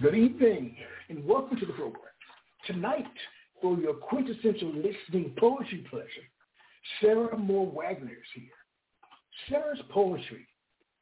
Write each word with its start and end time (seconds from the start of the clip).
Good 0.00 0.14
evening 0.14 0.76
and 1.08 1.26
welcome 1.26 1.58
to 1.58 1.66
the 1.66 1.72
program. 1.72 2.04
Tonight, 2.68 3.04
for 3.60 3.76
your 3.78 3.94
quintessential 3.94 4.72
listening 4.72 5.34
poetry 5.36 5.84
pleasure, 5.90 6.06
Sara 7.00 7.36
Moore 7.36 7.66
Wagner 7.66 8.12
is 8.12 8.30
here. 8.32 8.44
Sara's 9.48 9.80
poetry 9.90 10.46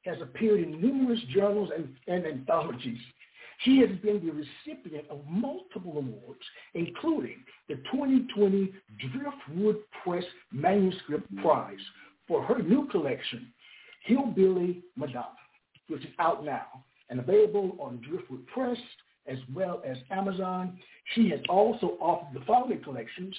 has 0.07 0.17
appeared 0.23 0.61
in 0.61 0.81
numerous 0.81 1.21
journals 1.35 1.69
and, 1.77 1.95
and 2.09 2.25
anthologies. 2.25 3.01
She 3.65 3.81
has 3.81 3.91
been 4.03 4.25
the 4.25 4.33
recipient 4.33 5.05
of 5.11 5.21
multiple 5.29 5.99
awards, 5.99 6.41
including 6.73 7.45
the 7.69 7.75
2020 7.93 8.73
Driftwood 9.13 9.77
Press 10.03 10.25
Manuscript 10.53 11.37
Prize 11.43 11.77
for 12.27 12.43
her 12.45 12.63
new 12.63 12.89
collection, 12.89 13.53
Hillbilly 14.05 14.83
Madonna, 14.97 15.37
which 15.89 16.03
is 16.03 16.13
out 16.19 16.47
now 16.47 16.67
and 17.11 17.21
available 17.21 17.77
on 17.81 18.01
Driftwood 18.09 18.47
Press 18.47 18.79
as 19.27 19.39
well 19.55 19.83
as 19.85 19.97
Amazon. 20.11 20.79
She 21.15 21.29
has 21.31 21.41
also 21.49 21.97
authored 22.01 22.35
the 22.35 22.45
following 22.47 22.83
collections, 22.83 23.35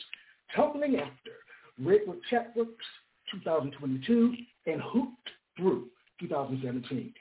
Tumbling 0.55 0.97
After, 0.97 1.31
Red 1.79 2.05
Bird 2.05 2.19
Chapbooks 2.31 2.85
2022, 3.31 4.35
and 4.65 4.81
Hooked 4.81 5.29
Through 5.57 5.87
2017. 6.19 7.13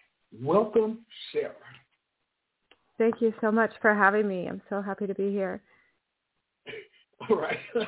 Welcome, 0.42 1.00
Sara. 1.32 1.54
Thank 2.98 3.20
you 3.20 3.32
so 3.40 3.52
much 3.52 3.72
for 3.82 3.94
having 3.94 4.26
me. 4.26 4.46
I'm 4.48 4.62
so 4.68 4.80
happy 4.80 5.06
to 5.06 5.14
be 5.14 5.30
here. 5.30 5.60
All 7.30 7.36
right. 7.36 7.58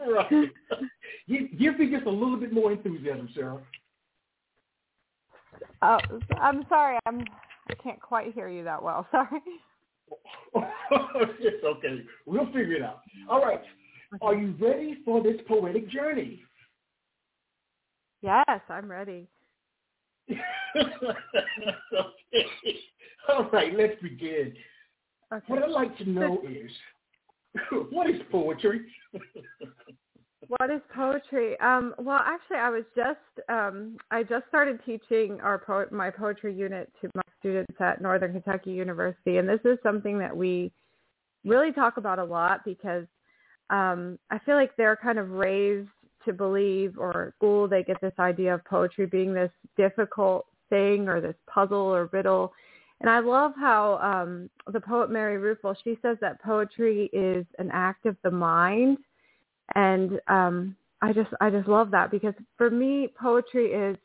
All 0.00 0.12
right. 0.12 0.30
Give, 1.28 1.42
give 1.58 1.78
me 1.78 1.90
just 1.90 2.06
a 2.06 2.10
little 2.10 2.38
bit 2.38 2.54
more 2.54 2.72
enthusiasm, 2.72 3.28
Sara. 3.34 3.60
Oh, 5.82 5.98
I'm 6.40 6.64
sorry. 6.68 6.98
I'm 7.06 7.24
I 7.68 7.74
can't 7.82 8.00
quite 8.00 8.34
hear 8.34 8.48
you 8.48 8.64
that 8.64 8.82
well. 8.82 9.06
Sorry. 9.12 9.40
it's 11.40 11.64
okay. 11.64 12.02
We'll 12.26 12.46
figure 12.46 12.74
it 12.76 12.82
out. 12.82 13.02
All 13.28 13.44
right. 13.44 13.60
Are 14.22 14.34
you 14.34 14.54
ready 14.58 14.98
for 15.04 15.22
this 15.22 15.36
poetic 15.46 15.90
journey? 15.90 16.40
Yes, 18.22 18.60
I'm 18.68 18.90
ready. 18.90 19.28
okay. 20.30 20.40
All 23.28 23.50
right, 23.50 23.76
let's 23.76 24.00
begin. 24.02 24.54
Okay. 25.32 25.44
What 25.46 25.62
I'd 25.62 25.70
like 25.70 25.96
to 25.98 26.08
know 26.08 26.42
is, 26.48 26.70
what 27.90 28.08
is 28.08 28.20
poetry? 28.30 28.86
What 30.48 30.70
is 30.70 30.80
poetry? 30.94 31.60
Um, 31.60 31.94
well, 31.98 32.20
actually, 32.24 32.56
I 32.56 32.70
was 32.70 32.84
just 32.96 33.48
um, 33.50 33.98
I 34.10 34.22
just 34.22 34.46
started 34.48 34.80
teaching 34.84 35.38
our 35.42 35.58
po- 35.58 35.94
my 35.94 36.10
poetry 36.10 36.54
unit 36.54 36.90
to 37.02 37.10
my 37.14 37.22
students 37.38 37.74
at 37.80 38.00
Northern 38.00 38.32
Kentucky 38.32 38.72
University, 38.72 39.36
and 39.36 39.46
this 39.46 39.60
is 39.66 39.78
something 39.82 40.18
that 40.18 40.34
we 40.34 40.72
really 41.44 41.70
talk 41.70 41.98
about 41.98 42.18
a 42.18 42.24
lot 42.24 42.64
because 42.64 43.04
um, 43.68 44.18
I 44.30 44.38
feel 44.38 44.54
like 44.54 44.74
they're 44.76 44.96
kind 44.96 45.18
of 45.18 45.30
raised 45.30 45.90
to 46.24 46.32
believe, 46.32 46.98
or 46.98 47.28
at 47.28 47.34
school 47.34 47.68
they 47.68 47.82
get 47.82 48.00
this 48.00 48.14
idea 48.18 48.54
of 48.54 48.64
poetry 48.64 49.04
being 49.04 49.34
this 49.34 49.52
difficult 49.76 50.46
thing 50.70 51.08
or 51.08 51.20
this 51.20 51.36
puzzle 51.46 51.76
or 51.76 52.08
riddle. 52.10 52.54
And 53.02 53.10
I 53.10 53.20
love 53.20 53.52
how 53.54 53.98
um, 53.98 54.48
the 54.72 54.80
poet 54.80 55.10
Mary 55.10 55.36
Ruefle 55.36 55.76
she 55.84 55.98
says 56.00 56.16
that 56.22 56.42
poetry 56.42 57.10
is 57.12 57.44
an 57.58 57.68
act 57.70 58.06
of 58.06 58.16
the 58.24 58.30
mind 58.30 58.96
and 59.74 60.20
um 60.28 60.76
i 61.02 61.12
just 61.12 61.30
i 61.40 61.50
just 61.50 61.68
love 61.68 61.90
that 61.90 62.10
because 62.10 62.34
for 62.56 62.70
me 62.70 63.08
poetry 63.20 63.72
is 63.72 63.96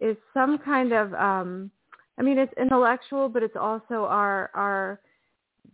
is 0.00 0.16
some 0.34 0.58
kind 0.58 0.92
of 0.92 1.12
um 1.14 1.70
i 2.18 2.22
mean 2.22 2.38
it's 2.38 2.52
intellectual 2.60 3.28
but 3.28 3.42
it's 3.42 3.56
also 3.56 4.04
our 4.04 4.50
our 4.54 5.00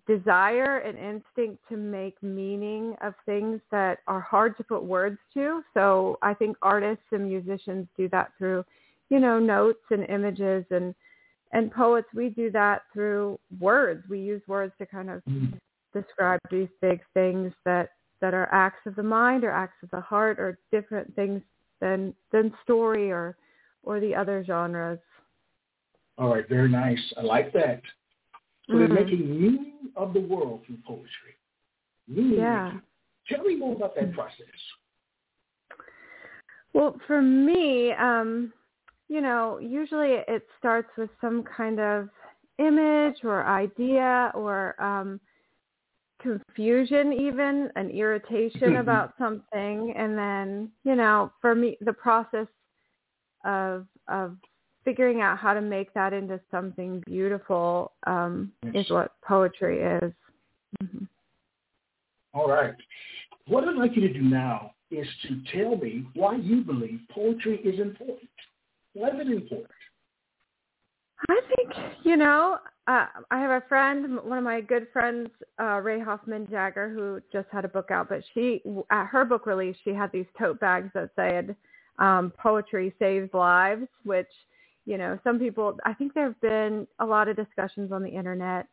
desire 0.07 0.79
and 0.79 0.99
instinct 0.99 1.63
to 1.69 1.77
make 1.77 2.21
meaning 2.23 2.95
of 3.03 3.15
things 3.27 3.61
that 3.71 3.99
are 4.07 4.21
hard 4.21 4.57
to 4.57 4.65
put 4.65 4.83
words 4.83 5.19
to. 5.35 5.63
So 5.75 6.19
i 6.23 6.35
think 6.35 6.57
artists 6.63 7.05
and 7.13 7.29
musicians 7.29 7.87
do 7.97 8.09
that 8.11 8.33
through 8.39 8.65
you 9.11 9.21
know 9.21 9.39
notes 9.39 9.85
and 9.91 10.05
images 10.09 10.65
and 10.71 10.95
and 11.53 11.73
poets 11.73 12.09
we 12.15 12.29
do 12.29 12.51
that 12.51 12.83
through 12.93 13.39
words. 13.59 14.05
We 14.09 14.21
use 14.21 14.43
words 14.47 14.73
to 14.79 14.87
kind 14.87 15.11
of 15.11 15.23
describe 15.95 16.41
these 16.51 16.69
big 16.81 17.01
things 17.15 17.53
that 17.65 17.91
that 18.21 18.35
are 18.35 18.49
acts 18.53 18.87
of 18.87 18.97
the 18.97 19.03
mind 19.03 19.45
or 19.45 19.51
acts 19.51 19.83
of 19.83 19.91
the 19.91 20.01
heart 20.01 20.39
or 20.39 20.59
different 20.73 21.15
things 21.15 21.43
than 21.81 22.15
than 22.33 22.53
story 22.63 23.11
or 23.11 23.37
or 23.83 24.01
the 24.01 24.15
other 24.15 24.45
genres. 24.45 24.99
All 26.19 26.35
right, 26.35 26.49
very 26.49 26.69
nice. 26.69 27.01
I 27.17 27.23
like 27.23 27.53
that. 27.53 27.83
So 28.67 28.75
Mhm. 28.75 28.79
they're 28.79 28.89
making 29.05 29.41
meaning 29.41 29.93
of 29.97 30.13
the 30.13 30.21
world 30.21 30.65
through 30.67 30.79
poetry. 30.79 31.37
Meaning 32.07 32.39
Yeah. 32.39 32.81
Tell 33.27 33.45
me 33.45 33.57
more 33.57 33.77
about 33.77 33.95
that 33.95 34.13
process. 34.15 34.47
Well, 36.73 36.99
for 37.07 37.21
me, 37.21 37.93
um, 37.93 38.53
you 39.09 39.21
know, 39.21 39.59
usually 39.59 40.13
it 40.13 40.49
starts 40.59 40.91
with 40.97 41.11
some 41.21 41.43
kind 41.43 41.79
of 41.79 42.09
image 42.59 43.25
or 43.25 43.45
idea 43.45 44.31
or 44.35 44.81
um, 44.83 45.21
confusion, 46.19 47.13
even 47.13 47.71
an 47.77 47.91
irritation 47.91 48.75
Mhm. 48.75 48.81
about 48.81 49.17
something, 49.19 49.93
and 49.97 50.17
then 50.19 50.73
you 50.85 50.95
know, 50.95 51.33
for 51.41 51.55
me, 51.55 51.77
the 51.81 51.93
process 51.93 52.47
of 53.45 53.87
of 54.09 54.37
figuring 54.85 55.21
out 55.21 55.39
how 55.39 55.53
to 55.53 55.61
make 55.61 55.93
that 55.93 56.13
into 56.13 56.41
something 56.51 57.01
beautiful 57.01 57.93
um, 58.07 58.53
Yes. 58.63 58.87
is 58.87 58.91
what 58.91 59.21
poetry 59.21 59.81
is. 59.81 60.13
hmm 60.81 61.05
All 62.35 62.49
right. 62.49 62.75
What 63.47 63.67
I'd 63.69 63.77
like 63.77 63.97
you 63.97 64.03
to 64.07 64.13
do 64.13 64.23
now 64.23 64.75
is 64.91 65.07
to 65.23 65.43
tell 65.53 65.77
me 65.77 66.07
why 66.15 66.37
you 66.37 66.63
believe 66.63 67.01
poetry 67.11 67.59
is 67.59 67.81
important. 67.81 68.31
Why 68.95 69.09
is 69.09 69.21
it 69.21 69.29
important? 69.29 69.71
I 71.29 71.41
think 71.57 71.75
you 72.05 72.17
know. 72.17 72.59
Uh, 72.89 73.07
I 73.31 73.39
have 73.39 73.51
a 73.51 73.67
friend, 73.69 74.19
one 74.25 74.39
of 74.39 74.45
my 74.45 74.63
good 74.63 74.87
friends, 74.95 75.29
uh, 75.61 75.81
Rae 75.83 76.01
Hoffman 76.01 76.49
Jager, 76.51 76.89
who 76.89 77.21
just 77.31 77.47
had 77.53 77.67
a 77.67 77.69
book 77.69 77.91
out. 77.91 78.09
But 78.09 78.23
she, 78.33 78.63
at 78.91 79.07
her 79.07 79.27
book 79.27 79.45
release, 79.45 79.77
she 79.85 79.91
had 79.91 80.11
these 80.11 80.25
tote 80.39 80.59
bags 80.59 80.91
that 80.95 81.11
said 81.15 81.55
um, 81.99 82.33
"Poetry 82.39 82.95
saves 82.99 83.33
lives," 83.35 83.87
which 84.05 84.31
you 84.87 84.97
know, 84.97 85.19
some 85.23 85.39
people. 85.39 85.79
I 85.85 85.93
think 85.93 86.15
there 86.15 86.25
have 86.25 86.41
been 86.41 86.87
a 86.99 87.05
lot 87.05 87.29
of 87.29 87.37
discussions 87.37 87.93
on 87.93 88.03
the 88.03 88.09
internet 88.09 88.67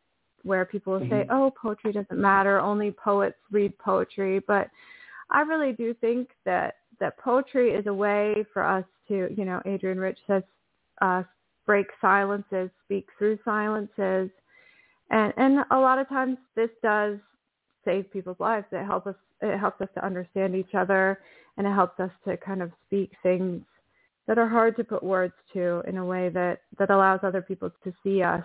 where 0.44 0.64
people 0.64 0.94
will 0.94 1.10
say, 1.10 1.26
Mhm. 1.26 1.28
"Oh, 1.30 1.52
poetry 1.52 1.92
doesn't 1.92 2.18
matter. 2.18 2.58
Only 2.58 2.92
poets 2.92 3.38
read 3.52 3.78
poetry." 3.80 4.40
But 4.40 4.70
I 5.30 5.42
really 5.42 5.74
do 5.74 5.94
think 5.94 6.30
that 6.46 6.78
that 7.00 7.18
poetry 7.18 7.72
is 7.72 7.86
a 7.88 7.94
way 7.94 8.46
for 8.54 8.64
us 8.64 8.86
to, 9.10 9.34
you 9.38 9.44
know, 9.44 9.62
Adrienne 9.66 10.00
Rich 10.00 10.20
says, 10.26 10.44
uh, 11.02 11.24
break 11.66 11.88
silences, 12.02 12.70
speak 12.84 13.08
through 13.18 13.40
silences, 13.46 14.30
and 15.12 15.34
and 15.38 15.60
a 15.72 15.78
lot 15.78 16.00
of 16.00 16.08
times 16.10 16.38
this 16.56 16.70
does 16.82 17.18
save 17.84 18.12
people's 18.12 18.40
lives. 18.40 18.66
It 18.72 18.86
helps 18.86 19.08
us. 19.08 19.16
It 19.42 19.58
helps 19.58 19.82
us 19.82 19.90
to 19.96 20.06
understand 20.06 20.56
each 20.56 20.74
other, 20.74 21.20
and 21.58 21.68
it 21.68 21.74
helps 21.74 22.00
us 22.00 22.12
to 22.26 22.38
kind 22.38 22.62
of 22.62 22.72
speak 22.86 23.12
things 23.22 23.62
that 24.28 24.38
are 24.38 24.48
hard 24.48 24.76
to 24.78 24.84
put 24.84 25.04
words 25.04 25.34
to 25.54 25.82
in 25.88 25.98
a 25.98 26.06
way 26.06 26.30
that 26.30 26.62
that 26.80 26.90
allows 26.90 27.20
other 27.24 27.42
people 27.42 27.70
to 27.84 27.94
see 28.04 28.24
us. 28.24 28.44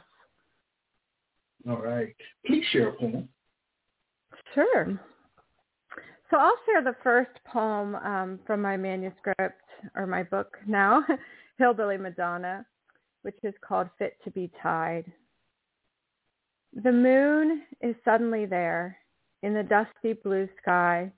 All 1.69 1.81
right. 1.81 2.15
Please 2.47 2.65
share 2.73 2.89
a 2.89 2.93
poem. 2.93 3.29
Sure. 4.55 5.01
So 6.31 6.37
I'll 6.37 6.57
share 6.65 6.83
the 6.83 6.97
first 7.03 7.31
poem 7.45 7.97
um, 7.97 8.39
from 8.47 8.63
my 8.63 8.77
manuscript 8.77 9.61
or 9.97 10.07
my 10.07 10.23
book 10.23 10.57
now, 10.67 11.05
Hillbilly 11.59 11.97
Madonna, 11.97 12.65
which 13.23 13.39
is 13.43 13.55
called 13.61 13.89
Fit 13.99 14.17
to 14.25 14.31
be 14.31 14.51
Tied. 14.63 15.11
The 16.73 16.93
moon 16.93 17.63
is 17.81 17.97
suddenly 18.05 18.47
there 18.47 18.97
in 19.43 19.55
the 19.55 19.63
dusty 19.63 20.13
blue 20.13 20.49
sky, 20.63 21.11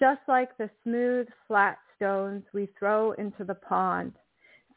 just 0.00 0.20
like 0.28 0.56
the 0.56 0.70
smooth, 0.82 1.28
flat 1.46 1.78
stones 1.96 2.44
we 2.52 2.68
throw 2.78 3.12
into 3.12 3.44
the 3.44 3.54
pond, 3.54 4.12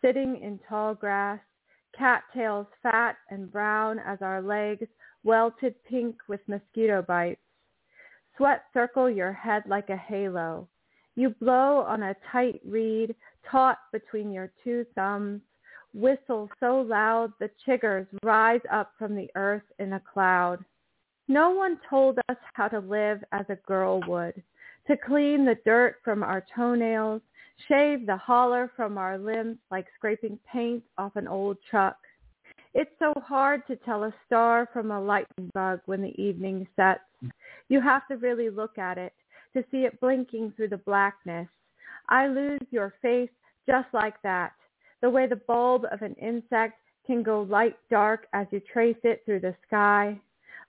sitting 0.01 0.41
in 0.41 0.59
tall 0.67 0.93
grass, 0.93 1.39
cattails 1.97 2.67
fat 2.81 3.17
and 3.29 3.51
brown 3.51 3.99
as 3.99 4.19
our 4.21 4.41
legs, 4.41 4.87
welted 5.23 5.75
pink 5.83 6.15
with 6.27 6.39
mosquito 6.47 7.01
bites. 7.01 7.41
Sweat 8.37 8.63
circle 8.73 9.09
your 9.09 9.33
head 9.33 9.63
like 9.67 9.89
a 9.89 9.97
halo. 9.97 10.67
You 11.15 11.31
blow 11.41 11.81
on 11.81 12.03
a 12.03 12.15
tight 12.31 12.61
reed 12.65 13.15
taut 13.49 13.77
between 13.91 14.31
your 14.31 14.51
two 14.63 14.85
thumbs, 14.95 15.41
whistle 15.93 16.49
so 16.59 16.81
loud 16.81 17.33
the 17.39 17.49
chiggers 17.65 18.07
rise 18.23 18.61
up 18.71 18.93
from 18.97 19.15
the 19.15 19.29
earth 19.35 19.63
in 19.79 19.93
a 19.93 20.01
cloud. 20.13 20.63
No 21.27 21.51
one 21.51 21.79
told 21.89 22.17
us 22.29 22.37
how 22.53 22.67
to 22.67 22.79
live 22.79 23.23
as 23.31 23.45
a 23.49 23.57
girl 23.67 24.01
would, 24.07 24.41
to 24.87 24.97
clean 24.97 25.45
the 25.45 25.57
dirt 25.65 25.97
from 26.03 26.23
our 26.23 26.43
toenails, 26.55 27.21
shave 27.67 28.05
the 28.05 28.17
holler 28.17 28.71
from 28.75 28.97
our 28.97 29.17
limbs 29.17 29.57
like 29.69 29.85
scraping 29.95 30.37
paint 30.51 30.83
off 30.97 31.15
an 31.15 31.27
old 31.27 31.57
truck. 31.69 31.97
It's 32.73 32.91
so 32.99 33.13
hard 33.25 33.67
to 33.67 33.75
tell 33.75 34.05
a 34.05 34.13
star 34.25 34.69
from 34.71 34.91
a 34.91 35.01
lightning 35.01 35.51
bug 35.53 35.81
when 35.85 36.01
the 36.01 36.19
evening 36.21 36.67
sets. 36.75 37.01
You 37.69 37.81
have 37.81 38.07
to 38.07 38.15
really 38.15 38.49
look 38.49 38.77
at 38.77 38.97
it 38.97 39.13
to 39.53 39.63
see 39.71 39.79
it 39.79 39.99
blinking 39.99 40.53
through 40.55 40.69
the 40.69 40.77
blackness. 40.77 41.47
I 42.09 42.27
lose 42.27 42.61
your 42.71 42.93
face 43.01 43.29
just 43.69 43.87
like 43.93 44.21
that, 44.23 44.53
the 45.01 45.09
way 45.09 45.27
the 45.27 45.35
bulb 45.35 45.85
of 45.91 46.01
an 46.01 46.15
insect 46.15 46.79
can 47.05 47.23
go 47.23 47.41
light 47.41 47.75
dark 47.89 48.27
as 48.33 48.47
you 48.51 48.59
trace 48.59 48.97
it 49.03 49.23
through 49.25 49.39
the 49.39 49.55
sky. 49.67 50.19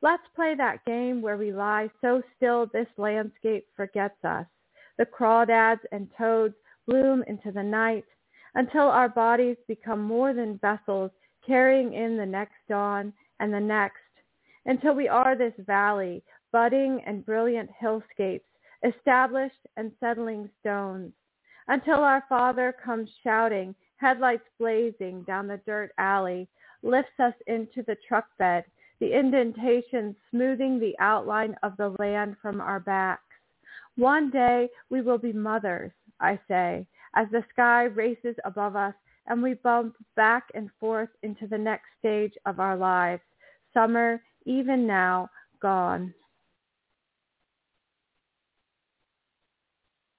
Let's 0.00 0.22
play 0.34 0.54
that 0.56 0.84
game 0.84 1.22
where 1.22 1.36
we 1.36 1.52
lie 1.52 1.90
so 2.00 2.22
still 2.36 2.66
this 2.66 2.88
landscape 2.96 3.66
forgets 3.76 4.24
us. 4.24 4.46
The 4.98 5.06
crawdads 5.06 5.80
and 5.92 6.08
toads 6.18 6.54
bloom 6.86 7.22
into 7.26 7.52
the 7.52 7.62
night 7.62 8.04
until 8.54 8.88
our 8.88 9.08
bodies 9.08 9.56
become 9.68 10.02
more 10.02 10.34
than 10.34 10.58
vessels 10.58 11.10
carrying 11.46 11.92
in 11.94 12.16
the 12.16 12.26
next 12.26 12.56
dawn 12.68 13.12
and 13.40 13.52
the 13.52 13.60
next, 13.60 13.96
until 14.66 14.94
we 14.94 15.08
are 15.08 15.36
this 15.36 15.54
valley, 15.66 16.22
budding 16.52 17.02
and 17.06 17.26
brilliant 17.26 17.70
hillscapes, 17.78 18.46
established 18.84 19.54
and 19.76 19.92
settling 20.00 20.48
stones, 20.60 21.12
until 21.68 22.00
our 22.00 22.24
Father 22.28 22.74
comes 22.84 23.08
shouting, 23.22 23.74
headlights 23.96 24.48
blazing 24.58 25.22
down 25.22 25.46
the 25.46 25.60
dirt 25.66 25.92
alley, 25.98 26.48
lifts 26.82 27.18
us 27.18 27.34
into 27.46 27.82
the 27.82 27.96
truck 28.06 28.26
bed, 28.38 28.64
the 29.00 29.18
indentation 29.18 30.16
smoothing 30.30 30.78
the 30.78 30.94
outline 30.98 31.56
of 31.62 31.76
the 31.76 31.94
land 31.98 32.36
from 32.42 32.60
our 32.60 32.80
backs. 32.80 33.22
One 33.96 34.30
day 34.30 34.68
we 34.90 35.02
will 35.02 35.18
be 35.18 35.32
mothers, 35.32 35.92
I 36.20 36.38
say, 36.48 36.86
as 37.14 37.26
the 37.30 37.44
sky 37.52 37.84
races 37.84 38.36
above 38.44 38.76
us 38.76 38.94
and 39.26 39.42
we 39.42 39.54
bump 39.54 39.94
back 40.16 40.44
and 40.54 40.70
forth 40.80 41.08
into 41.22 41.46
the 41.46 41.58
next 41.58 41.86
stage 41.98 42.32
of 42.46 42.58
our 42.58 42.76
lives. 42.76 43.22
Summer, 43.72 44.20
even 44.44 44.86
now, 44.86 45.28
gone. 45.60 46.12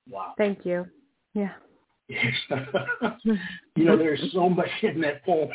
Wow. 0.10 0.34
Thank 0.38 0.66
you. 0.66 0.86
Yeah. 1.34 1.52
Yes. 2.08 2.34
you 3.76 3.86
know, 3.86 3.98
there's 3.98 4.22
so 4.34 4.50
much 4.50 4.70
in 4.82 5.02
that 5.02 5.24
poem. 5.26 5.50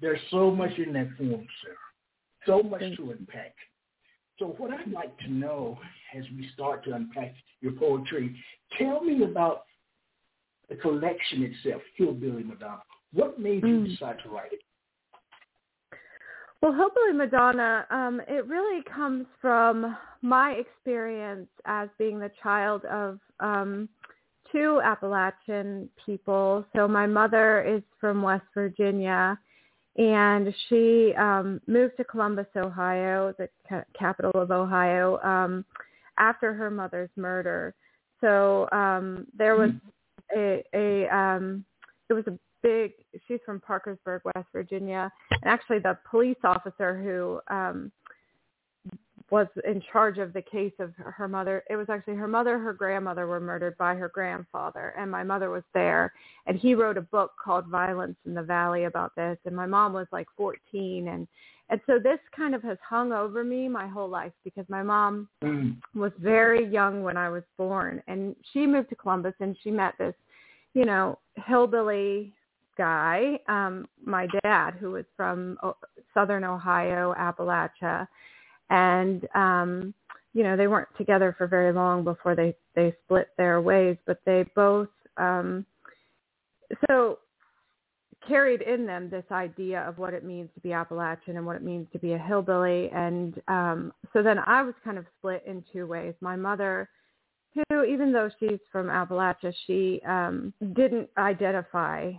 there's 0.00 0.20
so 0.30 0.50
much 0.50 0.72
in 0.78 0.92
that 0.94 1.16
poem, 1.16 1.46
Sara. 1.62 1.76
So 2.46 2.62
much 2.62 2.80
to 2.96 3.10
unpack. 3.10 3.54
So 4.38 4.54
what 4.58 4.70
I'd 4.72 4.92
like 4.92 5.16
to 5.18 5.32
know 5.32 5.78
as 6.16 6.24
we 6.36 6.48
start 6.54 6.84
to 6.84 6.94
unpack 6.94 7.34
your 7.60 7.72
poetry, 7.72 8.36
tell 8.78 9.02
me 9.02 9.24
about 9.24 9.64
the 10.68 10.76
collection 10.76 11.42
itself, 11.42 11.82
Hillbilly 11.96 12.44
Madonna. 12.44 12.82
What 13.12 13.40
made 13.40 13.62
you 13.62 13.80
mm. 13.80 13.90
decide 13.90 14.16
to 14.22 14.30
write 14.30 14.52
it? 14.52 14.60
Well, 16.60 16.72
Hillbilly 16.72 17.12
Madonna, 17.12 17.86
um, 17.90 18.20
it 18.28 18.46
really 18.46 18.82
comes 18.94 19.26
from 19.40 19.96
my 20.22 20.52
experience 20.52 21.48
as 21.64 21.88
being 21.98 22.18
the 22.18 22.30
child 22.42 22.84
of 22.84 23.18
um, 23.40 23.88
two 24.52 24.80
Appalachian 24.84 25.88
people. 26.04 26.64
So 26.74 26.88
my 26.88 27.06
mother 27.06 27.62
is 27.62 27.82
from 28.00 28.22
West 28.22 28.46
Virginia, 28.54 29.38
and 29.96 30.54
she 30.68 31.12
um, 31.18 31.60
moved 31.66 31.96
to 31.96 32.04
Columbus, 32.04 32.46
Ohio, 32.56 33.34
the 33.38 33.48
ca- 33.68 33.84
capital 33.98 34.32
of 34.34 34.50
Ohio, 34.50 35.18
um, 35.22 35.64
after 36.18 36.54
her 36.54 36.70
mother's 36.70 37.10
murder. 37.16 37.74
So 38.20 38.68
um, 38.72 39.26
there 39.36 39.56
was 39.56 39.70
a, 40.36 40.64
a 40.74 41.08
um, 41.14 41.64
it 42.08 42.12
was 42.12 42.24
a 42.26 42.38
big. 42.62 42.92
She's 43.26 43.40
from 43.44 43.60
Parkersburg, 43.60 44.22
West 44.24 44.48
Virginia, 44.52 45.10
and 45.30 45.44
actually 45.44 45.78
the 45.78 45.98
police 46.10 46.38
officer 46.44 47.00
who 47.00 47.40
um, 47.54 47.92
was 49.30 49.46
in 49.66 49.82
charge 49.92 50.18
of 50.18 50.32
the 50.32 50.42
case 50.42 50.72
of 50.78 50.92
her 50.96 51.28
mother. 51.28 51.62
It 51.68 51.76
was 51.76 51.88
actually 51.90 52.14
her 52.14 52.28
mother, 52.28 52.58
her 52.58 52.72
grandmother 52.72 53.26
were 53.26 53.40
murdered 53.40 53.76
by 53.76 53.94
her 53.94 54.08
grandfather, 54.08 54.94
and 54.98 55.10
my 55.10 55.22
mother 55.22 55.50
was 55.50 55.64
there. 55.74 56.14
And 56.46 56.58
he 56.58 56.74
wrote 56.74 56.96
a 56.96 57.02
book 57.02 57.32
called 57.42 57.66
Violence 57.66 58.16
in 58.24 58.34
the 58.34 58.42
Valley 58.42 58.84
about 58.84 59.14
this. 59.16 59.36
And 59.44 59.54
my 59.54 59.66
mom 59.66 59.92
was 59.92 60.06
like 60.12 60.28
14, 60.36 61.08
and 61.08 61.28
and 61.70 61.80
so 61.86 61.98
this 61.98 62.18
kind 62.34 62.54
of 62.54 62.62
has 62.62 62.78
hung 62.82 63.12
over 63.12 63.44
me 63.44 63.68
my 63.68 63.86
whole 63.86 64.08
life 64.08 64.32
because 64.42 64.64
my 64.70 64.82
mom 64.82 65.28
mm. 65.44 65.76
was 65.94 66.12
very 66.18 66.66
young 66.66 67.02
when 67.02 67.18
I 67.18 67.28
was 67.28 67.42
born, 67.58 68.02
and 68.08 68.34
she 68.52 68.66
moved 68.66 68.88
to 68.88 68.94
Columbus 68.94 69.34
and 69.40 69.54
she 69.62 69.70
met 69.70 69.92
this, 69.98 70.14
you 70.72 70.86
know, 70.86 71.18
hillbilly 71.46 72.32
guy, 72.78 73.38
um, 73.48 73.86
my 74.02 74.26
dad, 74.42 74.76
who 74.80 74.92
was 74.92 75.04
from 75.14 75.58
o- 75.62 75.76
Southern 76.14 76.44
Ohio, 76.44 77.14
Appalachia 77.18 78.08
and 78.70 79.26
um 79.34 79.94
you 80.34 80.42
know 80.42 80.56
they 80.56 80.66
weren't 80.66 80.88
together 80.96 81.34
for 81.36 81.46
very 81.46 81.72
long 81.72 82.04
before 82.04 82.34
they 82.34 82.54
they 82.74 82.94
split 83.04 83.28
their 83.36 83.60
ways 83.60 83.96
but 84.06 84.20
they 84.24 84.44
both 84.54 84.88
um 85.16 85.64
so 86.88 87.18
carried 88.26 88.62
in 88.62 88.86
them 88.86 89.08
this 89.08 89.24
idea 89.30 89.80
of 89.82 89.98
what 89.98 90.12
it 90.12 90.24
means 90.24 90.50
to 90.54 90.60
be 90.60 90.72
Appalachian 90.72 91.36
and 91.36 91.46
what 91.46 91.56
it 91.56 91.62
means 91.62 91.86
to 91.92 91.98
be 91.98 92.12
a 92.12 92.18
hillbilly. 92.18 92.90
And 92.90 93.40
um 93.48 93.92
so 94.12 94.22
then 94.22 94.38
I 94.38 94.62
was 94.62 94.74
kind 94.84 94.98
of 94.98 95.06
split 95.18 95.42
in 95.46 95.64
two 95.72 95.86
ways. 95.86 96.14
My 96.20 96.36
mother 96.36 96.88
who 97.54 97.84
even 97.84 98.12
though 98.12 98.30
she's 98.38 98.60
from 98.70 98.88
Appalachia 98.88 99.52
she 99.66 100.00
um 100.06 100.52
didn't 100.74 101.08
identify 101.16 102.12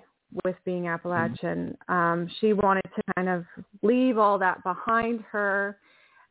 with 0.43 0.55
being 0.65 0.87
Appalachian. 0.87 1.77
Um 1.87 2.29
she 2.39 2.53
wanted 2.53 2.89
to 2.95 3.03
kind 3.15 3.29
of 3.29 3.45
leave 3.81 4.17
all 4.17 4.39
that 4.39 4.63
behind 4.63 5.21
her 5.31 5.77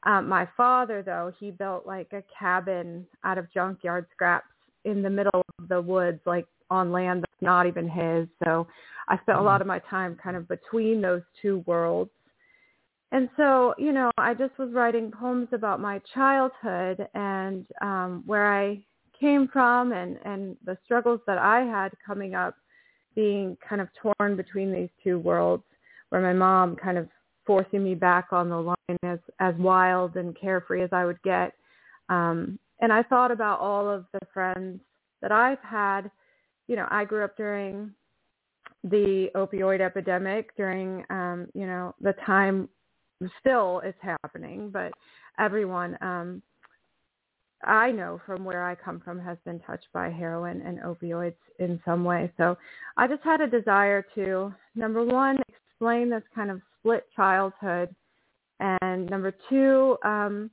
um, 0.05 0.29
my 0.29 0.49
father, 0.57 1.03
though, 1.03 1.33
he 1.39 1.51
built 1.51 1.87
like 1.87 2.13
a 2.13 2.23
cabin 2.37 3.07
out 3.25 3.39
of 3.39 3.53
junkyard 3.53 4.07
scraps 4.13 4.47
in 4.85 5.03
the 5.03 5.11
middle 5.11 5.43
of 5.59 5.69
the 5.69 5.81
woods, 5.81 6.21
like 6.25 6.47
on 6.71 6.93
land 6.93 7.23
that's 7.23 7.43
not 7.43 7.67
even 7.67 7.89
his. 7.89 8.29
So 8.45 8.67
I 9.09 9.19
spent 9.19 9.39
a 9.39 9.43
lot 9.43 9.61
mm-hmm. 9.61 9.63
of 9.63 9.67
my 9.67 9.79
time 9.91 10.17
kind 10.23 10.37
of 10.37 10.47
between 10.49 11.01
those 11.01 11.23
two 11.41 11.65
worlds. 11.67 12.11
And 13.11 13.31
so, 13.37 13.75
you 13.79 13.93
know, 13.93 14.11
I 14.19 14.35
just 14.35 14.57
was 14.59 14.71
writing 14.73 15.11
poems 15.11 15.49
about 15.53 15.81
my 15.81 16.01
childhood 16.15 17.09
and 17.15 17.65
um, 17.81 18.23
where 18.27 18.53
I 18.53 18.85
came 19.19 19.49
from 19.49 19.93
and, 19.93 20.19
and 20.25 20.57
the 20.65 20.77
struggles 20.85 21.21
that 21.27 21.39
I 21.39 21.61
had 21.61 21.93
coming 22.07 22.35
up 22.35 22.55
being 23.15 23.57
kind 23.67 23.81
of 23.81 23.89
torn 24.01 24.37
between 24.37 24.71
these 24.73 24.91
two 25.03 25.19
worlds 25.19 25.65
where 26.11 26.21
my 26.21 26.35
mom 26.35 26.77
kind 26.77 26.99
of 26.99 27.09
forcing 27.49 27.83
me 27.83 27.95
back 27.95 28.27
on 28.31 28.51
the 28.51 28.61
line 28.61 28.99
as 29.03 29.19
as 29.41 29.55
wild 29.57 30.17
and 30.17 30.39
carefree 30.39 30.83
as 30.83 30.91
I 30.93 31.05
would 31.07 31.21
get. 31.23 31.55
Um, 32.11 32.59
and 32.81 32.93
I 32.93 33.03
thought 33.03 33.33
about 33.33 33.59
all 33.59 33.89
of 33.89 34.05
the 34.13 34.21
friends 34.33 34.81
that 35.23 35.33
I've 35.33 35.61
had. 35.61 36.11
You 36.69 36.77
know, 36.77 36.87
I 36.91 37.05
grew 37.07 37.25
up 37.25 37.37
during 37.37 37.91
the 38.85 39.31
opioid 39.35 39.81
epidemic, 39.81 40.55
during 40.57 41.05
um, 41.09 41.49
you 41.55 41.67
know 41.67 41.95
the 42.03 42.13
time 42.27 42.69
still 43.41 43.81
is 43.81 43.95
happening, 44.01 44.69
but 44.71 44.93
everyone 45.39 45.97
um, 46.03 46.43
I 47.65 47.91
know 47.91 48.21
from 48.27 48.45
where 48.45 48.63
I 48.63 48.75
come 48.75 49.01
from 49.01 49.19
has 49.21 49.39
been 49.47 49.59
touched 49.61 49.89
by 49.95 50.11
heroin 50.11 50.61
and 50.63 50.81
opioids 50.81 51.35
in 51.59 51.81
some 51.85 52.05
way. 52.05 52.31
So 52.37 52.59
I 52.99 53.09
just 53.09 53.23
had 53.25 53.41
a 53.41 53.49
desire 53.49 54.05
to 54.17 54.55
number 54.75 55.03
one 55.03 55.39
explain 55.49 56.11
this 56.11 56.23
kind 56.35 56.51
of 56.51 56.61
split 56.79 57.07
childhood. 57.15 57.95
And 58.61 59.09
number 59.09 59.33
two, 59.49 59.97
um, 60.05 60.51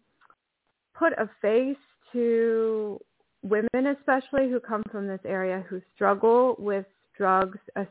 put 0.98 1.13
a 1.13 1.29
face 1.41 1.77
to 2.13 3.00
women 3.44 3.96
especially 3.98 4.50
who 4.50 4.60
come 4.60 4.84
from 4.91 5.08
this 5.08 5.20
area 5.25 5.63
who 5.70 5.82
struggle 5.94 6.55
with 6.58 6.86
drugs, 7.17 7.60
uh, 7.75 7.84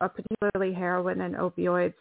particularly 0.00 0.74
heroin 0.74 1.20
and 1.22 1.34
opioids, 1.34 1.94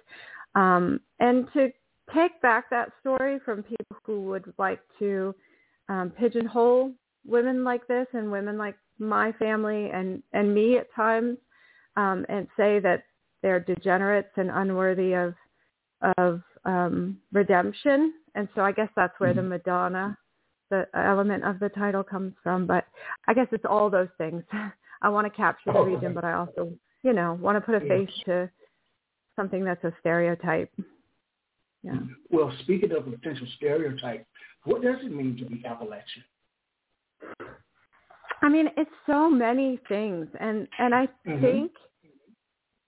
um, 0.56 1.00
and 1.20 1.48
to 1.54 1.70
take 2.14 2.42
back 2.42 2.70
that 2.70 2.92
story 3.00 3.40
from 3.46 3.64
people 3.64 3.98
who 4.04 4.22
would 4.24 4.52
like 4.58 4.80
to 4.98 5.34
um, 5.90 6.12
pigeonhole 6.18 6.92
women 7.26 7.64
like 7.64 7.86
this 7.88 8.08
and 8.14 8.32
women 8.32 8.58
like 8.58 8.76
my 8.98 9.32
family 9.34 9.90
and 9.92 10.24
and 10.34 10.54
me 10.54 10.78
at 10.78 10.94
times, 10.94 11.38
um, 11.96 12.26
and 12.30 12.48
say 12.58 12.80
that 12.80 13.04
they're 13.42 13.60
degenerates 13.60 14.32
and 14.36 14.50
unworthy 14.50 15.14
of 15.14 15.34
of 16.18 16.42
um, 16.66 17.18
redemption. 17.32 18.14
And 18.36 18.48
so 18.56 18.62
I 18.62 18.72
guess 18.72 18.90
that's 18.96 19.18
where 19.20 19.32
mm-hmm. 19.32 19.38
the 19.38 19.58
Madonna, 19.58 20.18
the 20.70 20.88
element 20.94 21.44
of 21.44 21.60
the 21.60 21.70
title 21.70 22.04
comes 22.04 22.34
from. 22.44 22.66
But 22.66 22.86
I 23.28 23.34
guess 23.34 23.48
it's 23.52 23.66
all 23.70 23.90
those 23.90 24.10
things. 24.18 24.44
I 25.02 25.10
want 25.10 25.26
to 25.26 25.36
capture 25.36 25.72
the 25.72 25.82
region, 25.82 26.14
but 26.14 26.26
I 26.26 26.34
also, 26.34 26.74
you 27.04 27.14
know, 27.14 27.38
want 27.42 27.56
to 27.56 27.62
put 27.62 27.76
a 27.76 27.80
face 27.88 28.10
to 28.26 28.50
something 29.36 29.64
that's 29.64 29.84
a 29.86 29.94
stereotype. 30.02 30.72
Yeah. 31.84 31.94
Well, 32.30 32.52
speaking 32.64 32.92
of 32.92 33.08
a 33.08 33.12
potential 33.12 33.48
stereotype, 33.56 34.26
what 34.66 34.82
does 34.82 34.98
it 35.02 35.12
mean 35.12 35.38
to 35.38 35.46
be 35.46 35.64
Appalachian? 35.66 36.24
I 38.42 38.50
mean, 38.50 38.70
it's 38.78 38.92
so 39.06 39.30
many 39.30 39.80
things, 39.88 40.28
and 40.40 40.68
and 40.78 40.96
I 40.96 41.08
mm-hmm. 41.28 41.42
think, 41.42 41.72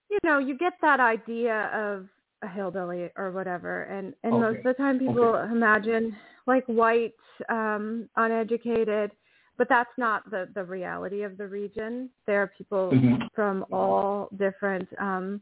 you 0.09 0.19
know, 0.23 0.39
you 0.39 0.57
get 0.57 0.73
that 0.81 0.99
idea 0.99 1.69
of 1.73 2.07
a 2.41 2.47
hillbilly 2.47 3.09
or 3.17 3.31
whatever, 3.31 3.83
and 3.83 4.13
and 4.23 4.33
okay. 4.33 4.41
most 4.41 4.57
of 4.57 4.63
the 4.63 4.73
time 4.73 4.99
people 4.99 5.23
okay. 5.23 5.51
imagine 5.51 6.15
like 6.47 6.65
white, 6.65 7.13
um, 7.49 8.09
uneducated, 8.15 9.11
but 9.57 9.69
that's 9.69 9.91
not 9.97 10.29
the 10.31 10.49
the 10.55 10.63
reality 10.63 11.23
of 11.23 11.37
the 11.37 11.47
region. 11.47 12.09
There 12.25 12.41
are 12.41 12.51
people 12.57 12.91
mm-hmm. 12.93 13.23
from 13.35 13.65
all 13.71 14.29
different, 14.37 14.87
um, 14.99 15.41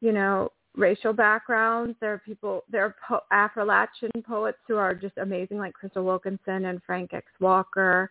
you 0.00 0.12
know, 0.12 0.52
racial 0.76 1.12
backgrounds. 1.12 1.96
There 2.00 2.12
are 2.12 2.18
people, 2.18 2.64
there 2.70 2.84
are 2.84 2.94
po- 3.06 3.24
Appalachian 3.32 4.10
poets 4.26 4.58
who 4.66 4.76
are 4.76 4.94
just 4.94 5.18
amazing, 5.18 5.58
like 5.58 5.74
Crystal 5.74 6.04
Wilkinson 6.04 6.66
and 6.66 6.80
Frank 6.86 7.12
X. 7.12 7.26
Walker. 7.40 8.10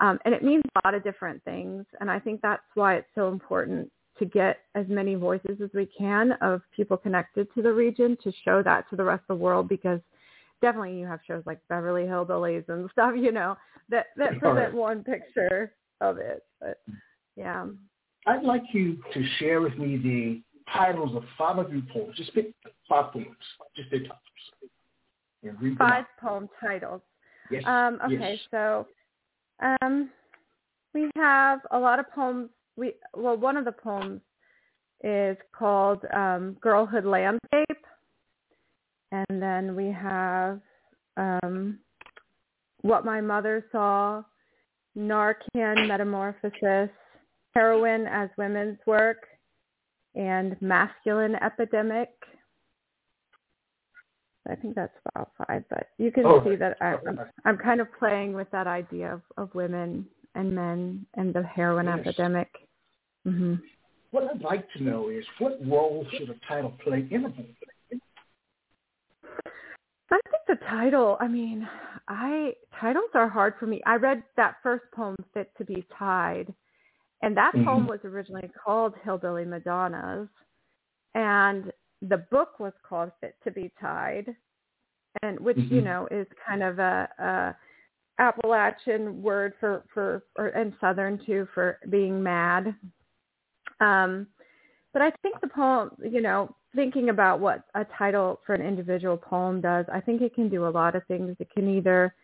Um, 0.00 0.18
and 0.24 0.34
it 0.34 0.42
means 0.42 0.62
a 0.74 0.86
lot 0.86 0.94
of 0.94 1.04
different 1.04 1.42
things. 1.44 1.84
And 2.00 2.10
I 2.10 2.18
think 2.18 2.40
that's 2.42 2.62
why 2.74 2.96
it's 2.96 3.08
so 3.14 3.28
important 3.28 3.90
to 4.22 4.28
get 4.28 4.58
as 4.76 4.86
many 4.88 5.16
voices 5.16 5.60
as 5.60 5.68
we 5.74 5.84
can 5.86 6.32
of 6.42 6.62
people 6.76 6.96
connected 6.96 7.52
to 7.54 7.60
the 7.62 7.72
region 7.72 8.16
to 8.22 8.32
show 8.44 8.62
that 8.62 8.88
to 8.88 8.94
the 8.94 9.02
rest 9.02 9.22
of 9.28 9.36
the 9.36 9.42
world 9.42 9.68
because 9.68 9.98
definitely 10.60 10.96
you 10.96 11.04
have 11.04 11.18
shows 11.26 11.42
like 11.44 11.58
Beverly 11.68 12.04
Hillbillies 12.04 12.68
and 12.68 12.88
stuff, 12.92 13.14
you 13.16 13.32
know, 13.32 13.56
that, 13.88 14.06
that 14.16 14.38
present 14.38 14.56
right. 14.56 14.74
one 14.74 15.02
picture 15.02 15.72
of 16.00 16.18
it. 16.18 16.44
But 16.60 16.80
yeah. 17.36 17.66
I'd 18.28 18.44
like 18.44 18.62
you 18.72 18.98
to 19.12 19.24
share 19.40 19.60
with 19.60 19.76
me 19.76 19.96
the 19.96 20.40
titles 20.72 21.16
of 21.16 21.24
five 21.36 21.58
of 21.58 21.72
your 21.72 21.82
poems. 21.92 22.16
Just 22.16 22.32
pick 22.32 22.54
five 22.88 23.12
poems, 23.12 23.26
just 23.74 23.90
their 23.90 24.00
titles. 24.00 25.76
five 25.78 26.04
poem 26.20 26.48
titles. 26.60 27.00
Yes. 27.50 27.64
Um, 27.66 27.98
okay, 28.04 28.38
yes. 28.38 28.38
so 28.52 28.86
um, 29.60 30.10
we 30.94 31.10
have 31.16 31.58
a 31.72 31.78
lot 31.78 31.98
of 31.98 32.08
poems. 32.14 32.50
We 32.76 32.94
well, 33.14 33.36
one 33.36 33.56
of 33.56 33.64
the 33.64 33.72
poems 33.72 34.20
is 35.04 35.36
called 35.56 36.04
um, 36.14 36.56
"Girlhood 36.60 37.04
Landscape," 37.04 37.84
and 39.10 39.42
then 39.42 39.76
we 39.76 39.86
have 39.86 40.60
um, 41.16 41.78
"What 42.80 43.04
My 43.04 43.20
Mother 43.20 43.66
Saw," 43.72 44.22
"Narcan 44.96 45.86
Metamorphosis," 45.86 46.90
"Heroin 47.54 48.06
as 48.06 48.30
Women's 48.38 48.78
Work," 48.86 49.26
and 50.14 50.60
masculine 50.60 51.34
epidemic. 51.36 52.10
I 54.48 54.56
think 54.56 54.74
that's 54.74 54.92
about 55.06 55.30
five, 55.46 55.64
but 55.70 55.88
you 55.98 56.10
can 56.10 56.26
oh, 56.26 56.42
see 56.44 56.56
that 56.56 56.76
I, 56.80 56.94
am 56.94 57.20
I'm 57.44 57.56
kind 57.56 57.80
of 57.80 57.86
playing 57.98 58.32
with 58.32 58.50
that 58.50 58.66
idea 58.66 59.14
of, 59.14 59.22
of 59.36 59.54
women 59.54 60.06
and 60.34 60.52
men 60.54 61.06
and 61.14 61.32
the 61.32 61.42
heroin 61.42 61.86
yes. 61.86 62.00
epidemic. 62.00 62.48
Mm-hmm. 63.26 63.54
What 64.10 64.24
I'd 64.30 64.42
like 64.42 64.70
to 64.76 64.82
know 64.82 65.08
is 65.08 65.24
what 65.38 65.58
role 65.66 66.06
should 66.12 66.30
a 66.30 66.34
title 66.46 66.74
play 66.84 67.06
in 67.10 67.24
a 67.24 67.28
book? 67.28 67.46
I 70.10 70.18
think 70.28 70.60
the 70.60 70.66
title, 70.66 71.16
I 71.20 71.28
mean, 71.28 71.66
I 72.08 72.52
titles 72.78 73.10
are 73.14 73.28
hard 73.28 73.54
for 73.58 73.66
me. 73.66 73.80
I 73.86 73.94
read 73.94 74.22
that 74.36 74.56
first 74.62 74.84
poem, 74.94 75.16
Fit 75.32 75.50
to 75.56 75.64
be 75.64 75.86
Tied, 75.98 76.52
and 77.22 77.34
that 77.36 77.54
mm-hmm. 77.54 77.64
poem 77.64 77.86
was 77.86 78.00
originally 78.04 78.50
called 78.62 78.94
Hillbilly 79.02 79.46
Madonnas. 79.46 80.28
And 81.14 81.72
the 82.02 82.18
book 82.30 82.60
was 82.60 82.72
called 82.86 83.12
Fit 83.20 83.36
to 83.44 83.50
be 83.50 83.70
Tied, 83.80 84.34
and 85.22 85.40
which, 85.40 85.56
mm-hmm. 85.56 85.76
you 85.76 85.80
know, 85.80 86.06
is 86.10 86.26
kind 86.46 86.62
of 86.62 86.78
a, 86.78 87.08
a 87.18 87.56
Appalachian 88.22 89.22
word 89.22 89.54
for, 89.58 89.84
for 89.94 90.24
or, 90.36 90.48
and 90.48 90.74
Southern 90.80 91.18
too 91.24 91.48
for 91.54 91.78
being 91.88 92.22
mad. 92.22 92.74
Um, 93.82 94.26
but 94.92 95.02
I 95.02 95.10
think 95.22 95.40
the 95.40 95.48
poem, 95.48 95.90
you 96.02 96.20
know, 96.20 96.54
thinking 96.74 97.08
about 97.08 97.40
what 97.40 97.64
a 97.74 97.84
title 97.98 98.40
for 98.46 98.54
an 98.54 98.62
individual 98.62 99.16
poem 99.16 99.60
does, 99.60 99.86
I 99.92 100.00
think 100.00 100.22
it 100.22 100.34
can 100.34 100.48
do 100.48 100.66
a 100.66 100.70
lot 100.70 100.94
of 100.94 101.02
things. 101.06 101.36
It 101.38 101.48
can 101.52 101.68
either 101.76 102.14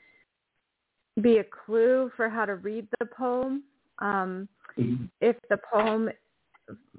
be 1.21 1.39
a 1.39 1.45
clue 1.45 2.11
for 2.17 2.29
how 2.29 2.45
to 2.45 2.57
read 2.57 2.87
the 2.99 3.07
poem. 3.07 3.65
Um, 3.99 4.49
Mm-hmm. 4.79 5.05
If 5.21 5.37
the 5.51 5.59
poem 5.73 6.11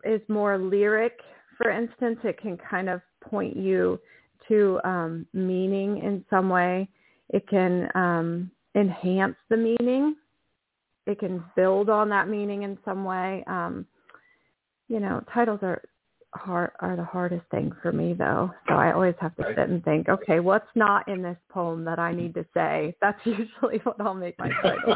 is 0.04 0.22
more 0.28 0.58
lyric, 0.58 1.20
for 1.58 1.72
instance, 1.72 2.20
it 2.24 2.39
can 2.39 2.58
kind 2.58 2.89
of 2.89 3.01
point 3.22 3.56
you 3.56 4.00
to 4.48 4.80
um, 4.84 5.25
meaning 5.34 6.00
in 6.00 6.25
some 6.30 6.50
way. 6.50 6.89
It 7.30 7.48
can 7.48 7.89
um, 7.96 8.51
enhance 8.75 9.36
the 9.50 9.58
meaning. 9.58 10.16
It 11.06 11.20
can 11.20 11.44
build 11.56 11.89
on 11.89 12.10
that 12.10 12.28
meaning 12.28 12.63
in 12.63 12.78
some 12.84 13.04
way. 13.04 13.44
Um, 13.48 13.86
you 14.89 15.00
know, 15.00 15.24
titles 15.34 15.60
are 15.62 15.81
hard 16.36 16.72
are 16.79 16.96
the 16.96 17.03
hardest 17.03 17.46
thing 17.50 17.72
for 17.81 17.91
me 17.91 18.13
though. 18.13 18.51
So 18.67 18.74
I 18.75 18.91
always 18.91 19.15
have 19.19 19.36
to 19.38 19.46
sit 19.50 19.69
and 19.69 19.84
think, 19.84 20.10
okay, 20.10 20.39
what's 20.39 20.67
not 20.75 21.08
in 21.08 21.22
this 21.22 21.38
poem 21.50 21.86
that 21.86 22.00
I 22.00 22.13
need 22.13 22.34
to 22.34 22.46
say? 22.53 22.96
That's 23.01 23.19
usually 23.24 23.79
what 23.84 24.01
I'll 24.01 24.13
make 24.13 24.38
my 24.38 24.51
title. 24.62 24.96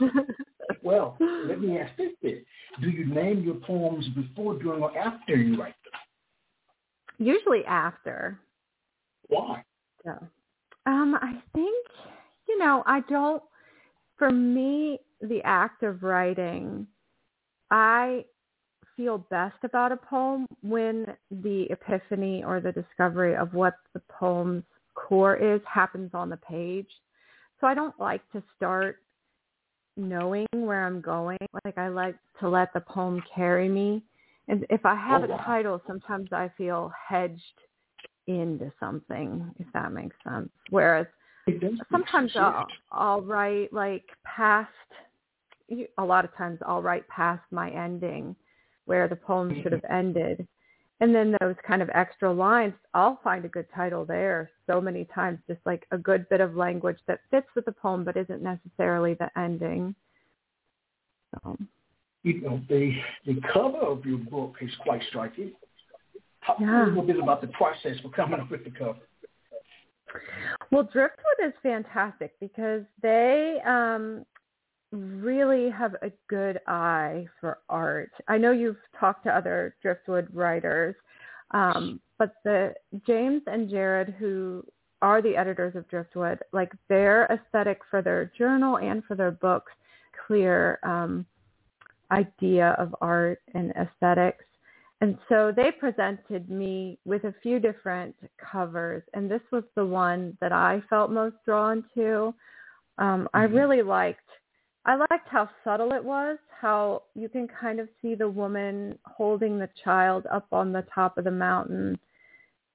well, 0.82 1.16
let 1.20 1.60
me 1.60 1.78
ask 1.78 1.94
this 1.96 2.12
bit. 2.22 2.44
Do 2.80 2.88
you 2.88 3.04
name 3.04 3.42
your 3.42 3.56
poems 3.56 4.06
before, 4.08 4.58
during, 4.58 4.82
or 4.82 4.96
after 4.96 5.36
you 5.36 5.60
write 5.60 5.74
them? 5.84 7.26
Usually 7.26 7.64
after. 7.66 8.40
Why? 9.28 9.62
So, 10.04 10.10
um, 10.86 11.16
I 11.20 11.40
think, 11.54 11.86
you 12.48 12.58
know, 12.58 12.82
I 12.86 13.00
don't, 13.08 13.42
for 14.18 14.30
me, 14.30 14.98
the 15.20 15.40
act 15.44 15.82
of 15.84 16.02
writing, 16.02 16.86
I 17.70 18.24
feel 18.96 19.18
best 19.30 19.56
about 19.62 19.92
a 19.92 19.96
poem 19.96 20.46
when 20.62 21.06
the 21.30 21.66
epiphany 21.70 22.42
or 22.44 22.60
the 22.60 22.72
discovery 22.72 23.34
of 23.36 23.54
what 23.54 23.74
the 23.92 24.00
poem's 24.08 24.64
core 24.94 25.36
is 25.36 25.60
happens 25.72 26.10
on 26.14 26.30
the 26.30 26.36
page. 26.36 26.88
So 27.60 27.66
I 27.66 27.74
don't 27.74 27.98
like 27.98 28.22
to 28.32 28.42
start 28.56 28.98
knowing 29.96 30.46
where 30.52 30.84
I'm 30.84 31.00
going. 31.00 31.38
Like 31.64 31.78
I 31.78 31.88
like 31.88 32.16
to 32.40 32.48
let 32.48 32.72
the 32.72 32.80
poem 32.80 33.22
carry 33.34 33.68
me. 33.68 34.02
And 34.48 34.66
if 34.70 34.84
I 34.84 34.94
have 34.94 35.24
oh, 35.24 35.28
wow. 35.28 35.40
a 35.40 35.44
title, 35.44 35.82
sometimes 35.86 36.28
I 36.32 36.50
feel 36.58 36.92
hedged 37.08 37.40
into 38.26 38.72
something, 38.80 39.50
if 39.58 39.66
that 39.72 39.92
makes 39.92 40.16
sense. 40.24 40.50
Whereas 40.70 41.06
sometimes 41.90 42.32
I'll, 42.36 42.66
I'll 42.90 43.22
write 43.22 43.72
like 43.72 44.04
past, 44.24 44.70
a 45.98 46.04
lot 46.04 46.24
of 46.24 46.34
times 46.36 46.58
I'll 46.66 46.82
write 46.82 47.06
past 47.08 47.42
my 47.50 47.70
ending 47.70 48.36
where 48.86 49.08
the 49.08 49.16
poem 49.16 49.60
should 49.62 49.72
have 49.72 49.84
ended. 49.90 50.46
And 51.00 51.14
then 51.14 51.36
those 51.40 51.56
kind 51.66 51.82
of 51.82 51.90
extra 51.92 52.32
lines, 52.32 52.74
I'll 52.94 53.18
find 53.24 53.44
a 53.44 53.48
good 53.48 53.66
title 53.74 54.04
there 54.04 54.50
so 54.66 54.80
many 54.80 55.06
times, 55.14 55.38
just 55.48 55.60
like 55.66 55.86
a 55.90 55.98
good 55.98 56.28
bit 56.28 56.40
of 56.40 56.56
language 56.56 56.98
that 57.08 57.20
fits 57.30 57.48
with 57.56 57.64
the 57.64 57.72
poem 57.72 58.04
but 58.04 58.16
isn't 58.16 58.42
necessarily 58.42 59.14
the 59.14 59.28
ending. 59.38 59.94
So. 61.34 61.56
You 62.22 62.40
know, 62.40 62.62
the 62.70 62.92
the 63.26 63.38
cover 63.52 63.78
of 63.78 64.06
your 64.06 64.18
book 64.18 64.54
is 64.62 64.70
quite 64.80 65.02
striking. 65.08 65.52
Talk 66.46 66.56
yeah. 66.60 66.86
a 66.86 66.88
little 66.88 67.02
bit 67.02 67.18
about 67.18 67.40
the 67.42 67.48
process 67.48 67.98
for 68.00 68.08
coming 68.10 68.40
up 68.40 68.50
with 68.50 68.64
the 68.64 68.70
cover. 68.70 69.00
Well, 70.70 70.88
Driftwood 70.90 71.48
is 71.48 71.52
fantastic 71.62 72.32
because 72.40 72.82
they 73.02 73.60
um, 73.66 74.24
really 74.94 75.70
have 75.70 75.94
a 76.02 76.10
good 76.28 76.60
eye 76.66 77.26
for 77.40 77.58
art. 77.68 78.12
I 78.28 78.38
know 78.38 78.52
you've 78.52 78.76
talked 78.98 79.24
to 79.24 79.36
other 79.36 79.76
Driftwood 79.82 80.28
writers, 80.32 80.94
um, 81.50 82.00
but 82.18 82.34
the 82.44 82.74
James 83.06 83.42
and 83.46 83.68
Jerrod, 83.68 84.14
who 84.16 84.64
are 85.02 85.20
the 85.20 85.36
editors 85.36 85.76
of 85.76 85.88
Driftwood, 85.88 86.38
like 86.52 86.72
their 86.88 87.26
aesthetic 87.26 87.80
for 87.90 88.02
their 88.02 88.32
journal 88.38 88.78
and 88.78 89.04
for 89.04 89.14
their 89.14 89.32
books, 89.32 89.72
clear 90.26 90.78
um, 90.82 91.26
idea 92.10 92.74
of 92.78 92.94
art 93.00 93.40
and 93.54 93.72
aesthetics. 93.72 94.44
And 95.00 95.18
so 95.28 95.52
they 95.54 95.70
presented 95.70 96.48
me 96.48 96.98
with 97.04 97.24
a 97.24 97.34
few 97.42 97.58
different 97.58 98.14
covers, 98.38 99.02
and 99.12 99.30
this 99.30 99.42
was 99.50 99.64
the 99.74 99.84
one 99.84 100.38
that 100.40 100.52
I 100.52 100.82
felt 100.88 101.10
most 101.10 101.36
drawn 101.44 101.84
to. 101.94 102.32
Um, 102.98 103.28
I 103.34 103.44
mm-hmm. 103.44 103.56
really 103.56 103.82
liked 103.82 104.20
I 104.86 104.96
liked 104.96 105.28
how 105.28 105.48
subtle 105.62 105.92
it 105.94 106.04
was, 106.04 106.38
how 106.60 107.04
you 107.14 107.28
can 107.28 107.48
kind 107.48 107.80
of 107.80 107.88
see 108.02 108.14
the 108.14 108.28
woman 108.28 108.98
holding 109.06 109.58
the 109.58 109.68
child 109.82 110.26
up 110.30 110.46
on 110.52 110.72
the 110.72 110.84
top 110.94 111.16
of 111.16 111.24
the 111.24 111.30
mountain, 111.30 111.98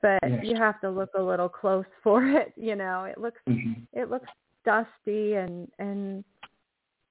but 0.02 0.20
Yes. 0.24 0.44
you 0.44 0.56
have 0.56 0.82
to 0.82 0.90
look 0.90 1.12
a 1.16 1.22
little 1.22 1.50
close 1.50 1.86
for 2.04 2.24
it, 2.26 2.54
you 2.56 2.76
know. 2.76 3.04
It 3.04 3.18
looks 3.20 3.42
Mhm. 3.48 3.88
it 3.94 4.10
looks 4.10 4.30
dusty 4.66 5.36
and 5.36 5.72
and 5.80 6.24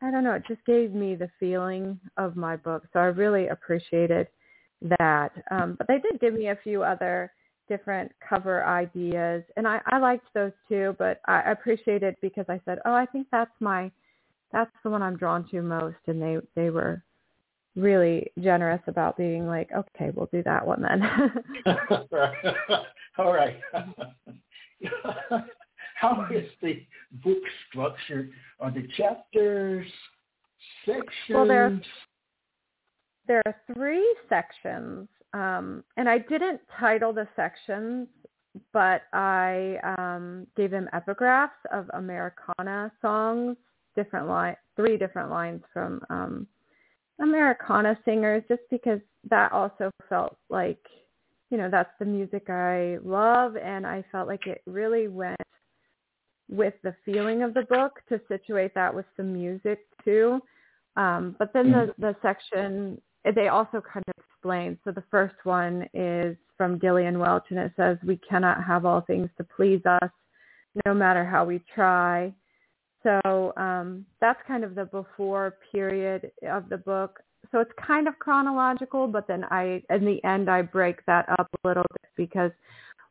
I 0.02 0.10
don't 0.10 0.24
know, 0.24 0.34
it 0.34 0.46
just 0.46 0.64
gave 0.64 0.92
me 0.94 1.14
the 1.16 1.30
feeling 1.40 1.98
of 2.16 2.36
my 2.36 2.56
book. 2.56 2.84
So 2.92 3.00
I 3.00 3.06
really 3.06 3.48
appreciated 3.48 4.28
that. 4.98 5.32
Um, 5.50 5.74
but 5.76 5.88
they 5.88 5.98
did 5.98 6.20
give 6.20 6.34
me 6.34 6.48
a 6.48 6.56
few 6.62 6.84
other 6.84 7.32
different 7.68 8.12
cover 8.26 8.64
ideas 8.64 9.42
and 9.56 9.66
I, 9.66 9.80
I 9.86 9.98
liked 9.98 10.26
those 10.34 10.52
too, 10.68 10.96
but 10.98 11.20
I 11.26 11.40
appreciate 11.50 12.02
it 12.02 12.16
because 12.20 12.46
I 12.48 12.60
said, 12.64 12.78
Oh, 12.84 12.94
I 12.94 13.06
think 13.06 13.26
that's 13.30 13.50
my 13.60 13.90
that's 14.52 14.70
the 14.82 14.90
one 14.90 15.02
I'm 15.02 15.16
drawn 15.16 15.48
to 15.50 15.62
most 15.62 15.96
and 16.06 16.20
they 16.20 16.38
they 16.54 16.70
were 16.70 17.02
really 17.76 18.32
generous 18.40 18.80
about 18.86 19.16
being 19.16 19.46
like, 19.46 19.70
Okay, 19.72 20.10
we'll 20.14 20.28
do 20.32 20.42
that 20.44 20.66
one 20.66 20.82
then. 20.82 21.02
All 23.18 23.32
right. 23.32 23.60
How 25.94 26.26
is 26.30 26.48
the 26.62 26.82
book 27.24 27.38
structured? 27.68 28.30
Are 28.60 28.70
the 28.70 28.86
chapters, 28.96 29.86
sections? 30.84 31.04
Well, 31.30 31.46
there- 31.46 31.80
there 33.26 33.42
are 33.44 33.56
three 33.74 34.16
sections, 34.28 35.06
um, 35.34 35.84
and 35.98 36.08
I 36.08 36.16
didn't 36.18 36.60
title 36.80 37.12
the 37.12 37.28
sections, 37.36 38.08
but 38.72 39.02
I 39.12 39.76
um, 39.98 40.46
gave 40.56 40.70
them 40.70 40.88
epigraphs 40.94 41.50
of 41.70 41.90
Americana 41.92 42.90
songs, 43.02 43.56
different 44.00 44.28
line, 44.28 44.56
three 44.76 44.96
different 44.96 45.30
lines 45.30 45.62
from 45.72 46.00
um, 46.08 46.46
Americana 47.20 47.98
singers, 48.04 48.42
just 48.48 48.62
because 48.70 49.00
that 49.28 49.50
also 49.52 49.90
felt 50.08 50.36
like, 50.48 50.84
you 51.50 51.58
know, 51.58 51.68
that's 51.70 51.94
the 51.98 52.04
music 52.04 52.44
I 52.48 52.98
love, 53.02 53.56
and 53.56 53.86
I 53.86 54.04
felt 54.12 54.28
like 54.28 54.46
it 54.46 54.60
really 54.66 55.08
went 55.08 55.48
with 56.48 56.74
the 56.82 56.94
feeling 57.04 57.42
of 57.42 57.54
the 57.54 57.66
book 57.76 57.92
to 58.08 58.20
situate 58.28 58.74
that 58.74 58.94
with 58.94 59.06
some 59.16 59.32
music 59.32 59.80
too. 60.04 60.40
Um, 60.96 61.36
but 61.38 61.52
then 61.52 61.70
the, 61.70 61.94
the 61.98 62.14
section 62.22 63.00
they 63.34 63.48
also 63.48 63.82
kind 63.92 64.04
of 64.08 64.14
explain. 64.24 64.78
So 64.84 64.92
the 64.92 65.04
first 65.10 65.34
one 65.44 65.88
is 65.92 66.36
from 66.56 66.80
Gillian 66.80 67.18
Welch, 67.18 67.46
and 67.50 67.58
it 67.58 67.72
says, 67.76 67.98
"We 68.06 68.16
cannot 68.28 68.64
have 68.64 68.84
all 68.84 69.02
things 69.02 69.28
to 69.38 69.44
please 69.44 69.82
us, 69.84 70.10
no 70.86 70.94
matter 70.94 71.24
how 71.24 71.44
we 71.44 71.62
try." 71.74 72.32
So 73.02 73.52
um, 73.56 74.04
that's 74.20 74.40
kind 74.46 74.64
of 74.64 74.74
the 74.74 74.86
before 74.86 75.56
period 75.72 76.30
of 76.48 76.68
the 76.68 76.78
book. 76.78 77.20
So 77.52 77.60
it's 77.60 77.70
kind 77.84 78.08
of 78.08 78.18
chronological, 78.18 79.06
but 79.06 79.26
then 79.28 79.44
I, 79.44 79.82
in 79.90 80.04
the 80.04 80.22
end, 80.24 80.50
I 80.50 80.62
break 80.62 81.04
that 81.06 81.28
up 81.38 81.48
a 81.64 81.68
little 81.68 81.86
bit 82.02 82.10
because 82.16 82.50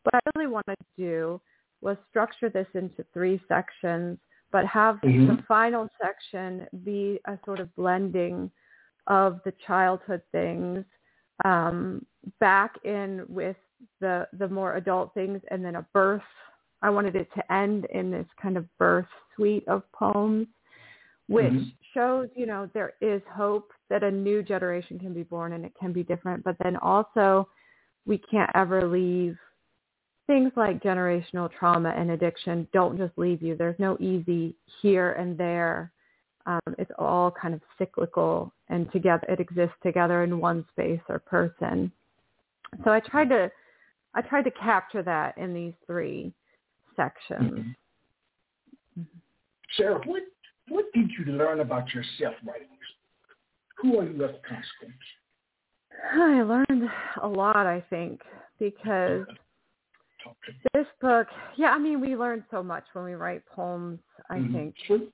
what 0.04 0.16
I 0.16 0.20
really 0.36 0.52
wanted 0.52 0.76
to 0.78 0.86
do 0.98 1.42
was 1.82 1.98
structure 2.10 2.50
this 2.50 2.68
into 2.74 3.06
three 3.14 3.42
sections, 3.48 4.18
but 4.52 4.66
have 4.66 5.00
Mhm. 5.02 5.38
the 5.38 5.44
final 5.44 5.88
section 6.02 6.68
be 6.84 7.20
a 7.26 7.38
sort 7.46 7.60
of 7.60 7.74
blending 7.76 8.52
of 9.08 9.42
the 9.44 9.54
childhood 9.66 10.22
things 10.32 10.84
um, 11.46 12.06
back 12.40 12.78
in 12.84 13.24
with 13.30 13.58
the 14.00 14.28
the 14.34 14.48
more 14.48 14.76
adult 14.76 15.14
things, 15.14 15.42
and 15.50 15.64
then 15.64 15.76
a 15.76 15.82
birth. 15.94 16.24
I 16.82 16.90
wanted 16.90 17.16
it 17.16 17.28
to 17.36 17.54
end 17.54 17.86
in 17.86 18.12
this 18.12 18.28
kind 18.42 18.58
of 18.58 18.66
birth 18.78 19.08
suite 19.36 19.68
of 19.68 19.90
poems, 19.92 20.48
which 21.28 21.54
Mhm. 21.54 21.74
shows 21.94 22.30
you 22.36 22.46
know 22.46 22.68
there 22.74 22.94
is 23.02 23.22
hope 23.26 23.74
that 23.90 24.04
a 24.04 24.12
new 24.12 24.44
generation 24.44 25.00
can 25.00 25.14
be 25.14 25.24
born 25.24 25.54
and 25.54 25.66
it 25.66 25.74
can 25.76 25.92
be 25.92 26.04
different, 26.04 26.44
but 26.44 26.58
then 26.60 26.76
also 26.78 27.50
we 28.06 28.18
can't 28.18 28.52
ever 28.56 28.88
leave 28.88 29.38
things 30.28 30.52
like 30.56 30.82
generational 30.82 31.50
trauma 31.52 31.90
and 31.90 32.12
addiction 32.12 32.68
don't 32.74 32.98
just 32.98 33.18
leave 33.18 33.42
you. 33.42 33.56
There's 33.56 33.80
no 33.80 33.98
easy 34.00 34.56
here 34.82 35.14
and 35.14 35.38
there. 35.38 35.92
Um, 36.46 36.76
it's 36.78 36.92
all 36.98 37.32
kind 37.32 37.54
of 37.54 37.62
cyclical 37.78 38.54
and 38.70 38.92
together 38.92 39.26
it 39.30 39.40
exists 39.40 39.76
together 39.84 40.24
in 40.24 40.40
one 40.40 40.66
space 40.72 41.02
or 41.10 41.20
person. 41.20 41.92
So 42.84 42.92
I 42.92 43.00
tried 43.00 43.30
to 43.30 43.52
I 44.14 44.22
tried 44.22 44.44
to 44.44 44.52
capture 44.52 45.04
that 45.04 45.38
in 45.38 45.54
these 45.54 45.74
three 45.86 46.34
sections. 46.98 47.76
Sara, 49.78 50.02
what 50.06 50.24
what 50.68 50.86
did 50.94 51.10
you 51.18 51.32
learn 51.32 51.62
about 51.62 51.94
yourself 51.94 52.36
writing 52.46 52.68
this 52.72 52.90
book? 53.02 53.38
Who 53.82 54.00
are 54.00 54.04
you 54.04 54.26
as 54.26 54.32
a 54.32 54.48
consequence? 54.48 55.04
I 56.14 56.42
learned 56.42 56.90
a 57.22 57.28
lot, 57.28 57.66
I 57.66 57.82
think, 57.90 58.22
because 58.60 59.26
Talk 60.24 60.36
this 60.74 60.88
book, 61.00 61.28
yeah, 61.56 61.72
I 61.72 61.78
mean, 61.78 62.02
we 62.02 62.16
learn 62.16 62.44
so 62.52 62.62
much 62.62 62.84
when 62.94 63.06
we 63.06 63.14
write 63.14 63.46
poems, 63.46 64.00
I 64.30 64.40
Mhm. 64.40 64.52
think. 64.52 64.76
True. 64.78 65.14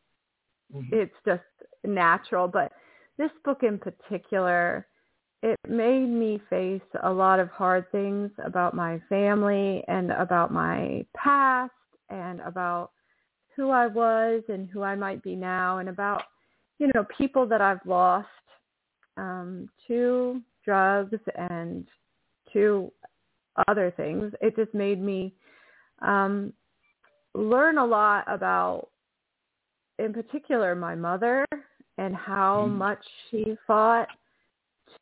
Mhm. 0.74 0.91
it's 0.91 1.15
just 1.24 1.43
natural. 1.84 2.48
But 2.48 2.72
this 3.17 3.32
book 3.43 3.62
in 3.63 3.78
particular, 3.78 4.88
it 5.43 5.60
made 5.67 6.08
me 6.08 6.41
face 6.49 6.82
a 7.03 7.12
lot 7.12 7.38
of 7.38 7.49
hard 7.49 7.91
things 7.91 8.32
about 8.45 8.73
my 8.73 8.99
family 9.10 9.84
and 9.89 10.10
about 10.12 10.53
my 10.53 11.06
past 11.15 11.71
and 12.10 12.39
about 12.41 12.91
who 13.53 13.69
I 13.69 13.88
was 13.88 14.41
and 14.47 14.69
who 14.69 14.84
I 14.84 14.95
might 14.95 15.21
be 15.21 15.36
now 15.36 15.79
and 15.79 15.89
about, 15.89 16.23
you 16.79 16.89
know, 16.95 17.06
people 17.17 17.45
that 17.47 17.60
I've 17.60 17.86
lost 17.86 18.27
um, 19.17 19.69
to 19.88 20.41
drugs 20.63 21.19
and 21.36 21.86
to 22.53 22.89
other 23.67 23.93
things. 23.97 24.32
It 24.41 24.56
just 24.56 24.73
made 24.73 25.01
me 25.01 25.34
um, 26.01 26.53
learn 27.36 27.79
a 27.79 27.86
lot 27.86 28.23
about 28.27 28.88
in 29.99 30.13
particular 30.13 30.73
my 30.73 30.95
mother 30.95 31.45
and 31.97 32.15
how 32.15 32.65
Mhm. 32.65 32.77
much 32.77 33.06
she 33.29 33.58
fought 33.67 34.08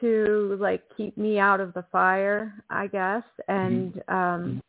to 0.01 0.57
like 0.59 0.83
keep 0.97 1.17
me 1.17 1.39
out 1.39 1.59
of 1.59 1.73
the 1.73 1.85
fire 1.91 2.53
i 2.69 2.87
guess. 2.87 3.23
And 3.47 4.01
um 4.07 4.61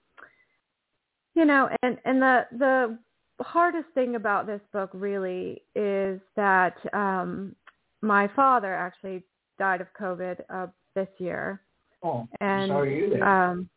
you 1.35 1.45
know 1.45 1.69
and 1.83 1.99
and 2.05 2.21
the 2.23 2.47
the 2.59 2.99
hardest 3.45 3.89
thing 3.95 4.15
about 4.15 4.47
this 4.47 4.61
book 4.73 4.91
really 4.93 5.63
is 5.75 6.21
that 6.37 6.77
um 6.95 7.57
my 8.03 8.29
father 8.37 8.73
actually 8.75 9.25
died 9.59 9.81
of 9.81 9.89
covid 9.99 10.41
uh 10.51 10.67
this 10.95 11.09
year. 11.19 11.61
Oh, 12.05 12.29
and 12.41 12.69
sorry 12.69 12.91
to 12.91 12.97
hear 12.97 13.11
that. 13.19 13.23
um 13.27 13.69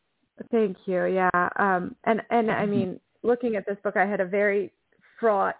thank 0.51 0.77
you 0.85 1.05
yeah. 1.05 1.49
Um 1.57 1.95
and 2.03 2.21
and 2.29 2.51
i 2.51 2.65
Mhm. 2.65 2.69
mean 2.69 2.99
looking 3.23 3.55
at 3.55 3.65
this 3.65 3.77
book 3.83 3.95
i 3.97 4.05
had 4.05 4.19
a 4.21 4.25
very 4.25 4.71
fraught 5.19 5.55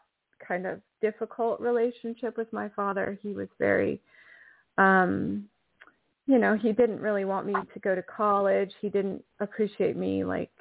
kind 0.46 0.68
of 0.68 0.82
difficult 1.02 1.60
relationship 1.60 2.36
with 2.38 2.52
my 2.52 2.68
father. 2.70 3.18
He 3.22 3.34
was 3.34 3.48
very 3.60 4.02
um 4.78 5.48
you 6.28 6.38
know 6.38 6.56
he 6.56 6.72
didn't 6.72 7.00
really 7.00 7.26
want 7.26 7.46
me 7.46 7.54
to 7.74 7.80
go 7.80 7.96
to 7.96 8.04
college 8.04 8.72
he 8.82 8.90
didn't 8.90 9.24
appreciate 9.40 9.96
me 9.96 10.24
like 10.24 10.52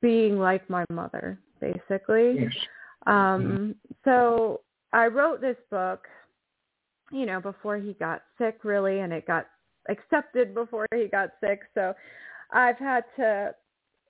being 0.00 0.38
like 0.38 0.68
my 0.68 0.84
mother 0.90 1.38
basically 1.60 2.36
yes. 2.40 2.52
um, 3.06 3.74
so 4.04 4.60
I 4.94 5.08
wrote 5.08 5.40
this 5.40 5.56
book, 5.72 6.06
you 7.10 7.26
know, 7.26 7.40
before 7.40 7.78
he 7.78 7.94
got 7.94 8.22
sick 8.38 8.60
really 8.62 9.00
and 9.00 9.12
it 9.12 9.26
got 9.26 9.46
accepted 9.88 10.54
before 10.54 10.86
he 10.94 11.08
got 11.08 11.30
sick. 11.42 11.62
So 11.74 11.94
I've 12.52 12.78
had 12.78 13.04
to 13.16 13.54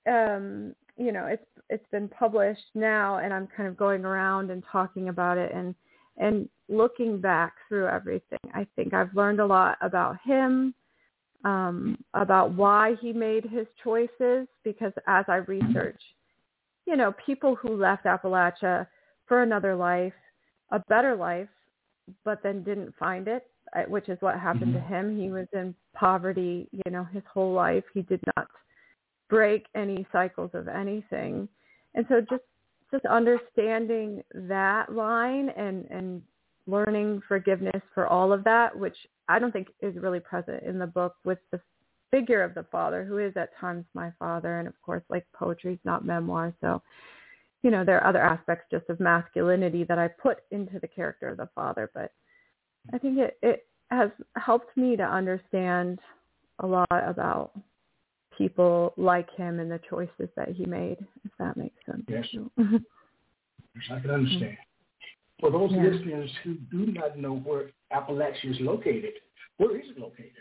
um, 0.07 0.75
you 0.95 1.11
know, 1.11 1.25
it's 1.25 1.45
it's 1.71 1.85
been 1.91 2.07
published 2.07 2.69
now 2.75 3.17
and 3.17 3.33
I'm 3.33 3.47
kind 3.47 3.67
of 3.67 3.75
going 3.75 4.05
around 4.05 4.51
and 4.51 4.63
talking 4.71 5.09
about 5.09 5.39
it 5.39 5.51
and 5.53 5.73
and 6.17 6.47
looking 6.67 7.19
back 7.19 7.53
through 7.67 7.87
everything. 7.87 8.39
I 8.53 8.65
think 8.75 8.93
I've 8.93 9.15
learned 9.15 9.39
a 9.39 9.45
lot 9.45 9.77
about 9.81 10.17
him, 10.23 10.73
um, 11.43 11.97
about 12.13 12.53
why 12.53 12.95
he 13.01 13.13
made 13.13 13.45
his 13.45 13.67
choices 13.83 14.47
because 14.63 14.93
as 15.07 15.25
I 15.27 15.37
research, 15.37 16.01
you 16.85 16.95
know, 16.95 17.13
people 17.25 17.55
who 17.55 17.75
left 17.75 18.05
Appalachia 18.05 18.87
for 19.27 19.43
another 19.43 19.75
life, 19.75 20.13
a 20.71 20.79
better 20.87 21.15
life, 21.15 21.49
but 22.23 22.41
then 22.43 22.63
didn't 22.63 22.95
find 22.95 23.27
it, 23.27 23.49
uh, 23.75 23.83
which 23.83 24.09
is 24.09 24.21
what 24.21 24.39
happened 24.39 24.73
to 24.73 24.79
Mhm. 24.79 24.87
him. 24.87 25.17
He 25.17 25.31
was 25.31 25.47
in 25.53 25.75
poverty, 25.93 26.69
you 26.71 26.91
know, 26.91 27.03
his 27.03 27.23
whole 27.25 27.53
life. 27.53 27.83
He 27.93 28.01
did 28.03 28.21
not 28.35 28.47
break 29.29 29.67
any 29.75 30.05
cycles 30.11 30.53
of 30.53 30.67
anything. 30.67 31.49
And 31.93 32.07
so 32.07 32.21
just 32.21 32.43
just 32.91 33.05
understanding 33.05 34.23
that 34.33 34.91
line 34.93 35.49
and 35.49 35.85
and 35.89 36.21
learning 36.67 37.21
forgiveness 37.27 37.81
for 37.93 38.07
all 38.07 38.33
of 38.33 38.43
that, 38.43 38.77
which 38.77 38.97
I 39.27 39.39
don't 39.39 39.51
think 39.51 39.67
is 39.81 39.95
really 39.95 40.19
present 40.19 40.63
in 40.63 40.79
the 40.79 40.87
book 40.87 41.15
with 41.23 41.39
the 41.51 41.59
figure 42.11 42.43
of 42.43 42.53
the 42.53 42.65
father 42.71 43.03
who 43.03 43.17
is 43.17 43.33
at 43.35 43.57
times 43.59 43.83
my 43.93 44.11
father 44.19 44.59
and 44.59 44.67
of 44.67 44.79
course 44.81 45.01
like 45.09 45.25
poetry 45.33 45.73
is 45.73 45.79
not 45.83 46.05
memoir 46.05 46.53
so 46.61 46.81
you 47.65 47.71
know, 47.71 47.83
there 47.83 47.97
are 47.99 48.07
other 48.07 48.21
aspects 48.21 48.67
just 48.69 48.87
of 48.89 48.99
masculinity 48.99 49.83
that 49.85 49.97
I 49.97 50.07
put 50.07 50.43
into 50.51 50.79
the 50.79 50.87
character 50.87 51.29
of 51.29 51.37
the 51.37 51.49
father, 51.55 51.89
but 51.95 52.11
I 52.93 52.99
think 52.99 53.17
it, 53.17 53.39
it 53.41 53.65
has 53.89 54.11
helped 54.35 54.77
me 54.77 54.95
to 54.97 55.03
understand 55.03 55.97
a 56.59 56.67
lot 56.67 56.87
about 56.91 57.59
people 58.37 58.93
like 58.97 59.35
him 59.35 59.59
and 59.59 59.71
the 59.71 59.79
choices 59.89 60.29
that 60.35 60.49
he 60.49 60.67
made, 60.67 60.97
if 61.23 61.31
that 61.39 61.57
makes 61.57 61.83
sense. 61.87 62.03
Yes. 62.07 62.27
yes 62.57 63.83
I 63.91 63.99
can 63.99 64.11
understand. 64.11 64.57
For 65.39 65.51
those 65.51 65.71
yeah. 65.71 65.83
listeners 65.83 66.29
who 66.43 66.55
do 66.71 66.91
not 66.91 67.17
know 67.17 67.35
where 67.35 67.71
Appalachia 67.93 68.51
is 68.51 68.57
located, 68.61 69.13
where 69.57 69.77
is 69.77 69.85
it 69.89 69.99
located? 69.99 70.31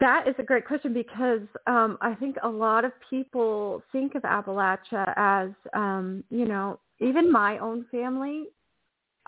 That 0.00 0.28
is 0.28 0.34
a 0.38 0.42
great 0.42 0.66
question 0.66 0.92
because 0.92 1.40
um, 1.66 1.96
I 2.00 2.14
think 2.14 2.36
a 2.42 2.48
lot 2.48 2.84
of 2.84 2.92
people 3.08 3.82
think 3.92 4.14
of 4.14 4.22
Appalachia 4.22 5.12
as, 5.16 5.50
um, 5.74 6.22
you 6.30 6.44
know, 6.44 6.78
even 7.00 7.30
my 7.30 7.58
own 7.58 7.86
family. 7.90 8.46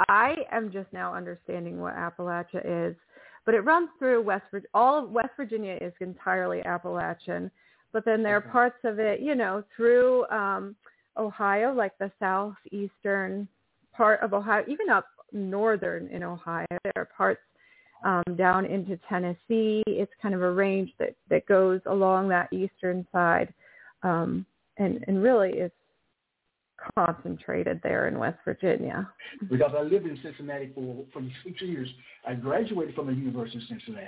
I 0.09 0.37
am 0.52 0.70
just 0.70 0.92
now 0.92 1.14
understanding 1.14 1.81
what 1.81 1.94
Appalachia 1.94 2.90
is, 2.90 2.96
but 3.46 3.54
it 3.54 3.61
runs 3.61 3.88
through 3.98 4.22
West 4.22 4.44
Virginia. 4.50 4.68
All 4.74 5.02
of 5.02 5.11
West 5.11 5.31
Virginia 5.37 5.78
is 5.81 5.92
entirely 6.00 6.62
Appalachian, 6.64 7.50
but 7.92 8.04
then 8.04 8.22
there 8.22 8.37
are 8.37 8.40
parts 8.40 8.78
of 8.85 8.98
it, 8.98 9.20
you 9.20 9.35
know, 9.35 9.64
through 9.74 10.26
um, 10.28 10.76
Ohio, 11.16 11.72
like 11.72 11.96
the 11.98 12.12
southeastern 12.20 13.48
part 13.98 14.22
of 14.22 14.32
Ohio, 14.32 14.64
even 14.68 14.88
up 14.88 15.06
northern 15.32 16.06
in 16.08 16.22
Ohio. 16.22 16.66
There 16.70 16.92
are 16.96 17.08
parts 17.16 17.40
um, 18.04 18.22
down 18.37 18.64
into 18.64 18.98
Tennessee. 19.08 19.82
It's 19.87 20.12
kind 20.22 20.34
of 20.34 20.40
a 20.42 20.50
range 20.50 20.90
that, 20.98 21.14
that 21.28 21.46
goes 21.46 21.80
along 21.87 22.28
that 22.28 22.50
eastern 22.52 23.06
side 23.12 23.52
um, 24.04 24.46
and, 24.78 25.04
and 25.08 25.22
really 25.22 25.50
is 25.50 25.72
concentrated 26.96 27.80
there 27.82 28.06
in 28.06 28.18
West 28.18 28.38
Virginia. 28.44 29.11
Because 29.50 29.72
I 29.76 29.82
lived 29.82 30.06
in 30.06 30.16
Cincinnati 30.22 30.70
for, 30.74 31.04
for 31.12 31.22
six 31.44 31.61
years. 31.61 31.88
I 32.26 32.34
graduated 32.34 32.94
from 32.94 33.08
the 33.08 33.14
University 33.14 33.58
of 33.58 33.64
Cincinnati. 33.68 34.06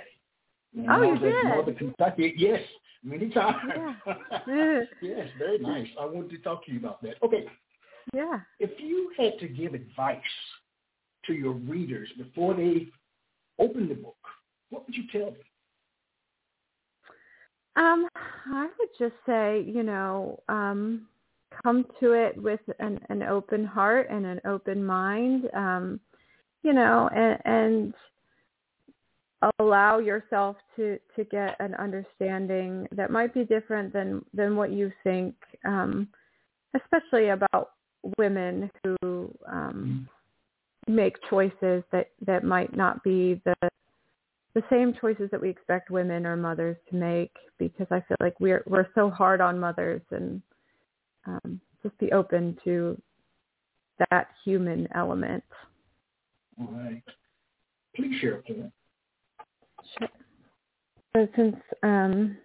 And 0.75 0.89
oh, 0.89 1.01
you 1.01 1.19
did? 1.19 1.43
Northern 1.43 1.75
Kentucky. 1.75 2.33
Yes, 2.37 2.61
many 3.03 3.29
times. 3.29 3.57
Yeah. 4.47 4.81
yes, 5.01 5.27
very 5.37 5.59
nice. 5.59 5.87
I 5.99 6.05
wanted 6.05 6.31
to 6.31 6.37
talk 6.37 6.65
to 6.65 6.71
you 6.71 6.79
about 6.79 7.01
that. 7.03 7.15
Okay. 7.23 7.45
Yeah. 8.13 8.39
If 8.59 8.71
you 8.79 9.11
had 9.17 9.39
to 9.39 9.47
give 9.47 9.73
advice 9.73 10.19
to 11.25 11.33
your 11.33 11.53
readers 11.53 12.09
before 12.17 12.53
they 12.55 12.87
open 13.59 13.87
the 13.87 13.95
book, 13.95 14.15
what 14.69 14.85
would 14.85 14.95
you 14.95 15.03
tell 15.11 15.31
them? 15.31 15.35
Um, 17.75 18.07
I 18.15 18.67
would 18.79 18.89
just 18.99 19.15
say, 19.25 19.63
you 19.65 19.83
know, 19.83 20.41
um, 20.49 21.07
come 21.63 21.85
to 21.99 22.13
it 22.13 22.41
with 22.41 22.59
an, 22.79 22.99
an 23.09 23.23
open 23.23 23.65
heart 23.65 24.07
and 24.09 24.25
an 24.25 24.41
open 24.45 24.83
mind, 24.83 25.49
um, 25.53 25.99
you 26.63 26.73
know, 26.73 27.09
and, 27.15 27.39
and 27.45 27.93
allow 29.59 29.99
yourself 29.99 30.57
to, 30.75 30.99
to 31.15 31.23
get 31.25 31.55
an 31.59 31.73
understanding 31.75 32.87
that 32.91 33.09
might 33.09 33.33
be 33.33 33.43
different 33.43 33.93
than, 33.93 34.23
than 34.33 34.55
what 34.55 34.71
you 34.71 34.91
think, 35.03 35.33
um, 35.65 36.07
especially 36.75 37.29
about 37.29 37.71
women 38.17 38.69
who 38.83 39.33
um, 39.51 40.07
make 40.87 41.15
choices 41.29 41.83
that 41.91 42.09
that 42.25 42.43
might 42.43 42.75
not 42.75 43.03
be 43.03 43.41
the 43.45 43.69
the 44.53 44.63
same 44.69 44.93
choices 44.99 45.29
that 45.31 45.41
we 45.41 45.49
expect 45.49 45.89
women 45.89 46.25
or 46.25 46.35
mothers 46.35 46.75
to 46.89 46.95
make 46.95 47.31
because 47.57 47.87
I 47.89 48.01
feel 48.01 48.17
like 48.19 48.39
we're 48.39 48.63
we're 48.67 48.87
so 48.95 49.09
hard 49.09 49.39
on 49.39 49.59
mothers 49.59 50.01
and 50.11 50.41
um, 51.25 51.61
just 51.83 51.97
be 51.99 52.11
open 52.11 52.57
to 52.63 52.99
that 54.09 54.29
human 54.43 54.87
element. 54.95 55.43
All 56.59 56.67
right. 56.73 57.03
Please 57.95 58.19
share. 58.19 58.41
Sure. 58.47 60.09
So 61.15 61.27
since 61.35 61.55
um, 61.83 62.37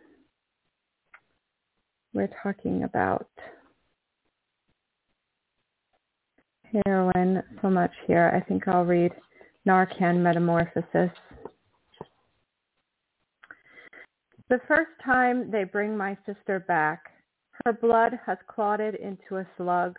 we're 2.13 2.31
talking 2.43 2.85
about 2.85 3.29
heroin 6.85 7.43
so 7.63 7.71
much 7.71 7.93
here. 8.07 8.31
I 8.35 8.41
think 8.47 8.69
I'll 8.69 8.85
read 8.85 9.13
Narcan 9.67 10.19
Metamorphosis. 10.19 11.11
The 14.49 14.61
first 14.69 14.91
time 15.05 15.51
they 15.51 15.65
bring 15.65 15.97
my 15.97 16.17
sister 16.25 16.61
back, 16.61 17.03
her 17.65 17.73
blood 17.73 18.13
has 18.25 18.39
clotted 18.47 18.95
into 18.95 19.39
a 19.39 19.47
slug. 19.57 19.99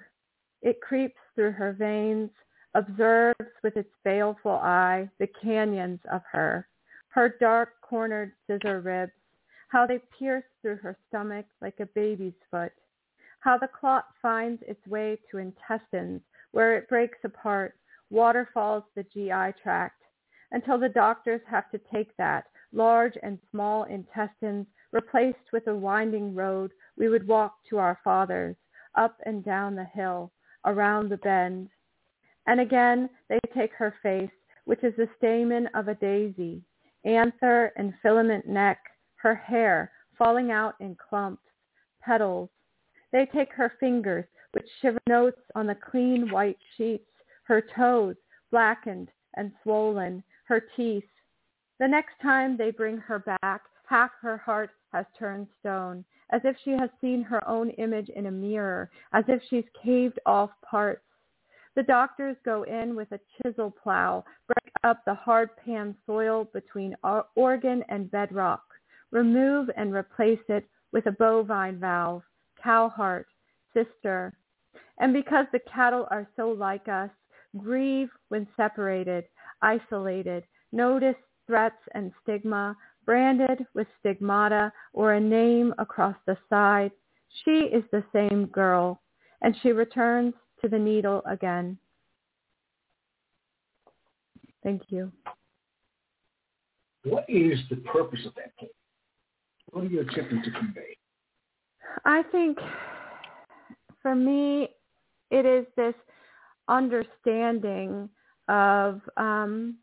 It 0.61 0.79
creeps 0.81 1.19
through 1.35 1.51
her 1.51 1.73
veins, 1.73 2.29
observes 2.73 3.35
with 3.63 3.75
its 3.75 3.89
baleful 4.05 4.51
eye 4.51 5.09
the 5.19 5.27
canyons 5.41 5.99
of 6.11 6.21
her, 6.31 6.67
her 7.09 7.35
dark-cornered 7.39 8.31
scissor 8.45 8.79
ribs, 8.79 9.11
how 9.69 9.85
they 9.85 9.99
pierce 10.17 10.45
through 10.61 10.77
her 10.77 10.97
stomach 11.09 11.45
like 11.61 11.79
a 11.79 11.87
baby's 11.87 12.33
foot, 12.49 12.71
how 13.39 13.57
the 13.57 13.67
clot 13.67 14.05
finds 14.21 14.61
its 14.65 14.85
way 14.87 15.17
to 15.29 15.39
intestines 15.39 16.21
where 16.51 16.77
it 16.77 16.89
breaks 16.89 17.17
apart, 17.23 17.75
waterfalls 18.09 18.83
the 18.95 19.03
GI 19.03 19.61
tract, 19.61 20.01
until 20.51 20.77
the 20.77 20.89
doctors 20.89 21.41
have 21.49 21.69
to 21.71 21.79
take 21.93 22.15
that, 22.17 22.45
large 22.71 23.17
and 23.23 23.39
small 23.51 23.83
intestines, 23.83 24.65
replaced 24.91 25.51
with 25.51 25.67
a 25.67 25.75
winding 25.75 26.33
road 26.33 26.71
we 26.97 27.09
would 27.09 27.27
walk 27.27 27.57
to 27.69 27.77
our 27.77 27.99
fathers, 28.03 28.55
up 28.95 29.19
and 29.25 29.43
down 29.43 29.75
the 29.75 29.83
hill, 29.83 30.31
around 30.65 31.09
the 31.09 31.17
bend. 31.17 31.69
And 32.45 32.59
again 32.59 33.09
they 33.29 33.39
take 33.53 33.73
her 33.73 33.93
face, 34.01 34.31
which 34.65 34.83
is 34.83 34.95
the 34.95 35.09
stamen 35.17 35.67
of 35.73 35.87
a 35.87 35.95
daisy, 35.95 36.63
anther 37.03 37.73
and 37.75 37.93
filament 38.01 38.47
neck, 38.47 38.79
her 39.15 39.35
hair 39.35 39.91
falling 40.17 40.51
out 40.51 40.75
in 40.79 40.95
clumps, 40.95 41.43
petals. 42.01 42.49
They 43.11 43.25
take 43.25 43.53
her 43.53 43.73
fingers, 43.79 44.25
which 44.53 44.67
shiver 44.81 44.99
notes 45.07 45.41
on 45.55 45.67
the 45.67 45.75
clean 45.75 46.31
white 46.31 46.57
sheets, 46.75 47.09
her 47.43 47.61
toes 47.75 48.15
blackened 48.51 49.09
and 49.35 49.51
swollen, 49.63 50.23
her 50.45 50.61
teeth. 50.75 51.03
The 51.79 51.87
next 51.87 52.13
time 52.21 52.57
they 52.57 52.71
bring 52.71 52.97
her 52.97 53.19
back, 53.41 53.61
half 53.87 54.11
her 54.21 54.37
heart 54.37 54.71
has 54.91 55.05
turned 55.17 55.47
stone, 55.59 56.03
as 56.31 56.41
if 56.43 56.55
she 56.63 56.71
has 56.71 56.89
seen 56.99 57.21
her 57.23 57.47
own 57.47 57.69
image 57.71 58.09
in 58.09 58.25
a 58.25 58.31
mirror, 58.31 58.89
as 59.13 59.23
if 59.27 59.41
she's 59.49 59.65
caved 59.83 60.19
off 60.25 60.49
parts. 60.61 61.03
The 61.75 61.83
doctors 61.83 62.35
go 62.43 62.63
in 62.63 62.95
with 62.95 63.11
a 63.11 63.19
chisel 63.37 63.69
plow, 63.69 64.25
break 64.47 64.73
up 64.83 65.05
the 65.05 65.13
hard 65.13 65.55
pan 65.57 65.95
soil 66.05 66.45
between 66.53 66.95
organ 67.35 67.83
and 67.89 68.09
bedrock, 68.09 68.63
remove 69.11 69.69
and 69.77 69.93
replace 69.93 70.39
it 70.49 70.67
with 70.91 71.05
a 71.05 71.11
bovine 71.11 71.79
valve, 71.79 72.23
cow 72.61 72.89
heart, 72.89 73.27
sister. 73.77 74.33
And 74.99 75.13
because 75.13 75.45
the 75.51 75.59
cattle 75.71 76.07
are 76.09 76.27
so 76.35 76.49
like 76.49 76.87
us, 76.87 77.09
grieve 77.57 78.09
when 78.29 78.47
separated, 78.57 79.25
isolated, 79.61 80.43
notice 80.71 81.15
threats 81.45 81.81
and 81.93 82.11
stigma, 82.23 82.75
branded 83.05 83.65
with 83.73 83.87
stigmata 83.99 84.71
or 84.93 85.13
a 85.13 85.19
name 85.19 85.73
across 85.77 86.15
the 86.25 86.37
side. 86.49 86.91
She 87.45 87.51
is 87.51 87.83
the 87.91 88.03
same 88.13 88.47
girl, 88.47 89.01
and 89.41 89.55
she 89.61 89.71
returns 89.71 90.33
to 90.61 90.67
the 90.67 90.79
needle 90.79 91.21
again. 91.25 91.77
Thank 94.63 94.83
you. 94.89 95.11
What 97.03 97.25
is 97.29 97.59
the 97.69 97.77
purpose 97.77 98.19
of 98.25 98.35
that 98.35 98.55
poem? 98.57 98.69
What 99.71 99.85
are 99.85 99.87
you 99.87 100.01
attempting 100.01 100.43
to 100.43 100.51
convey? 100.51 100.97
I 102.03 102.23
think 102.23 102.57
for 104.07 104.15
me, 104.15 104.69
it 105.31 105.45
is 105.45 105.65
this 105.75 105.93
understanding 106.69 108.07
of, 108.47 109.01
um, 109.17 109.75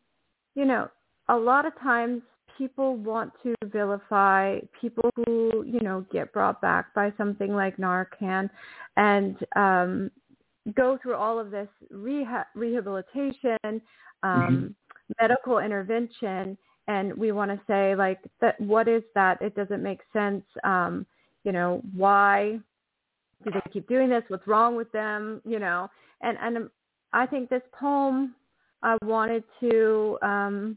you 0.55 0.65
know, 0.65 0.89
a 1.29 1.37
lot 1.37 1.67
of 1.67 1.79
times 1.79 2.23
people 2.57 2.97
want 2.97 3.31
to 3.43 3.55
vilify 3.65 4.61
people 4.81 5.11
who, 5.27 5.63
you 5.67 5.81
know, 5.81 6.07
get 6.11 6.33
brought 6.33 6.63
back 6.63 6.95
by 6.95 7.13
something 7.19 7.55
like 7.55 7.77
Narcan 7.77 8.49
and 8.97 9.37
um, 9.57 10.11
go 10.75 10.99
through 11.03 11.17
all 11.17 11.39
of 11.39 11.51
this 11.51 11.69
reha- 11.93 12.47
rehabilitation, 12.55 13.59
um, 13.63 13.83
mm-hmm. 14.23 14.67
medical 15.21 15.59
intervention, 15.59 16.57
and 16.89 17.13
we 17.15 17.31
want 17.31 17.51
to 17.51 17.61
say 17.67 17.95
like 17.95 18.21
that. 18.41 18.59
What 18.59 18.89
is 18.89 19.03
that? 19.15 19.43
It 19.43 19.55
doesn't 19.55 19.83
make 19.83 20.01
sense. 20.15 20.45
Um, 20.65 21.05
you 21.45 21.53
know, 21.53 21.83
why 21.95 22.61
do 23.45 23.51
they 23.51 23.71
keep 23.73 23.89
doing 23.89 24.09
this? 24.09 24.23
What's 24.29 24.47
wrong 24.47 24.77
with 24.77 24.91
them? 24.93 25.41
You 25.45 25.59
know, 25.59 25.89
and 26.23 26.37
and 26.41 26.71
I 27.13 27.27
think 27.27 27.51
this 27.51 27.63
poem 27.79 28.35
I 28.83 28.97
wanted 29.03 29.45
to 29.61 30.19
um, 30.23 30.77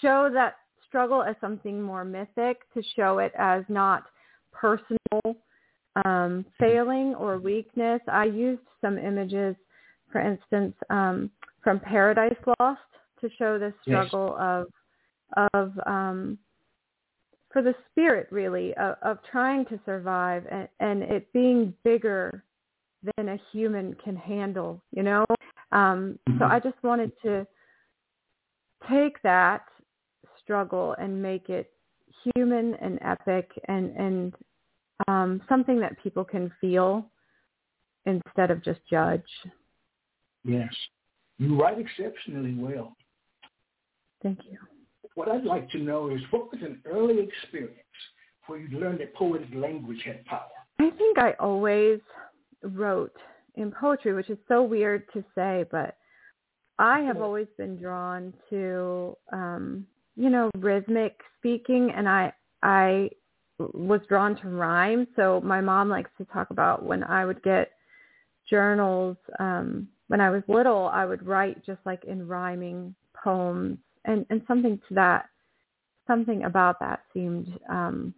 show 0.00 0.30
that 0.32 0.56
struggle 0.88 1.22
as 1.22 1.36
something 1.40 1.80
more 1.82 2.04
mythic, 2.04 2.58
to 2.74 2.82
show 2.94 3.18
it 3.18 3.32
as 3.38 3.64
not 3.68 4.04
personal 4.52 5.36
um, 6.04 6.44
failing 6.58 7.14
or 7.14 7.38
weakness. 7.38 8.00
I 8.08 8.24
used 8.24 8.62
some 8.80 8.98
images, 8.98 9.56
for 10.10 10.20
instance, 10.20 10.74
um, 10.90 11.30
from 11.62 11.80
Paradise 11.80 12.36
Lost 12.60 12.80
to 13.20 13.30
show 13.38 13.58
the 13.58 13.72
struggle 13.82 14.36
yes. 14.38 14.46
of 14.46 14.66
of 15.52 15.72
um, 15.86 16.38
for 17.56 17.62
the 17.62 17.74
spirit 17.90 18.28
really 18.30 18.74
of, 18.74 18.96
of 19.00 19.18
trying 19.32 19.64
to 19.64 19.80
survive 19.86 20.44
and, 20.50 20.68
and 20.78 21.02
it 21.02 21.32
being 21.32 21.72
bigger 21.84 22.44
than 23.16 23.30
a 23.30 23.38
human 23.50 23.96
can 24.04 24.14
handle. 24.14 24.82
You 24.92 25.02
know, 25.04 25.24
um, 25.72 26.18
so 26.26 26.32
mm-hmm. 26.32 26.52
I 26.52 26.60
just 26.60 26.76
wanted 26.82 27.12
to 27.22 27.46
take 28.90 29.22
that 29.22 29.64
struggle 30.42 30.94
and 30.98 31.22
make 31.22 31.48
it 31.48 31.70
human 32.34 32.74
and 32.74 32.98
epic 33.00 33.50
and 33.68 33.96
and 33.96 34.34
um, 35.08 35.40
something 35.48 35.80
that 35.80 35.96
people 36.02 36.24
can 36.24 36.52
feel 36.60 37.06
instead 38.04 38.50
of 38.50 38.62
just 38.62 38.80
judge. 38.90 39.22
Yes, 40.44 40.74
you 41.38 41.58
write 41.58 41.78
exceptionally 41.78 42.52
well. 42.52 42.94
Thank 44.22 44.40
you. 44.44 44.58
What 45.16 45.28
I'd 45.28 45.44
like 45.44 45.68
to 45.70 45.78
know 45.78 46.10
is 46.10 46.20
what 46.30 46.52
was 46.52 46.60
an 46.62 46.80
early 46.84 47.18
experience 47.18 47.72
where 48.46 48.58
you 48.58 48.78
learned 48.78 49.00
that 49.00 49.14
poetic 49.14 49.48
language 49.54 50.02
had 50.04 50.24
power? 50.26 50.44
I 50.78 50.90
think 50.90 51.18
I 51.18 51.32
always 51.40 52.00
wrote 52.62 53.16
in 53.54 53.72
poetry, 53.72 54.12
which 54.12 54.28
is 54.28 54.38
so 54.46 54.62
weird 54.62 55.10
to 55.14 55.24
say, 55.34 55.64
but 55.70 55.96
I 56.78 57.00
have 57.00 57.22
always 57.22 57.46
been 57.56 57.78
drawn 57.78 58.34
to, 58.50 59.16
um, 59.32 59.86
you 60.16 60.28
know, 60.28 60.50
rhythmic 60.58 61.18
speaking, 61.38 61.90
and 61.96 62.06
I 62.06 62.32
I 62.62 63.08
was 63.58 64.02
drawn 64.10 64.36
to 64.42 64.48
rhyme. 64.48 65.08
So 65.16 65.40
my 65.40 65.62
mom 65.62 65.88
likes 65.88 66.10
to 66.18 66.26
talk 66.26 66.50
about 66.50 66.84
when 66.84 67.02
I 67.02 67.24
would 67.24 67.42
get 67.42 67.70
journals 68.50 69.16
um, 69.38 69.88
when 70.08 70.20
I 70.20 70.30
was 70.30 70.42
little, 70.46 70.88
I 70.88 71.04
would 71.04 71.26
write 71.26 71.64
just 71.64 71.80
like 71.84 72.04
in 72.04 72.26
rhyming 72.26 72.94
poems, 73.22 73.78
and 74.06 74.24
and 74.30 74.42
something 74.48 74.78
to 74.88 74.94
that, 74.94 75.26
something 76.06 76.44
about 76.44 76.80
that 76.80 77.00
seemed 77.12 77.48
um, 77.68 78.14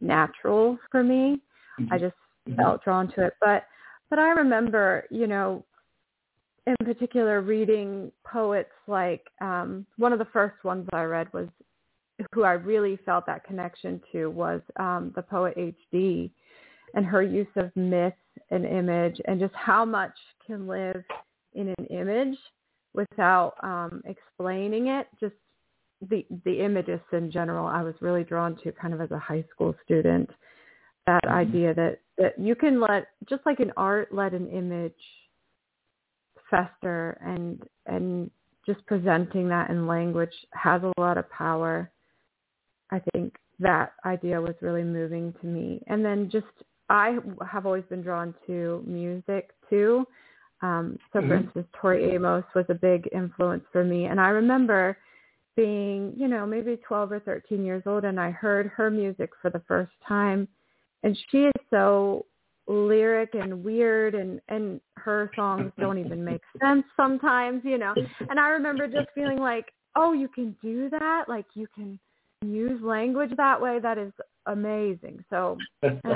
natural 0.00 0.78
for 0.90 1.02
me. 1.02 1.40
Mm-hmm. 1.80 1.92
I 1.92 1.98
just 1.98 2.14
mm-hmm. 2.48 2.60
felt 2.60 2.84
drawn 2.84 3.12
to 3.14 3.26
it, 3.26 3.34
but 3.40 3.64
but 4.10 4.18
I 4.18 4.30
remember, 4.30 5.04
you 5.10 5.26
know, 5.26 5.64
in 6.66 6.76
particular 6.84 7.40
reading 7.40 8.12
poets 8.24 8.70
like 8.86 9.22
um, 9.40 9.86
one 9.96 10.12
of 10.12 10.18
the 10.18 10.26
first 10.26 10.62
ones 10.64 10.86
I 10.92 11.02
read 11.04 11.32
was 11.32 11.48
who 12.34 12.42
I 12.42 12.52
really 12.52 12.98
felt 13.06 13.26
that 13.26 13.44
connection 13.44 14.00
to 14.12 14.26
was 14.26 14.60
um, 14.78 15.12
the 15.14 15.22
poet 15.22 15.54
H.D. 15.56 16.32
and 16.94 17.06
her 17.06 17.22
use 17.22 17.46
of 17.56 17.74
myth 17.76 18.14
and 18.50 18.66
image 18.66 19.20
and 19.26 19.38
just 19.38 19.54
how 19.54 19.84
much 19.84 20.14
can 20.46 20.66
live 20.66 21.02
in 21.54 21.74
an 21.78 21.86
image 21.86 22.36
without 22.94 23.54
um, 23.62 24.02
explaining 24.04 24.88
it. 24.88 25.06
Just 25.20 25.34
the 26.08 26.24
the 26.44 26.64
images 26.64 27.00
in 27.12 27.30
general, 27.30 27.66
I 27.66 27.82
was 27.82 27.94
really 28.00 28.24
drawn 28.24 28.56
to 28.62 28.72
kind 28.72 28.94
of 28.94 29.00
as 29.00 29.10
a 29.10 29.18
high 29.18 29.44
school 29.52 29.74
student. 29.84 30.30
That 31.06 31.22
mm-hmm. 31.24 31.34
idea 31.34 31.74
that 31.74 31.98
that 32.18 32.38
you 32.38 32.54
can 32.54 32.80
let 32.80 33.08
just 33.28 33.44
like 33.46 33.60
in 33.60 33.72
art, 33.76 34.12
let 34.12 34.34
an 34.34 34.48
image 34.48 34.92
fester 36.50 37.18
and 37.24 37.62
and 37.86 38.30
just 38.66 38.84
presenting 38.86 39.48
that 39.48 39.70
in 39.70 39.86
language 39.86 40.32
has 40.52 40.82
a 40.82 41.00
lot 41.00 41.18
of 41.18 41.28
power. 41.30 41.90
I 42.90 43.00
think 43.12 43.36
that 43.60 43.92
idea 44.04 44.40
was 44.40 44.54
really 44.60 44.84
moving 44.84 45.34
to 45.40 45.46
me. 45.46 45.82
And 45.88 46.04
then 46.04 46.30
just 46.30 46.46
I 46.88 47.18
have 47.50 47.66
always 47.66 47.84
been 47.88 48.02
drawn 48.02 48.34
to 48.46 48.82
music 48.86 49.50
too. 49.68 50.06
Um, 50.62 50.98
so 51.12 51.20
for 51.20 51.26
mm-hmm. 51.26 51.44
instance, 51.44 51.66
Tori 51.80 52.14
Amos 52.14 52.44
was 52.54 52.64
a 52.68 52.74
big 52.74 53.08
influence 53.12 53.64
for 53.72 53.84
me. 53.84 54.06
And 54.06 54.20
I 54.20 54.28
remember 54.28 54.96
being, 55.56 56.12
you 56.16 56.28
know, 56.28 56.46
maybe 56.46 56.76
12 56.76 57.12
or 57.12 57.20
13 57.20 57.64
years 57.64 57.82
old 57.86 58.04
and 58.04 58.18
I 58.20 58.30
heard 58.30 58.68
her 58.68 58.90
music 58.90 59.30
for 59.40 59.50
the 59.50 59.62
first 59.68 59.92
time. 60.06 60.48
And 61.02 61.16
she 61.30 61.44
is 61.44 61.52
so 61.70 62.26
lyric 62.68 63.34
and 63.34 63.64
weird 63.64 64.14
and 64.14 64.40
and 64.48 64.80
her 64.96 65.30
songs 65.34 65.72
don't 65.78 65.98
even 65.98 66.22
make 66.22 66.42
sense 66.62 66.84
sometimes 66.96 67.62
you 67.64 67.78
know 67.78 67.94
and 68.28 68.38
i 68.38 68.50
remember 68.50 68.86
just 68.86 69.08
feeling 69.14 69.38
like 69.38 69.72
oh 69.96 70.12
you 70.12 70.28
can 70.28 70.54
do 70.62 70.90
that 70.90 71.24
like 71.28 71.46
you 71.54 71.66
can 71.74 71.98
use 72.44 72.80
language 72.82 73.30
that 73.38 73.58
way 73.58 73.78
that 73.78 73.96
is 73.96 74.12
amazing 74.46 75.24
so 75.30 75.56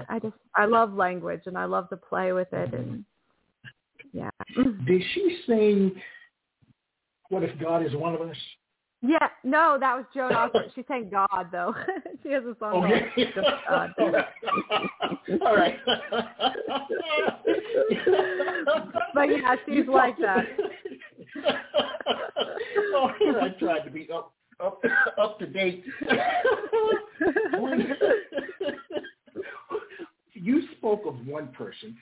i 0.09 0.19
just 0.19 0.35
i 0.55 0.67
love 0.67 0.93
language 0.93 1.41
and 1.47 1.57
i 1.57 1.65
love 1.65 1.89
to 1.89 1.97
play 1.97 2.33
with 2.33 2.53
it 2.53 2.75
and 2.75 3.03
yeah 4.12 4.31
did 4.87 5.03
she 5.14 5.38
sing 5.46 5.92
what 7.29 7.42
if 7.42 7.59
god 7.61 7.85
is 7.85 7.94
one 7.94 8.14
of 8.14 8.20
us 8.20 8.37
yeah, 9.05 9.29
no, 9.42 9.79
that 9.81 9.96
was 9.96 10.05
Joan 10.14 10.33
Osborne. 10.33 10.70
She 10.77 10.85
sang 10.87 11.11
God 11.11 11.48
though. 11.51 11.75
she 12.22 12.31
has 12.31 12.44
a 12.44 12.55
song 12.61 12.85
okay. 12.85 13.33
called 13.68 13.90
God. 13.98 14.25
All 15.44 15.57
right. 15.57 15.77
but 19.12 19.22
yeah, 19.25 19.57
she's 19.66 19.88
like 19.88 20.16
that. 20.18 20.46
oh, 22.94 23.11
I 23.40 23.48
tried 23.59 23.81
to 23.81 23.90
be 23.90 24.09
up 24.14 24.33
up 24.61 24.81
up 25.18 25.40
to 25.40 25.46
date. 25.46 25.85
you 30.35 30.62
spoke 30.79 31.07
of 31.07 31.27
one 31.27 31.48
person, 31.48 31.96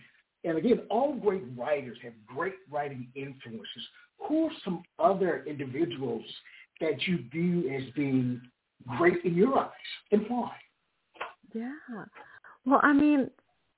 and 0.44 0.57
again, 0.57 0.81
all 0.90 1.14
great 1.14 1.44
writers 1.57 1.98
have 2.03 2.12
great 2.26 2.55
writing 2.70 3.09
influences. 3.14 3.88
Who 4.29 4.46
are 4.46 4.53
some 4.64 4.83
other 4.98 5.44
individuals 5.46 6.24
that 6.81 7.07
you 7.07 7.24
view 7.31 7.70
as 7.74 7.83
being 7.94 8.40
great 8.96 9.24
in 9.24 9.35
your 9.35 9.59
eyes 9.59 9.70
and 10.12 10.24
why? 10.29 10.50
Yeah. 11.53 11.72
Well, 12.64 12.81
I 12.83 12.92
mean, 12.92 13.31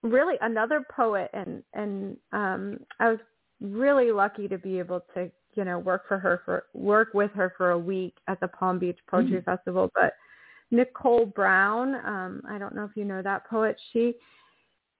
really 0.02 0.34
another 0.40 0.84
poet 0.94 1.30
and 1.32 1.62
and 1.74 2.16
um 2.32 2.78
I 2.98 3.10
was 3.10 3.18
really 3.60 4.10
lucky 4.10 4.48
to 4.48 4.58
be 4.58 4.78
able 4.78 5.04
to, 5.14 5.30
you 5.54 5.64
know, 5.64 5.78
work 5.78 6.08
for 6.08 6.18
her 6.18 6.42
for 6.44 6.64
work 6.74 7.14
with 7.14 7.30
her 7.32 7.54
for 7.56 7.70
a 7.70 7.78
week 7.78 8.16
at 8.28 8.40
the 8.40 8.48
Palm 8.48 8.78
Beach 8.78 8.98
Poetry 9.08 9.38
mm-hmm. 9.38 9.50
Festival, 9.50 9.90
but 9.94 10.14
Nickole 10.70 11.26
Brown, 11.26 11.94
um 12.06 12.42
I 12.48 12.58
don't 12.58 12.74
know 12.74 12.84
if 12.84 12.96
you 12.96 13.04
know 13.04 13.22
that 13.22 13.46
poet. 13.48 13.76
She 13.92 14.14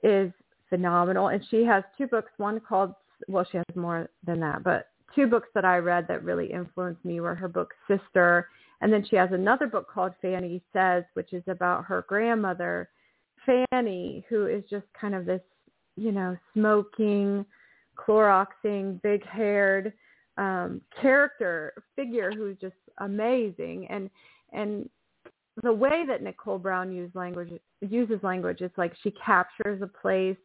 is 0.03 0.33
phenomenal. 0.72 1.28
And 1.28 1.44
she 1.50 1.64
has 1.64 1.85
two 1.98 2.06
books, 2.06 2.32
one 2.38 2.58
called 2.58 2.94
well, 3.28 3.46
she 3.50 3.58
has 3.58 3.76
more 3.76 4.08
than 4.26 4.40
that, 4.40 4.64
but 4.64 4.88
two 5.14 5.26
books 5.26 5.48
that 5.54 5.64
I 5.64 5.78
read 5.78 6.06
that 6.08 6.24
really 6.24 6.50
influenced 6.52 7.04
me 7.04 7.20
were 7.20 7.35
her 7.35 7.48
book 7.48 7.72
Sister, 7.87 8.48
and 8.80 8.92
then 8.92 9.06
she 9.08 9.16
has 9.16 9.30
another 9.32 9.66
book 9.66 9.88
called 9.88 10.12
Fanny 10.20 10.62
Says, 10.72 11.04
which 11.14 11.32
is 11.32 11.42
about 11.46 11.85
her 11.85 12.04
grandmother, 12.08 12.88
Fanny, 13.46 14.24
who 14.28 14.46
is 14.46 14.64
just 14.68 14.87
kind 14.98 15.14
of 15.14 15.24
this, 15.24 15.40
you 15.96 16.12
know, 16.12 16.37
smoking, 16.54 17.44
Cloroxing, 17.96 19.00
big-haired 19.02 19.92
um, 20.38 20.80
character 21.00 21.74
figure 21.94 22.32
who's 22.32 22.56
just 22.58 22.74
amazing, 22.98 23.87
and 23.90 24.11
and 24.52 24.88
the 25.62 25.72
way 25.72 26.04
that 26.08 26.22
Nickole 26.22 26.58
Brown 26.58 26.92
uses 26.92 27.14
language 27.14 27.52
uses 27.82 28.22
language, 28.22 28.62
it's 28.62 28.76
like 28.78 28.94
she 29.02 29.11
captures 29.12 29.82
a 29.82 29.87
place, 29.87 30.37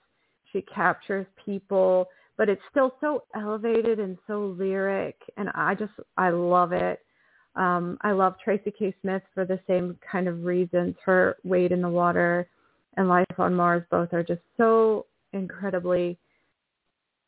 she 0.52 0.62
captures 0.64 1.26
people 1.46 2.08
but 2.38 2.50
it's 2.50 2.62
still 2.70 2.94
so 3.02 3.24
elevated 3.36 4.00
and 4.00 4.18
so 4.28 4.56
lyric 4.58 5.16
and 5.38 5.50
I 5.56 5.74
just 5.74 5.94
I 6.18 6.30
love 6.30 6.72
it. 6.72 7.00
Um, 7.56 7.98
I 8.02 8.12
love 8.12 8.36
Tracy 8.44 8.72
K. 8.78 8.94
Smith 9.02 9.24
for 9.34 9.44
the 9.44 9.60
same 9.66 9.98
kind 10.12 10.28
of 10.28 10.44
reasons. 10.44 10.96
Her 11.04 11.38
Wade 11.44 11.72
in 11.72 11.82
the 11.82 11.90
Water 11.90 12.48
and 12.96 13.10
Life 13.10 13.26
on 13.40 13.56
Mars 13.56 13.84
both 13.90 14.14
are 14.14 14.24
just 14.24 14.42
so 14.56 15.08
incredibly 15.34 16.20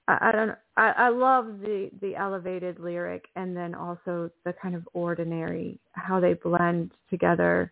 I, 0.09 0.29
I 0.29 0.31
don't 0.31 0.51
I, 0.77 0.93
I 0.97 1.09
love 1.09 1.59
the 1.61 1.89
the 2.01 2.15
elevated 2.15 2.79
lyric 2.79 3.25
and 3.35 3.55
then 3.55 3.75
also 3.75 4.29
the 4.43 4.53
kind 4.61 4.75
of 4.75 4.87
ordinary 4.93 5.79
how 5.93 6.19
they 6.19 6.33
blend 6.33 6.91
together 7.09 7.71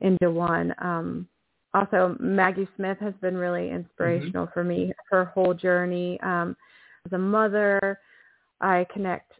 into 0.00 0.30
one. 0.30 0.74
Um, 0.82 1.28
also 1.74 2.16
Maggie 2.20 2.68
Smith 2.76 2.98
has 3.00 3.14
been 3.20 3.36
really 3.36 3.70
inspirational 3.70 4.46
mm-hmm. 4.46 4.54
for 4.54 4.64
me. 4.64 4.92
Her 5.10 5.26
whole 5.26 5.54
journey. 5.54 6.18
Um, 6.22 6.56
as 7.04 7.12
a 7.12 7.18
mother, 7.18 7.98
I 8.60 8.86
connect 8.92 9.32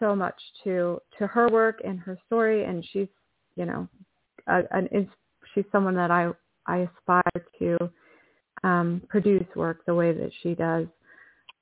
so 0.00 0.16
much 0.16 0.40
to 0.64 1.00
to 1.18 1.26
her 1.28 1.48
work 1.48 1.80
and 1.84 2.00
her 2.00 2.18
story, 2.26 2.64
and 2.64 2.84
she's 2.92 3.08
you 3.56 3.66
know, 3.66 3.88
a, 4.46 4.62
an 4.70 5.08
she's 5.54 5.64
someone 5.72 5.94
that 5.94 6.10
I 6.10 6.30
I 6.66 6.88
aspire 6.98 7.46
to 7.58 7.76
um, 8.64 9.02
produce 9.08 9.46
work 9.56 9.84
the 9.86 9.94
way 9.94 10.12
that 10.12 10.30
she 10.42 10.54
does. 10.54 10.86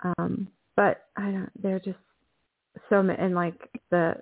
Um, 0.02 0.48
but 0.76 1.06
I 1.16 1.30
don't. 1.30 1.62
They're 1.62 1.80
just 1.80 1.98
so 2.88 3.00
and 3.00 3.34
like 3.34 3.54
the 3.90 4.14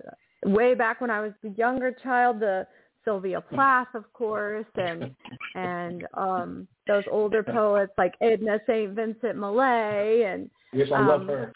way 0.45 0.75
back 0.75 1.01
when 1.01 1.11
I 1.11 1.21
was 1.21 1.33
a 1.45 1.51
younger 1.51 1.93
child, 2.03 2.41
the 2.41 2.67
Sylvia 3.09 3.41
Plath, 3.41 3.89
of 3.95 4.13
course, 4.13 4.67
and 4.77 5.11
and 5.55 6.07
um 6.15 6.69
those 6.87 7.05
older 7.11 7.43
poets 7.43 7.93
like 7.97 8.15
Edna 8.21 8.59
St. 8.67 8.93
Vincent 8.93 9.39
Millay 9.39 10.25
and 10.25 10.51
Yes, 10.73 10.89
I 10.95 10.99
um, 10.99 11.09
love 11.09 11.27
her. 11.27 11.53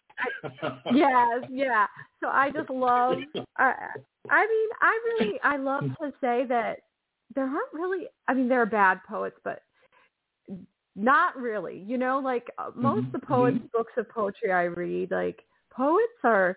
yes, 0.94 1.44
yeah. 1.50 1.86
So 2.20 2.28
I 2.28 2.50
just 2.50 2.70
love. 2.70 3.18
I, 3.58 3.74
I 4.30 4.46
mean, 4.46 4.68
I 4.80 5.00
really, 5.04 5.40
I 5.42 5.56
love 5.58 5.82
to 6.00 6.12
say 6.20 6.46
that 6.48 6.78
there 7.34 7.44
aren't 7.44 7.72
really. 7.74 8.06
I 8.28 8.34
mean, 8.34 8.48
there 8.48 8.62
are 8.62 8.66
bad 8.66 9.00
poets, 9.06 9.36
but 9.44 9.60
not 10.96 11.36
really. 11.36 11.84
You 11.86 11.98
know, 11.98 12.18
like 12.18 12.48
uh, 12.58 12.70
most 12.74 13.06
of 13.12 13.20
the 13.20 13.26
poets' 13.26 13.58
books 13.74 13.92
of 13.98 14.08
poetry 14.08 14.52
I 14.52 14.64
read, 14.64 15.10
like 15.10 15.42
poets 15.70 16.12
are, 16.24 16.56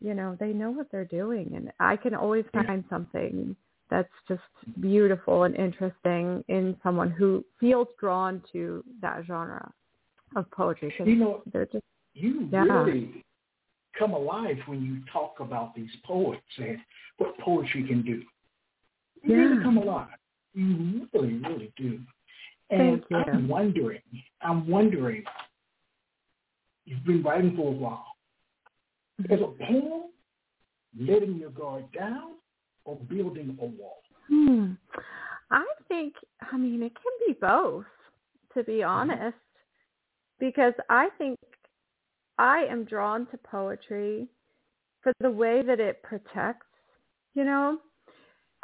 you 0.00 0.14
know, 0.14 0.36
they 0.40 0.52
know 0.52 0.70
what 0.70 0.90
they're 0.90 1.04
doing, 1.04 1.52
and 1.54 1.70
I 1.78 1.96
can 1.96 2.14
always 2.14 2.44
find 2.52 2.82
something 2.90 3.54
that's 3.90 4.08
just 4.28 4.42
beautiful 4.80 5.44
and 5.44 5.54
interesting 5.56 6.44
in 6.48 6.76
someone 6.82 7.10
who 7.10 7.44
feels 7.60 7.88
drawn 8.00 8.42
to 8.52 8.82
that 9.00 9.24
genre 9.26 9.70
of 10.34 10.50
poetry. 10.50 10.92
You 11.04 11.16
know, 11.16 11.42
they're 11.52 11.66
just 11.66 11.84
you 12.14 12.48
Yeah. 12.50 12.62
really 12.62 13.24
come 13.98 14.12
alive 14.12 14.58
when 14.66 14.82
you 14.82 15.02
talk 15.12 15.40
about 15.40 15.74
these 15.74 15.94
poets 16.04 16.42
and 16.58 16.78
what 17.18 17.38
poetry 17.38 17.86
can 17.86 18.02
do. 18.02 18.24
You 19.22 19.34
really 19.36 19.56
Yeah. 19.56 19.62
come 19.62 19.78
alive. 19.78 20.18
You 20.54 21.08
really, 21.12 21.34
really 21.38 21.72
do. 21.76 22.00
And. 22.70 23.04
I'm 23.10 23.46
wondering, 23.48 24.02
I'm 24.40 24.66
wondering, 24.66 25.24
you've 26.84 27.04
been 27.04 27.22
writing 27.22 27.54
for 27.56 27.68
a 27.68 27.70
while. 27.70 28.16
Mm-hmm. 29.20 29.32
Is 29.32 29.40
a 29.40 29.64
poem 29.64 30.02
letting 30.98 31.36
your 31.36 31.50
guard 31.50 31.90
down 31.92 32.34
or 32.86 32.96
building 32.96 33.56
a 33.60 33.64
wall? 33.64 34.02
Hmm. 34.28 34.72
I 35.50 35.64
think, 35.88 36.14
I 36.52 36.56
mean, 36.56 36.82
it 36.82 36.92
can 36.94 37.26
be 37.26 37.34
both, 37.40 37.84
to 38.54 38.64
be 38.64 38.82
honest, 38.82 39.36
because 40.40 40.74
I 40.88 41.08
think 41.18 41.38
I 42.38 42.64
am 42.70 42.84
drawn 42.84 43.26
to 43.26 43.38
poetry 43.38 44.28
for 45.02 45.12
the 45.20 45.30
way 45.30 45.62
that 45.62 45.80
it 45.80 46.02
protects, 46.02 46.66
you 47.34 47.44
know. 47.44 47.78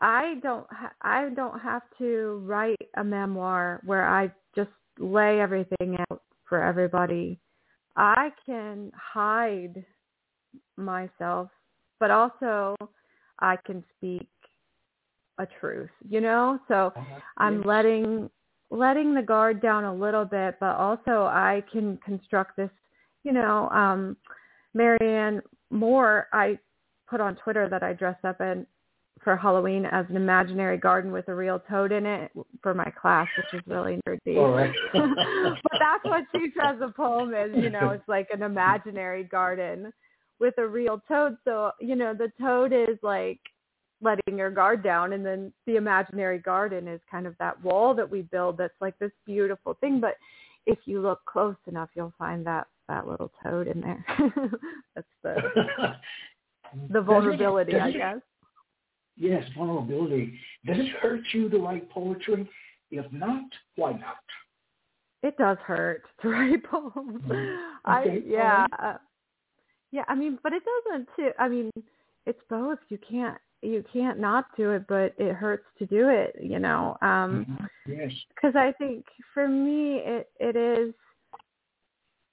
I 0.00 0.35
don't 0.42 0.66
ha- 0.70 0.94
I 1.02 1.28
don't 1.28 1.61
have 1.61 1.82
to 1.98 2.42
write 2.44 2.88
a 2.96 3.04
memoir 3.04 3.80
where 3.85 4.08
I 4.08 4.32
just 4.56 4.70
lay 4.98 5.40
everything 5.40 5.96
out 6.11 6.22
for 6.48 6.61
everybody. 6.62 7.38
I 7.94 8.30
can 8.44 8.90
hide 8.96 9.85
myself, 10.76 11.50
but 12.00 12.11
also 12.11 12.74
I 13.42 13.57
can 13.66 13.85
speak 13.96 14.28
a 15.38 15.46
truth, 15.61 15.90
you 16.09 16.20
know? 16.20 16.59
So 16.68 16.94
I'm 17.37 17.59
Yes. 17.59 17.66
letting 17.66 18.31
letting 18.70 19.14
the 19.14 19.22
guard 19.22 19.61
down 19.61 19.85
a 19.85 19.94
little 19.94 20.24
bit, 20.24 20.59
but 20.59 20.76
also 20.76 21.26
I 21.26 21.62
can 21.70 21.98
construct 21.98 22.57
this, 22.57 22.70
you 23.24 23.33
know, 23.33 23.68
um 23.70 24.16
Marianne 24.74 25.42
Moore, 25.70 26.28
I 26.33 26.59
put 27.09 27.20
on 27.20 27.37
Twitter 27.37 27.68
that 27.68 27.83
I 27.83 27.92
dressed 27.92 28.24
up 28.24 28.40
in 28.40 28.66
for 29.22 29.37
Halloween 29.37 29.85
as 29.87 30.07
an 30.09 30.16
imaginary 30.16 30.78
garden 30.78 31.12
with 31.12 31.28
a 31.28 31.35
real 31.35 31.61
toad 31.70 31.92
in 31.92 32.07
it 32.07 32.33
for 32.62 32.74
my 32.74 32.90
class, 32.90 33.28
which 33.37 33.52
is 33.52 33.62
really 33.66 34.00
nerdy. 34.09 34.37
Right. 34.37 34.72
but 34.94 35.78
that's 35.78 36.05
what 36.05 36.24
she 36.33 36.52
says 36.59 36.78
the 36.81 36.92
poem 36.96 37.35
is, 37.35 37.55
you 37.62 37.70
know, 37.70 37.90
it's 37.90 38.09
like 38.09 38.28
an 38.33 38.42
imaginary 38.42 39.24
garden 39.24 39.92
with 40.42 40.59
a 40.59 40.66
real 40.66 41.00
toad. 41.07 41.37
So, 41.44 41.70
you 41.81 41.94
know, 41.94 42.12
the 42.12 42.31
toad 42.38 42.72
is 42.72 42.98
like 43.02 43.38
letting 44.02 44.37
your 44.37 44.50
guard 44.50 44.83
down 44.83 45.12
and 45.12 45.24
then 45.24 45.52
the 45.66 45.76
imaginary 45.76 46.40
garden 46.40 46.88
is 46.88 47.00
kind 47.09 47.24
of 47.26 47.37
that 47.38 47.62
wall 47.62 47.94
that 47.94 48.11
we 48.11 48.22
build 48.22 48.59
that's 48.59 48.74
like 48.81 48.98
this 48.98 49.12
beautiful 49.24 49.74
thing. 49.81 50.00
But 50.00 50.16
if 50.66 50.81
you 50.85 51.00
look 51.00 51.24
close 51.24 51.55
enough 51.68 51.90
you'll 51.94 52.12
find 52.18 52.44
that 52.46 52.66
that 52.88 53.07
little 53.07 53.31
toad 53.42 53.68
in 53.68 53.81
there. 53.81 54.05
that's 54.96 55.07
the 55.22 55.37
the 56.90 57.00
vulnerability, 57.00 57.76
I 57.76 57.87
Does 57.87 57.94
it- 57.94 57.98
guess. 57.98 58.16
Yes, 59.16 59.44
vulnerability. 59.57 60.38
Does 60.66 60.78
it 60.78 60.88
hurt 61.00 61.20
you 61.33 61.48
to 61.50 61.59
write 61.59 61.88
poetry? 61.90 62.48
If 62.90 63.11
not, 63.12 63.44
why 63.76 63.92
not? 63.92 64.24
It 65.22 65.37
does 65.37 65.59
hurt 65.64 66.02
to 66.22 66.28
write 66.28 66.64
poems. 66.70 67.22
I 67.85 68.00
Okay, 68.00 68.22
yeah. 68.26 68.66
all 68.81 68.88
uh, 68.88 68.96
Yeah, 69.92 70.05
I 70.09 70.14
mean, 70.14 70.38
but 70.42 70.52
it 70.52 70.62
doesn't 70.64 71.09
too. 71.16 71.31
I 71.38 71.48
mean, 71.48 71.70
it's 72.26 72.40
both. 72.48 72.78
You 72.88 72.98
can't 73.09 73.38
you 73.61 73.85
can't 73.92 74.18
not 74.18 74.46
do 74.57 74.72
it, 74.72 74.87
but 74.88 75.14
it 75.18 75.35
hurts 75.35 75.66
to 75.78 75.87
do 75.87 76.09
it, 76.09 76.37
you 76.42 76.59
know. 76.59 76.96
Um 77.02 77.46
Mhm. 77.46 77.68
Yes. 77.87 78.12
because 78.28 78.57
I 78.57 78.72
think 78.72 79.05
for 79.35 79.46
me 79.48 79.98
it 79.98 80.31
it 80.40 80.57
is 80.57 80.94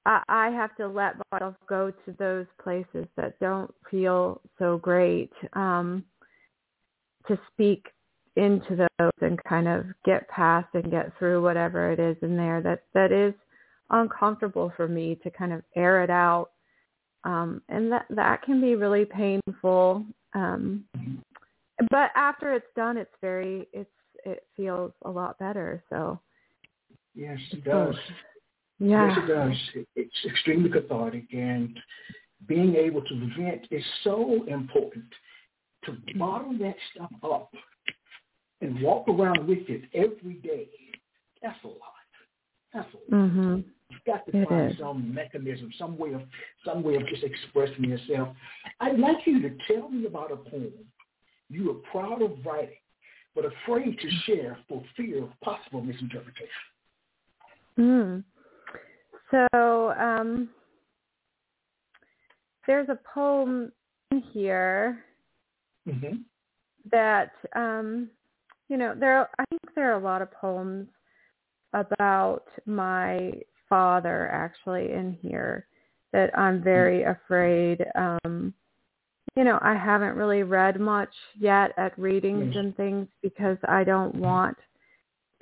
I, 0.05 0.23
I 0.29 0.49
have 0.49 0.75
to 0.77 0.87
let 0.87 1.15
myself 1.31 1.55
go 1.67 1.91
to 1.91 2.11
those 2.17 2.47
places 2.63 3.07
that 3.17 3.39
don't 3.39 3.73
feel 3.91 4.41
so 4.57 4.77
great 4.77 5.33
um 5.53 6.05
to 7.27 7.37
speak 7.51 7.87
into 8.35 8.87
those 8.97 9.11
and 9.21 9.43
kind 9.43 9.67
of 9.67 9.85
get 10.05 10.27
past 10.29 10.67
and 10.73 10.89
get 10.89 11.11
through 11.17 11.43
whatever 11.43 11.91
it 11.91 11.99
is 11.99 12.15
in 12.21 12.37
there 12.37 12.61
that 12.61 12.83
that 12.93 13.11
is 13.11 13.33
uncomfortable 13.89 14.71
for 14.77 14.87
me 14.87 15.15
to 15.23 15.29
kind 15.31 15.51
of 15.51 15.61
air 15.75 16.03
it 16.03 16.09
out 16.09 16.51
um 17.23 17.61
and 17.69 17.91
that 17.91 18.05
that 18.09 18.41
can 18.43 18.61
be 18.61 18.75
really 18.75 19.05
painful 19.05 20.05
um 20.33 20.83
but 21.91 22.11
after 22.15 22.53
it's 22.53 22.73
done 22.75 22.97
it's 22.97 23.15
very 23.21 23.67
it's 23.73 23.89
it 24.25 24.43
feels 24.55 24.91
a 25.05 25.09
lot 25.09 25.37
better 25.39 25.83
so 25.89 26.19
Yes, 27.15 27.39
it 27.51 27.63
does. 27.63 27.95
yeah 28.79 29.07
Yes, 29.07 29.17
it 29.17 29.27
does. 29.27 29.57
It- 29.75 29.87
It's 29.95 30.25
extremely 30.25 30.69
cathartic, 30.69 31.25
and 31.33 31.77
being 32.47 32.75
able 32.75 33.01
to 33.01 33.29
vent 33.37 33.67
is 33.71 33.83
so 34.03 34.43
important. 34.45 35.05
To 35.85 35.97
bottle 36.17 36.53
that 36.59 36.75
stuff 36.93 37.11
up 37.23 37.51
and 38.61 38.81
walk 38.81 39.07
around 39.09 39.47
with 39.47 39.67
it 39.69 39.83
every 39.93 40.35
day, 40.35 40.69
that's 41.41 41.61
a 41.63 41.67
lot. 41.67 42.07
That's 42.73 42.93
a 42.93 42.97
lot. 42.97 43.31
mhm 43.31 43.63
You've 43.89 44.03
got 44.05 44.25
to 44.27 44.37
It 44.37 44.47
find 44.47 44.71
is. 44.71 44.77
some 44.79 45.13
mechanism, 45.13 45.71
some 45.77 45.97
way 45.97 46.13
of 46.13 46.21
some 46.63 46.83
way 46.83 46.95
of 46.95 47.07
just 47.07 47.23
expressing 47.23 47.85
yourself. 47.85 48.35
I'd 48.79 48.99
like 48.99 49.25
you 49.25 49.41
to 49.41 49.55
tell 49.67 49.89
me 49.89 50.05
about 50.05 50.31
a 50.31 50.37
poem 50.37 50.73
you 51.49 51.71
are 51.71 51.91
proud 51.91 52.21
of 52.21 52.31
writing, 52.45 52.75
but 53.35 53.43
afraid 53.45 53.97
to 53.99 54.09
share 54.25 54.57
for 54.67 54.83
fear 54.95 55.23
of 55.23 55.29
possible 55.41 55.81
misinterpretation. 55.81 56.47
Mm. 57.79 58.23
So 59.31 59.91
um, 59.93 60.49
there's 62.67 62.89
a 62.89 62.99
poem 63.13 63.71
here 64.33 65.03
Mm-hmm. 65.87 66.17
that 66.91 67.31
um, 67.55 68.09
you 68.67 68.77
know 68.77 68.93
there. 68.99 69.29
I 69.39 69.45
think 69.45 69.61
there 69.75 69.91
are 69.91 69.99
a 69.99 70.03
lot 70.03 70.21
of 70.21 70.31
poems 70.31 70.87
about 71.73 72.43
my 72.65 73.31
father 73.69 74.29
actually 74.31 74.91
in 74.91 75.17
here 75.21 75.67
that 76.11 76.37
I'm 76.37 76.61
very 76.61 77.03
afraid. 77.03 77.85
Um, 77.95 78.53
you 79.35 79.43
know, 79.43 79.59
I 79.61 79.75
haven't 79.75 80.15
really 80.15 80.43
read 80.43 80.79
much 80.79 81.13
yet 81.39 81.71
at 81.77 81.97
readings 81.97 82.55
and 82.55 82.75
things 82.75 83.07
because 83.21 83.57
I 83.67 83.83
don't 83.83 84.15
want 84.15 84.57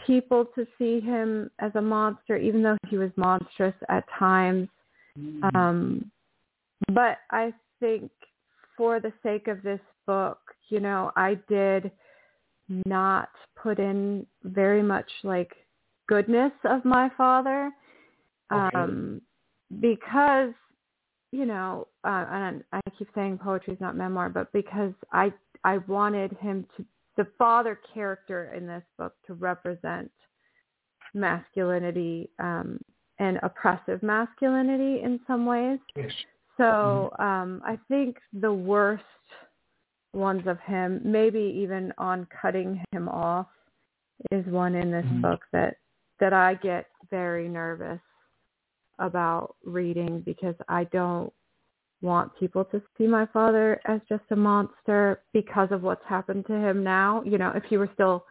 people 0.06 0.46
to 0.56 0.68
see 0.78 1.00
him 1.00 1.50
as 1.60 1.72
a 1.76 1.82
monster, 1.82 2.38
even 2.38 2.62
though 2.62 2.78
he 2.90 2.98
was 2.98 3.12
monstrous 3.16 3.74
at 3.90 4.04
times. 4.20 4.68
Mm-hmm. 5.18 5.56
Um, 5.56 6.12
but 6.94 7.18
I 7.32 7.54
think 7.80 8.12
for 8.76 9.00
the 9.00 9.14
sake 9.24 9.48
of 9.48 9.64
this 9.64 9.80
book, 10.06 10.40
you 10.70 10.80
know, 10.80 11.12
I 11.16 11.40
did 11.50 11.92
not 12.86 13.30
put 13.56 13.80
in 13.80 14.26
very 14.44 14.84
much 14.84 15.10
like 15.24 15.54
goodness 16.08 16.52
of 16.66 16.86
my 16.86 17.10
father 17.18 17.72
Okay. 18.52 18.78
um, 18.78 19.22
because 19.80 20.54
you 21.32 21.46
know, 21.46 21.88
uh, 22.06 22.26
and 22.32 22.64
I 22.72 22.80
keep 22.98 23.10
saying 23.14 23.40
poetry 23.40 23.74
is 23.74 23.82
not 23.82 23.96
memoir, 23.96 24.30
but 24.30 24.52
because 24.54 24.94
I 25.12 25.34
I 25.64 25.80
wanted 25.80 26.32
him 26.34 26.66
to 26.78 26.86
the 27.18 27.28
father 27.38 27.80
character 27.94 28.54
in 28.54 28.68
this 28.68 28.84
book 28.98 29.14
to 29.26 29.34
represent 29.34 30.12
masculinity 31.14 32.30
um, 32.40 32.80
and 33.20 33.40
oppressive 33.44 34.04
masculinity 34.04 35.02
in 35.02 35.20
some 35.28 35.46
ways. 35.46 35.80
Yes. 35.96 36.12
So 36.58 37.12
um, 37.20 37.62
I 37.66 37.78
think 37.88 38.18
the 38.34 38.54
worst 38.54 39.04
ones 40.14 40.44
of 40.48 40.60
him, 40.60 41.02
maybe 41.04 41.40
even 41.40 41.94
on 41.98 42.28
cutting 42.42 42.82
him 42.92 43.10
off, 43.10 43.48
is 44.32 44.46
one 44.48 44.76
in 44.76 44.92
this 44.92 45.06
Mhm. 45.06 45.22
book 45.22 45.46
that 45.52 45.78
that 46.20 46.34
I 46.34 46.56
get 46.56 46.88
very 47.12 47.48
nervous 47.48 48.02
about 49.00 49.56
reading 49.64 50.22
because 50.26 50.56
I 50.68 50.86
don't 50.86 51.32
want 52.02 52.32
people 52.40 52.64
to 52.66 52.82
see 52.98 53.08
my 53.08 53.26
father 53.28 53.82
as 53.86 54.00
just 54.08 54.24
a 54.32 54.36
monster 54.36 55.22
because 55.34 55.70
of 55.72 55.82
what's 55.82 56.06
happened 56.08 56.46
to 56.48 56.54
him 56.54 56.84
now. 56.84 57.24
You 57.26 57.38
know, 57.38 57.52
if 57.56 57.64
he 57.66 57.78
were 57.78 57.90
still 57.94 58.26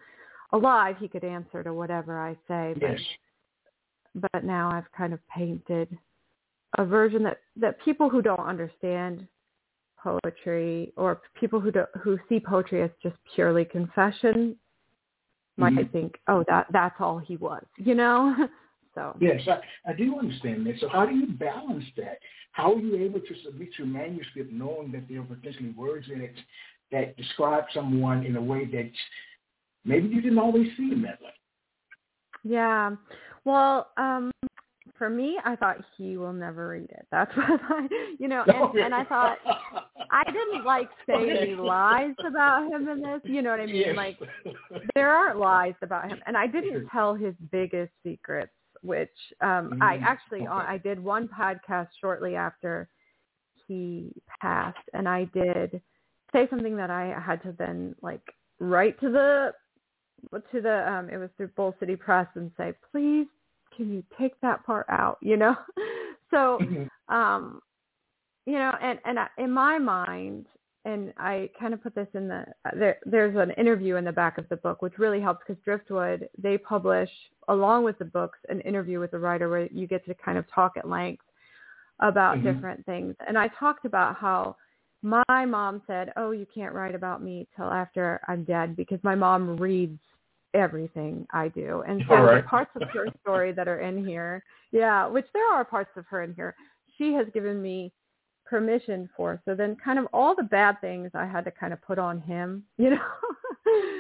alive, 0.52 0.96
he 1.00 1.08
could 1.08 1.24
answer 1.24 1.62
to 1.62 1.74
whatever 1.74 2.18
I 2.18 2.34
say. 2.48 2.74
But, 2.74 2.90
yes. 2.90 3.00
But 4.32 4.44
now 4.44 4.70
I've 4.70 4.90
kind 4.96 5.12
of 5.12 5.20
painted 5.28 5.96
a 6.78 6.84
version 6.84 7.22
that 7.24 7.38
that 7.56 7.80
people 7.84 8.08
who 8.08 8.22
don't 8.22 8.40
understand 8.40 9.26
poetry 10.02 10.92
or 10.96 11.20
people 11.38 11.60
who 11.60 11.72
do, 11.72 11.84
who 12.00 12.18
see 12.28 12.40
poetry 12.40 12.82
as 12.82 12.90
just 13.02 13.16
purely 13.34 13.64
confession 13.64 14.56
might 15.56 15.74
mm-hmm. 15.74 15.90
think, 15.90 16.18
oh, 16.28 16.44
that 16.48 16.66
that's 16.72 16.96
all 17.00 17.18
he 17.18 17.36
was, 17.36 17.64
you 17.76 17.94
know. 17.94 18.34
so 18.96 19.16
yes, 19.20 19.40
I, 19.46 19.90
I 19.90 19.92
do 19.92 20.18
understand 20.18 20.66
that. 20.66 20.74
So 20.80 20.88
how 20.88 21.06
do 21.06 21.14
you 21.14 21.26
balance 21.26 21.84
that? 21.98 22.18
How 22.52 22.72
are 22.72 22.80
you 22.80 22.96
able 22.96 23.20
to 23.20 23.34
submit 23.44 23.68
your 23.78 23.86
manuscript 23.86 24.50
knowing 24.50 24.90
that 24.92 25.06
there 25.08 25.20
are 25.20 25.24
potentially 25.24 25.74
words 25.76 26.06
in 26.12 26.22
it 26.22 26.34
that 26.90 27.16
describe 27.16 27.64
someone 27.74 28.24
in 28.24 28.36
a 28.36 28.42
way 28.42 28.64
that 28.64 28.90
maybe 29.84 30.08
you 30.08 30.22
didn't 30.22 30.38
always 30.38 30.68
see 30.76 30.90
them 30.90 31.02
that 31.02 31.20
way? 31.20 31.30
Yeah. 32.42 32.92
Well, 33.44 33.90
um, 33.98 34.30
for 34.96 35.10
me, 35.10 35.38
I 35.44 35.56
thought 35.56 35.76
he 35.96 36.16
will 36.16 36.32
never 36.32 36.68
read 36.68 36.90
it. 36.90 37.06
That's 37.10 37.30
what 37.36 37.60
I, 37.68 37.88
you 38.18 38.28
know, 38.28 38.44
and, 38.46 38.78
and 38.78 38.94
I 38.94 39.04
thought 39.04 39.38
I 40.10 40.24
didn't 40.24 40.64
like 40.64 40.88
say 41.06 41.38
any 41.42 41.54
lies 41.54 42.14
about 42.26 42.70
him 42.70 42.88
in 42.88 43.02
this. 43.02 43.20
You 43.24 43.42
know 43.42 43.50
what 43.50 43.60
I 43.60 43.66
mean? 43.66 43.76
Yes. 43.76 43.96
Like 43.96 44.18
there 44.94 45.10
aren't 45.10 45.38
lies 45.38 45.74
about 45.82 46.10
him, 46.10 46.20
and 46.26 46.36
I 46.36 46.46
didn't 46.46 46.88
tell 46.88 47.14
his 47.14 47.34
biggest 47.50 47.92
secrets, 48.02 48.52
which 48.82 49.10
um 49.40 49.70
mm, 49.70 49.82
I 49.82 49.96
actually 49.96 50.42
okay. 50.42 50.50
I 50.50 50.78
did 50.78 51.02
one 51.02 51.28
podcast 51.28 51.88
shortly 52.00 52.36
after 52.36 52.88
he 53.66 54.12
passed, 54.40 54.78
and 54.92 55.08
I 55.08 55.24
did 55.24 55.80
say 56.32 56.46
something 56.50 56.76
that 56.76 56.90
I 56.90 57.14
had 57.24 57.42
to 57.42 57.54
then 57.58 57.94
like 58.02 58.22
write 58.58 58.98
to 59.00 59.10
the 59.10 59.52
to 60.52 60.60
the 60.60 60.90
um 60.90 61.08
it 61.10 61.18
was 61.18 61.30
through 61.36 61.48
Bull 61.48 61.74
City 61.78 61.96
Press 61.96 62.26
and 62.34 62.50
say 62.56 62.72
please 62.90 63.26
can 63.76 63.92
you 63.92 64.02
take 64.18 64.40
that 64.40 64.64
part 64.64 64.86
out 64.88 65.18
you 65.20 65.36
know 65.36 65.54
so 66.30 66.58
mm-hmm. 66.60 67.14
um 67.14 67.60
you 68.46 68.54
know 68.54 68.72
and 68.80 68.98
and 69.04 69.18
I, 69.18 69.28
in 69.38 69.50
my 69.50 69.78
mind 69.78 70.46
and 70.86 71.12
I 71.18 71.50
kind 71.60 71.74
of 71.74 71.82
put 71.82 71.94
this 71.94 72.08
in 72.14 72.28
the 72.28 72.46
there 72.74 72.98
there's 73.04 73.36
an 73.36 73.50
interview 73.52 73.96
in 73.96 74.04
the 74.04 74.12
back 74.12 74.38
of 74.38 74.48
the 74.48 74.56
book 74.56 74.80
which 74.80 74.98
really 74.98 75.20
helps 75.20 75.42
because 75.46 75.62
Driftwood 75.64 76.28
they 76.38 76.56
publish 76.56 77.10
along 77.48 77.84
with 77.84 77.98
the 77.98 78.04
books 78.04 78.38
an 78.48 78.60
interview 78.60 79.00
with 79.00 79.10
the 79.10 79.18
writer 79.18 79.48
where 79.48 79.66
you 79.66 79.86
get 79.86 80.04
to 80.06 80.14
kind 80.14 80.38
of 80.38 80.44
talk 80.50 80.72
at 80.78 80.88
length 80.88 81.24
about 82.00 82.38
mm-hmm. 82.38 82.52
different 82.52 82.86
things 82.86 83.14
and 83.28 83.36
I 83.36 83.48
talked 83.48 83.84
about 83.84 84.16
how 84.16 84.56
my 85.02 85.44
mom 85.44 85.82
said, 85.86 86.10
"Oh, 86.16 86.30
you 86.32 86.46
can't 86.52 86.74
write 86.74 86.94
about 86.94 87.22
me 87.22 87.46
till 87.54 87.66
after 87.66 88.18
I'm 88.26 88.42
dead 88.44 88.74
because 88.74 88.98
my 89.04 89.14
mom 89.14 89.56
reads 89.56 90.00
everything 90.56 91.26
I 91.32 91.48
do. 91.48 91.82
And 91.86 92.02
so 92.08 92.14
right. 92.14 92.46
parts 92.46 92.70
of 92.80 92.88
her 92.92 93.06
story 93.20 93.52
that 93.52 93.68
are 93.68 93.80
in 93.80 94.04
here, 94.04 94.42
yeah, 94.72 95.06
which 95.06 95.26
there 95.32 95.52
are 95.52 95.64
parts 95.64 95.90
of 95.96 96.06
her 96.08 96.22
in 96.22 96.34
here, 96.34 96.54
she 96.96 97.12
has 97.12 97.26
given 97.34 97.60
me 97.60 97.92
permission 98.48 99.08
for. 99.16 99.40
So 99.44 99.54
then 99.54 99.76
kind 99.82 99.98
of 99.98 100.06
all 100.12 100.34
the 100.34 100.42
bad 100.42 100.80
things 100.80 101.10
I 101.14 101.26
had 101.26 101.44
to 101.44 101.50
kind 101.50 101.72
of 101.72 101.82
put 101.82 101.98
on 101.98 102.20
him, 102.20 102.64
you 102.78 102.90
know, 102.90 102.98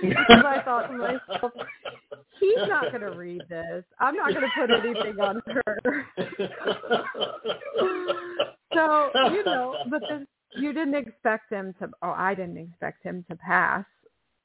because 0.02 0.44
I 0.44 0.62
thought 0.64 0.88
to 0.88 0.96
myself, 0.96 1.52
he's 2.40 2.68
not 2.68 2.90
going 2.90 3.02
to 3.02 3.16
read 3.16 3.42
this. 3.48 3.84
I'm 4.00 4.16
not 4.16 4.32
going 4.32 4.42
to 4.42 4.50
put 4.58 4.70
anything 4.70 5.20
on 5.20 5.42
her. 5.46 6.06
so, 8.74 9.10
you 9.32 9.44
know, 9.44 9.76
but 9.90 10.02
then 10.08 10.26
you 10.56 10.72
didn't 10.72 10.94
expect 10.94 11.52
him 11.52 11.74
to, 11.80 11.90
oh, 12.02 12.14
I 12.16 12.34
didn't 12.34 12.58
expect 12.58 13.02
him 13.02 13.24
to 13.28 13.36
pass. 13.36 13.84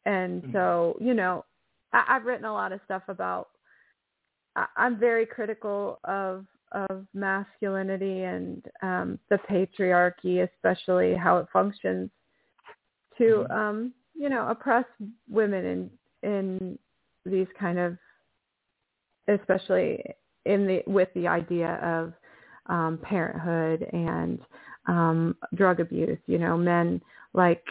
And 0.06 0.42
mm-hmm. 0.42 0.54
so, 0.54 0.98
you 1.00 1.14
know, 1.14 1.46
I, 1.94 2.04
I've 2.10 2.26
written 2.26 2.46
a 2.46 2.54
lot 2.54 2.72
of 2.72 2.80
stuff 2.86 3.04
about. 3.08 3.50
I, 4.56 4.66
I'm 4.76 5.00
very 5.00 5.26
critical 5.26 6.00
of 6.04 6.46
of 6.72 7.06
masculinity 7.14 8.24
and 8.24 8.66
um, 8.82 9.20
the 9.30 9.38
patriarchy, 9.50 10.48
especially 10.48 11.16
how 11.16 11.38
it 11.38 11.48
functions 11.52 12.10
to 13.18 13.24
mm-hmm. 13.24 13.52
um, 13.52 13.94
you 14.16 14.30
know 14.30 14.48
oppress 14.48 14.86
women 15.30 15.66
in 16.24 16.30
in 16.30 16.80
these 17.26 17.48
kind 17.60 17.80
of 17.80 17.98
especially 19.28 20.04
in 20.46 20.68
the 20.68 20.84
with 20.88 21.10
the 21.16 21.28
idea 21.28 21.76
of 21.84 22.14
um, 22.68 23.00
parenthood 23.02 23.88
and 23.94 24.40
um, 24.88 25.36
drug 25.56 25.80
abuse. 25.80 26.20
You 26.28 26.38
know, 26.38 26.58
men 26.58 27.02
like 27.34 27.64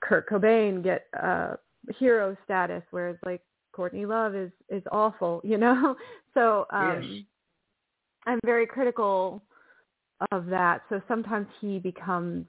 Kurt 0.00 0.28
Cobain 0.28 0.82
get 0.82 1.06
uh, 1.20 1.54
hero 1.98 2.36
status, 2.44 2.82
whereas 2.90 3.16
like 3.24 3.42
Courtney 3.72 4.06
Love 4.06 4.34
is 4.34 4.50
is 4.68 4.82
awful, 4.92 5.40
you 5.44 5.58
know. 5.58 5.96
So 6.34 6.66
um 6.70 7.02
yes. 7.02 7.22
I'm 8.26 8.38
very 8.44 8.66
critical 8.66 9.42
of 10.32 10.46
that. 10.46 10.82
So 10.88 11.00
sometimes 11.08 11.46
he 11.60 11.78
becomes 11.78 12.46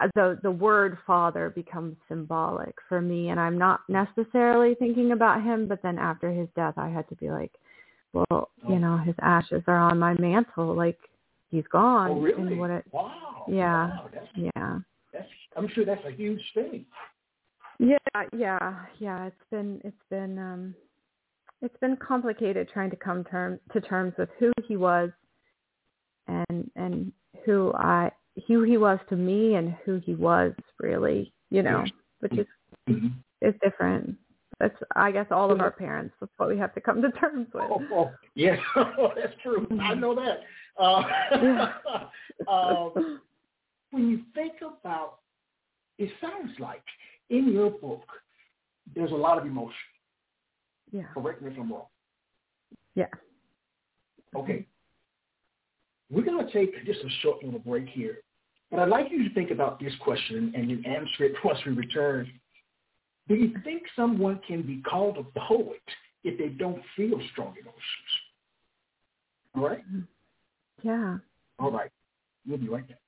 uh, 0.00 0.08
the 0.14 0.38
the 0.42 0.50
word 0.50 0.98
father 1.06 1.50
becomes 1.50 1.96
symbolic 2.08 2.74
for 2.88 3.00
me 3.00 3.28
and 3.28 3.38
I'm 3.38 3.56
not 3.56 3.80
necessarily 3.88 4.74
thinking 4.74 5.12
about 5.12 5.42
him, 5.42 5.66
but 5.68 5.82
then 5.82 5.98
after 5.98 6.30
his 6.30 6.48
death 6.56 6.74
I 6.76 6.88
had 6.88 7.08
to 7.08 7.14
be 7.16 7.30
like, 7.30 7.52
well, 8.12 8.50
you 8.68 8.78
know, 8.78 8.98
his 8.98 9.14
ashes 9.20 9.62
are 9.66 9.78
on 9.78 9.98
my 9.98 10.14
mantle, 10.20 10.74
like 10.74 10.98
he's 11.50 11.64
gone. 11.70 12.10
Oh, 12.10 12.20
really? 12.20 12.42
And 12.42 12.58
what 12.58 12.70
it, 12.70 12.84
wow. 12.92 13.44
Yeah. 13.48 13.88
Wow. 13.88 14.10
That's, 14.12 14.26
yeah. 14.36 14.78
That's 15.12 15.28
I'm 15.56 15.68
sure 15.74 15.84
that's 15.84 16.04
a 16.06 16.10
huge 16.10 16.42
thing. 16.54 16.84
Yeah, 17.78 17.98
yeah, 18.36 18.84
yeah. 18.98 19.26
It's 19.26 19.50
been 19.50 19.80
it's 19.84 19.96
been 20.10 20.38
um 20.38 20.74
it's 21.64 21.76
been 21.80 21.96
complicated 21.96 22.68
trying 22.72 22.90
to 22.90 22.96
come 22.96 23.24
term 23.24 23.58
to 23.72 23.80
terms 23.80 24.12
with 24.18 24.28
who 24.38 24.52
he 24.68 24.76
was 24.76 25.10
and 26.28 26.70
and 26.76 27.12
who 27.44 27.72
I 27.74 28.10
who 28.46 28.62
he 28.62 28.76
was 28.76 28.98
to 29.08 29.16
me 29.16 29.54
and 29.54 29.74
who 29.84 30.00
he 30.04 30.14
was 30.14 30.52
really, 30.80 31.32
you 31.50 31.62
know, 31.62 31.84
which 32.20 32.32
is 32.32 32.46
mm-hmm. 32.88 33.08
is 33.40 33.54
different. 33.62 34.16
That's 34.60 34.76
I 34.94 35.10
guess 35.10 35.26
all 35.30 35.50
of 35.50 35.60
our 35.60 35.70
parents. 35.70 36.14
That's 36.20 36.32
what 36.36 36.48
we 36.48 36.58
have 36.58 36.74
to 36.74 36.80
come 36.80 37.02
to 37.02 37.10
terms 37.12 37.48
with. 37.52 37.64
Oh, 37.68 37.82
oh 37.92 38.10
yes, 38.34 38.58
that's 38.76 39.34
true. 39.42 39.66
I 39.70 39.74
mm-hmm. 39.74 40.00
know 40.00 40.14
that. 40.14 40.40
Uh, 40.78 41.02
um, 42.50 43.20
when 43.90 44.10
you 44.10 44.20
think 44.34 44.54
about, 44.60 45.18
it 45.98 46.10
sounds 46.20 46.52
like 46.58 46.82
in 47.30 47.52
your 47.52 47.70
book, 47.70 48.04
there's 48.94 49.12
a 49.12 49.16
lot 49.16 49.38
of 49.38 49.46
emotion. 49.46 49.74
Yeah. 50.94 51.02
Correct 51.12 51.42
me 51.42 51.50
if 51.50 51.58
I'm 51.58 51.72
wrong. 51.72 51.86
Yeah. 52.94 53.06
Okay. 54.36 54.64
We're 56.08 56.22
going 56.22 56.46
to 56.46 56.52
take 56.52 56.72
just 56.86 57.00
a 57.00 57.08
short 57.20 57.42
little 57.42 57.58
break 57.58 57.88
here. 57.88 58.18
But 58.70 58.78
I'd 58.78 58.88
like 58.88 59.10
you 59.10 59.28
to 59.28 59.34
think 59.34 59.50
about 59.50 59.80
this 59.80 59.92
question 60.00 60.52
and 60.54 60.70
you 60.70 60.80
answer 60.86 61.24
it 61.24 61.32
once 61.44 61.58
we 61.66 61.72
return. 61.72 62.30
Do 63.26 63.34
you 63.34 63.54
think 63.64 63.82
someone 63.96 64.40
can 64.46 64.62
be 64.62 64.82
called 64.82 65.18
a 65.18 65.40
poet 65.48 65.82
if 66.22 66.38
they 66.38 66.48
don't 66.48 66.80
feel 66.96 67.20
strong 67.32 67.54
emotions? 67.60 67.82
All 69.56 69.68
right? 69.68 69.82
Yeah. 70.84 71.18
All 71.58 71.72
right. 71.72 71.90
We'll 72.46 72.58
be 72.58 72.68
right 72.68 72.86
back. 72.86 72.98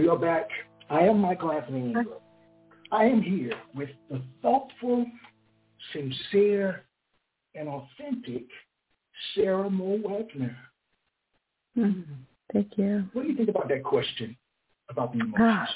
We 0.00 0.08
are 0.08 0.16
back. 0.16 0.48
I 0.88 1.00
am 1.00 1.18
Michael 1.18 1.52
Anthony. 1.52 1.94
I 2.90 3.04
am 3.04 3.20
here 3.20 3.52
with 3.74 3.90
the 4.10 4.22
thoughtful, 4.40 5.04
sincere, 5.92 6.84
and 7.54 7.68
authentic 7.68 8.44
Sara 9.34 9.68
Moore 9.68 9.98
Wagner. 9.98 10.56
Mm-hmm. 11.76 12.12
Thank 12.50 12.78
you. 12.78 13.04
What 13.12 13.24
do 13.24 13.28
you 13.28 13.36
think 13.36 13.50
about 13.50 13.68
that 13.68 13.84
question 13.84 14.34
about 14.88 15.12
the 15.12 15.18
emotions? 15.18 15.68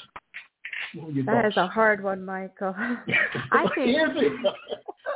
that 1.27 1.45
is 1.45 1.57
a 1.57 1.67
hard 1.67 2.03
one, 2.03 2.25
Michael. 2.25 2.73
I 3.51 3.67
think. 3.75 3.95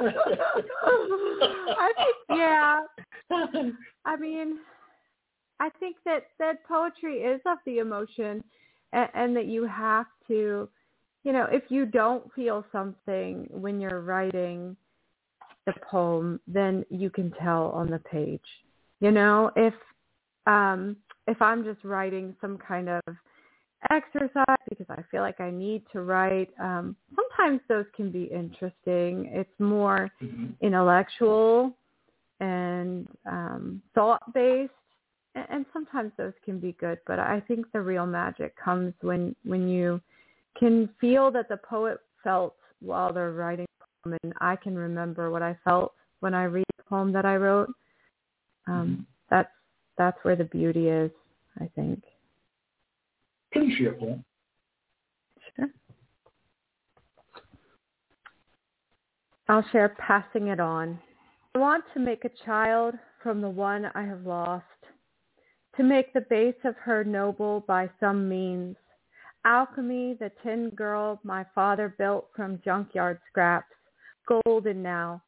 I 0.01 1.93
think, 1.97 2.15
yeah. 2.29 2.81
I 4.05 4.15
mean, 4.17 4.59
I 5.59 5.69
think 5.79 5.95
that 6.05 6.27
that 6.37 6.63
poetry 6.67 7.21
is 7.21 7.41
of 7.47 7.57
the 7.65 7.79
emotion, 7.79 8.43
and, 8.93 9.09
and 9.13 9.35
that 9.35 9.45
you 9.45 9.65
have 9.65 10.05
to, 10.27 10.69
you 11.23 11.33
know, 11.33 11.47
if 11.51 11.63
you 11.69 11.85
don't 11.85 12.31
feel 12.33 12.65
something 12.71 13.47
when 13.51 13.79
you're 13.79 14.01
writing 14.01 14.75
the 15.65 15.73
poem, 15.89 16.39
then 16.47 16.85
you 16.89 17.09
can 17.09 17.31
tell 17.41 17.67
on 17.67 17.89
the 17.89 17.99
page. 17.99 18.41
You 18.99 19.11
know, 19.11 19.51
if 19.55 19.73
um 20.47 20.97
if 21.27 21.41
I'm 21.41 21.63
just 21.63 21.83
writing 21.83 22.35
some 22.41 22.57
kind 22.57 22.89
of 22.89 23.01
exercise 23.91 24.57
because 24.69 24.87
I 24.89 25.01
feel 25.09 25.21
like 25.21 25.39
I 25.39 25.51
need 25.51 25.83
to 25.93 26.01
write. 26.01 26.49
Um, 26.59 26.95
sometimes 27.15 27.61
those 27.69 27.85
can 27.95 28.11
be 28.11 28.23
interesting. 28.23 29.29
It's 29.31 29.59
more 29.59 30.09
mm-hmm. 30.21 30.47
intellectual 30.61 31.77
and 32.39 33.07
um, 33.25 33.81
thought 33.95 34.33
based, 34.33 34.71
and, 35.35 35.65
sometimes 35.71 36.11
those 36.17 36.33
can 36.43 36.59
be 36.59 36.73
good. 36.79 36.99
But 37.05 37.19
I 37.19 37.41
think 37.47 37.71
the 37.71 37.81
real 37.81 38.05
magic 38.05 38.55
comes 38.57 38.93
when 39.01 39.35
when 39.43 39.67
you 39.67 40.01
can 40.57 40.89
feel 40.99 41.31
that 41.31 41.49
the 41.49 41.57
poet 41.57 41.99
felt 42.23 42.55
while 42.81 43.13
they're 43.13 43.31
writing 43.31 43.65
a 43.81 44.09
poem, 44.09 44.17
and 44.23 44.33
I 44.41 44.55
can 44.55 44.75
remember 44.75 45.31
what 45.31 45.41
I 45.41 45.57
felt 45.63 45.93
when 46.19 46.33
I 46.33 46.43
read 46.45 46.65
the 46.77 46.83
poem 46.83 47.11
that 47.13 47.25
I 47.25 47.35
wrote. 47.35 47.71
Um, 48.67 48.73
mm-hmm. 48.73 49.01
That's 49.29 49.51
that's 49.97 50.17
where 50.23 50.35
the 50.35 50.45
beauty 50.45 50.89
is, 50.89 51.11
I 51.59 51.69
think. 51.75 52.03
Please 53.53 53.75
share 53.77 53.91
a 53.91 53.95
poem. 53.95 54.23
Sure. 55.55 55.67
I'll 59.47 59.65
share 59.71 59.89
passing 59.97 60.47
it 60.47 60.59
on. 60.59 60.99
I 61.55 61.59
want 61.59 61.83
to 61.93 61.99
make 61.99 62.25
a 62.25 62.29
child 62.45 62.93
from 63.23 63.41
the 63.41 63.49
one 63.49 63.89
I 63.95 64.03
have 64.03 64.25
lost, 64.25 64.63
to 65.79 65.85
make 65.85 66.11
the 66.11 66.25
base 66.29 66.59
of 66.65 66.75
her 66.75 67.05
noble 67.05 67.63
by 67.65 67.89
some 68.01 68.27
means. 68.27 68.75
Alchemy, 69.45 70.17
the 70.19 70.29
tin 70.43 70.71
girl 70.71 71.21
my 71.23 71.45
father 71.55 71.95
built 71.97 72.27
from 72.35 72.59
junkyard 72.65 73.17
scraps, 73.29 73.73
golden 74.43 74.83
now. 74.83 75.23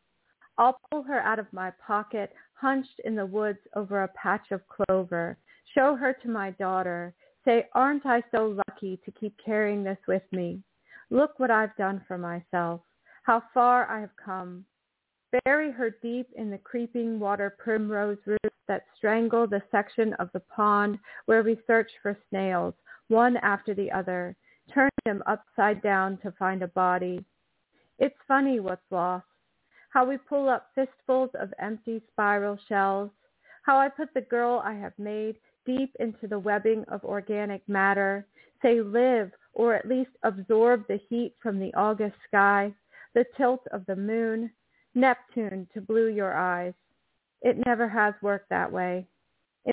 I'll 0.58 0.78
pull 0.92 1.04
her 1.04 1.22
out 1.22 1.40
of 1.40 1.46
my 1.54 1.72
pocket, 1.88 2.34
hunched 2.54 3.00
in 3.06 3.16
the 3.16 3.26
woods 3.26 3.60
over 3.78 4.04
a 4.04 4.10
patch 4.10 4.52
of 4.52 4.60
clover, 4.68 5.38
show 5.74 5.96
her 5.96 6.12
to 6.22 6.28
my 6.28 6.52
daughter, 6.52 7.14
Say, 7.46 7.70
aren't 7.74 8.06
I 8.06 8.22
so 8.36 8.62
lucky 8.68 9.00
to 9.06 9.12
keep 9.12 9.34
carrying 9.44 9.86
this 9.86 9.98
with 10.06 10.24
me? 10.34 10.62
Look 11.10 11.40
what 11.40 11.50
I've 11.50 11.76
done 11.78 12.04
for 12.10 12.18
myself, 12.18 12.82
how 13.24 13.42
far 13.54 13.90
I 13.90 14.02
have 14.02 14.16
come. 14.24 14.66
Bury 15.46 15.72
her 15.72 15.96
deep 16.02 16.28
in 16.36 16.52
the 16.52 16.58
creeping 16.58 17.20
water 17.20 17.56
primrose 17.58 18.18
roots 18.26 18.51
that 18.72 18.86
strangle 18.96 19.46
the 19.46 19.62
section 19.70 20.14
of 20.14 20.30
the 20.32 20.40
pond 20.40 20.98
where 21.26 21.44
we 21.44 21.60
search 21.68 21.92
for 22.02 22.18
snails, 22.30 22.74
one 23.10 23.36
after 23.36 23.74
the 23.74 23.92
other, 23.92 24.34
turn 24.74 24.90
them 25.04 25.22
upside 25.28 25.82
down 25.82 26.18
to 26.20 26.32
find 26.40 26.64
a 26.64 26.70
body. 26.70 27.22
It's 28.00 28.16
funny 28.30 28.62
what's 28.62 28.90
lost, 28.90 29.26
how 29.90 30.06
we 30.06 30.16
pull 30.16 30.48
up 30.48 30.70
fistfuls 30.74 31.32
of 31.38 31.54
empty 31.60 32.02
spiral 32.14 32.58
shells, 32.70 33.12
how 33.64 33.78
I 33.78 33.90
put 33.90 34.14
the 34.14 34.22
girl 34.22 34.62
I 34.64 34.76
have 34.76 34.98
made 34.98 35.36
deep 35.66 35.94
into 36.00 36.28
the 36.30 36.40
webbing 36.40 36.86
of 36.88 37.04
organic 37.04 37.68
matter, 37.68 38.26
say 38.62 38.80
live 38.80 39.32
or 39.54 39.76
at 39.76 39.86
least 39.86 40.12
absorb 40.24 40.88
the 40.88 41.02
heat 41.10 41.36
from 41.44 41.60
the 41.60 41.74
August 41.74 42.16
sky, 42.26 42.74
the 43.16 43.26
tilt 43.36 43.68
of 43.74 43.86
the 43.86 43.98
moon, 43.98 44.50
Neptune 44.96 45.68
to 45.74 45.82
blue 45.82 46.08
your 46.08 46.34
eyes. 46.34 46.74
It 47.42 47.58
never 47.66 47.88
has 47.88 48.14
worked 48.22 48.50
that 48.50 48.72
way. 48.72 49.08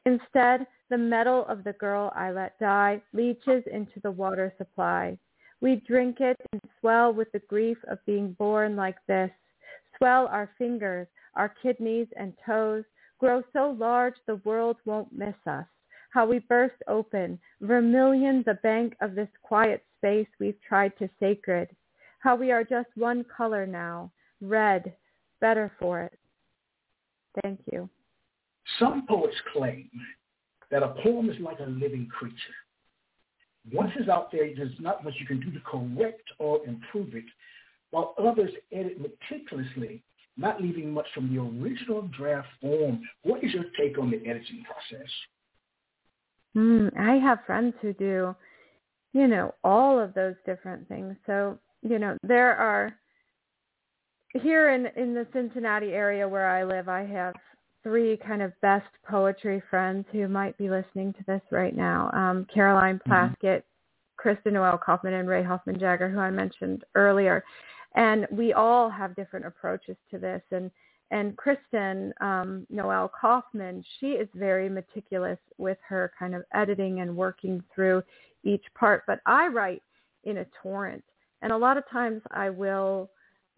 Instead, 0.05 0.67
the 0.91 0.99
metal 0.99 1.47
of 1.47 1.65
the 1.65 1.73
girl 1.75 2.13
I 2.15 2.31
let 2.31 2.59
die 2.59 3.03
leaches 3.13 3.65
into 3.71 4.01
the 4.03 4.11
water 4.11 4.53
supply. 4.59 5.19
We 5.61 5.77
drink 5.77 6.21
it 6.21 6.37
and 6.53 6.61
swell 6.81 7.13
with 7.13 7.31
the 7.33 7.41
grief 7.41 7.79
of 7.89 8.05
being 8.07 8.33
born 8.33 8.77
like 8.77 8.99
this, 9.07 9.31
swell 9.97 10.29
our 10.29 10.51
fingers, 10.59 11.09
our 11.35 11.55
kidneys 11.63 12.09
and 12.17 12.33
toes, 12.47 12.85
grow 13.19 13.43
so 13.53 13.71
large 13.79 14.15
the 14.27 14.37
world 14.45 14.77
won't 14.85 15.13
miss 15.13 15.37
us 15.47 15.67
how 16.11 16.27
we 16.27 16.39
burst 16.39 16.83
open, 16.87 17.39
vermilion 17.61 18.43
the 18.47 18.55
bank 18.55 18.97
of 19.01 19.15
this 19.15 19.29
quiet 19.43 19.85
space 19.97 20.27
we've 20.41 20.61
tried 20.67 20.97
to 20.99 21.09
sacred, 21.21 21.69
how 22.21 22.35
we 22.35 22.51
are 22.51 22.65
just 22.65 22.89
one 22.95 23.25
color 23.25 23.67
now, 23.67 24.11
red, 24.41 24.95
better 25.41 25.71
for 25.79 26.01
it. 26.03 26.19
Thank 27.43 27.61
you. 27.73 27.89
Some 28.79 29.07
poets 29.07 29.37
claim 29.53 29.89
that 30.71 30.83
a 30.83 30.95
poem 31.03 31.31
is 31.31 31.41
like 31.41 31.61
a 31.61 31.71
living 31.71 32.09
creature. 32.09 32.37
Once 33.73 33.91
it's 33.97 34.09
out 34.09 34.31
there, 34.33 34.49
there's 34.55 34.73
not 34.79 35.05
much 35.05 35.15
you 35.19 35.27
can 35.27 35.41
do 35.41 35.51
to 35.51 35.61
correct 35.61 36.23
or 36.39 36.65
improve 36.67 37.15
it, 37.15 37.25
while 37.91 38.15
others 38.19 38.51
edit 38.73 38.99
meticulously, 39.01 40.03
not 40.37 40.61
leaving 40.63 40.93
much 40.93 41.07
from 41.15 41.35
the 41.35 41.41
original 41.41 42.03
draft 42.17 42.49
form. 42.61 43.01
What 43.23 43.43
is 43.43 43.53
your 43.53 43.65
take 43.79 43.99
on 43.99 44.11
the 44.11 44.19
editing 44.19 44.65
process? 44.65 45.11
Mm, 46.57 46.99
I 46.99 47.17
have 47.17 47.45
friends 47.47 47.75
who 47.81 47.93
do, 47.95 48.35
you 49.13 49.27
know, 49.27 49.55
all 49.65 49.99
of 49.99 50.15
those 50.15 50.35
different 50.47 50.89
things. 50.89 51.17
So, 51.27 51.59
you 51.83 51.99
know, 51.99 52.17
there 52.23 52.57
are 52.57 52.95
here 54.35 54.71
in 54.71 54.87
in 54.97 55.15
the 55.15 55.27
Cincinnati 55.33 55.93
area 55.93 56.29
where 56.29 56.49
I 56.49 56.65
live, 56.65 56.89
I 56.89 57.05
have 57.05 57.35
three 57.83 58.17
kind 58.17 58.43
of 58.43 58.53
best 58.61 58.89
poetry 59.09 59.63
friends 59.71 60.05
who 60.13 60.29
might 60.29 60.57
be 60.59 60.69
listening 60.69 61.13
to 61.15 61.25
this 61.27 61.43
right 61.51 61.77
now. 61.77 62.11
Um, 62.13 62.47
Caroline 62.53 62.99
mm-hmm. 62.99 63.13
Plaskett, 63.13 63.59
mm-hmm. 63.59 64.17
Kristen 64.17 64.55
Noel 64.55 64.79
Kaufman, 64.79 65.15
and 65.15 65.29
Rae 65.29 65.43
Hoffman 65.43 65.79
Jager, 65.79 66.11
who 66.11 66.19
I 66.19 66.31
mentioned 66.31 66.85
earlier. 66.95 67.45
And 67.95 68.27
we 68.31 68.53
all 68.53 68.91
have 68.91 69.17
different 69.17 69.47
approaches 69.47 69.97
to 70.11 70.19
this. 70.19 70.43
And 70.51 70.71
and 71.11 71.37
Kristen 71.37 72.13
um, 72.21 72.67
Noel 72.69 73.11
Kaufman, 73.19 73.83
she 73.99 74.09
is 74.09 74.29
very 74.35 74.69
meticulous 74.69 75.39
with 75.57 75.79
her 75.89 76.13
kind 76.19 76.35
of 76.35 76.45
editing 76.53 77.01
and 77.01 77.17
working 77.17 77.63
through 77.75 78.03
each 78.45 78.65
part. 78.79 79.05
But 79.07 79.21
I 79.25 79.49
write 79.49 79.83
in 80.25 80.39
a 80.39 80.47
torrent, 80.63 81.05
and 81.41 81.51
a 81.53 81.57
lot 81.57 81.79
of 81.79 81.89
times 81.91 82.21
I 82.31 82.51
will, 82.51 83.09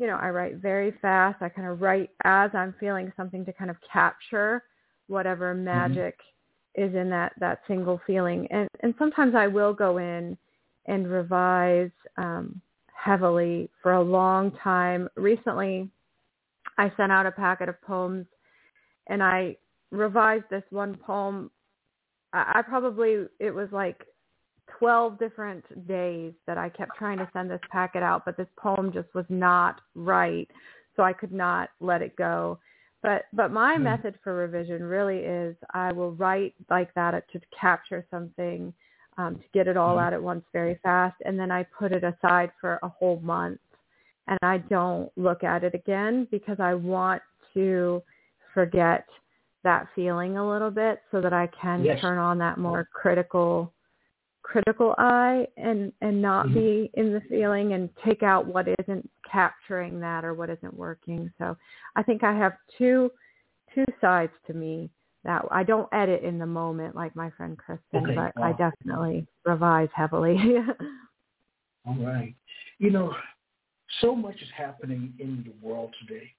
you 0.00 0.06
know, 0.06 0.16
I 0.16 0.30
write 0.30 0.56
very 0.56 0.94
fast. 1.02 1.42
I 1.42 1.50
kind 1.50 1.68
of 1.68 1.82
write 1.82 2.08
as 2.24 2.50
I'm 2.54 2.74
feeling 2.80 3.12
something 3.18 3.44
to 3.44 3.52
kind 3.52 3.70
of 3.70 3.76
capture 3.92 4.64
whatever 5.08 5.54
mm-hmm. 5.54 5.64
magic 5.64 6.18
mm-hmm. 6.78 6.88
is 6.88 6.94
in 6.96 7.10
that 7.10 7.34
that 7.38 7.60
single 7.68 8.00
feeling. 8.06 8.48
And 8.50 8.66
and 8.82 8.94
sometimes 8.98 9.34
I 9.34 9.46
will 9.46 9.74
go 9.74 9.98
in 9.98 10.38
and 10.86 11.06
revise 11.06 11.90
um, 12.16 12.62
heavily 12.94 13.68
for 13.82 13.92
a 13.92 14.02
long 14.02 14.52
time. 14.62 15.06
Recently 15.16 15.90
I 16.78 16.90
sent 16.96 17.12
out 17.12 17.26
a 17.26 17.30
packet 17.30 17.68
of 17.68 17.80
poems 17.82 18.26
and 19.08 19.22
I 19.22 19.56
revised 19.90 20.44
this 20.50 20.62
one 20.70 20.96
poem. 20.96 21.50
I, 22.32 22.52
I, 22.56 22.62
probably, 22.62 23.26
it 23.38 23.50
was 23.50 23.68
like 23.70 24.06
12 24.78 25.18
different 25.18 25.86
days 25.86 26.32
that 26.46 26.58
I 26.58 26.68
kept 26.68 26.96
trying 26.96 27.18
to 27.18 27.28
send 27.32 27.50
this 27.50 27.60
packet 27.70 28.02
out, 28.02 28.24
but 28.24 28.36
this 28.36 28.48
poem 28.56 28.92
just 28.92 29.12
was 29.14 29.26
not 29.28 29.80
right. 29.94 30.48
So 30.96 31.02
I 31.02 31.12
could 31.12 31.32
not 31.32 31.70
let 31.80 32.02
it 32.02 32.16
go. 32.16 32.58
But 33.02 33.26
but 33.32 33.50
my 33.50 33.76
mm. 33.76 33.82
method 33.82 34.18
for 34.22 34.34
revision 34.34 34.82
really 34.82 35.18
is 35.18 35.56
I 35.72 35.92
will 35.92 36.12
write 36.12 36.54
like 36.68 36.92
that 36.94 37.24
to 37.32 37.40
capture 37.58 38.04
something, 38.10 38.74
um, 39.16 39.36
to 39.36 39.44
get 39.54 39.68
it 39.68 39.76
all 39.76 39.96
mm. 39.96 40.02
out 40.02 40.12
at 40.12 40.22
once 40.22 40.44
very 40.52 40.78
fast, 40.82 41.16
and 41.24 41.38
then 41.38 41.50
I 41.50 41.62
put 41.62 41.92
it 41.92 42.04
aside 42.04 42.50
for 42.60 42.78
a 42.82 42.88
whole 42.88 43.20
month 43.20 43.60
and 44.30 44.38
I 44.42 44.58
don't 44.58 45.10
look 45.16 45.44
at 45.44 45.64
it 45.64 45.74
again 45.74 46.26
because 46.30 46.58
I 46.60 46.74
want 46.74 47.20
to 47.54 48.02
forget 48.54 49.04
that 49.64 49.88
feeling 49.94 50.38
a 50.38 50.48
little 50.48 50.70
bit 50.70 51.02
so 51.10 51.20
that 51.20 51.32
I 51.32 51.48
can 51.48 51.84
yes. 51.84 52.00
turn 52.00 52.16
on 52.16 52.38
that 52.38 52.56
more 52.56 52.88
critical 52.94 53.72
critical 54.42 54.94
eye 54.98 55.46
and 55.56 55.92
and 56.00 56.20
not 56.20 56.46
mm-hmm. 56.46 56.54
be 56.54 56.90
in 56.94 57.12
the 57.12 57.20
feeling 57.28 57.74
and 57.74 57.88
take 58.04 58.22
out 58.22 58.46
what 58.46 58.66
isn't 58.80 59.08
capturing 59.30 60.00
that 60.00 60.24
or 60.24 60.34
what 60.34 60.50
isn't 60.50 60.74
working. 60.74 61.30
So 61.38 61.56
I 61.96 62.02
think 62.02 62.24
I 62.24 62.32
have 62.32 62.54
two 62.78 63.10
two 63.74 63.84
sides 64.00 64.32
to 64.46 64.54
me 64.54 64.90
that 65.24 65.44
I 65.50 65.62
don't 65.62 65.88
edit 65.92 66.22
in 66.22 66.38
the 66.38 66.46
moment 66.46 66.96
like 66.96 67.14
my 67.14 67.30
friend 67.30 67.56
Kristen, 67.56 68.06
okay. 68.06 68.14
but. 68.14 68.42
I 68.42 68.52
definitely 68.52 69.26
revise 69.44 69.88
heavily. 69.94 70.38
All 71.86 71.96
right. 71.96 72.34
You 72.78 72.90
know, 72.90 73.14
so 74.00 74.14
much 74.14 74.36
is 74.36 74.48
happening 74.56 75.12
in 75.18 75.44
the 75.44 75.66
world 75.66 75.94
today. 76.00 76.32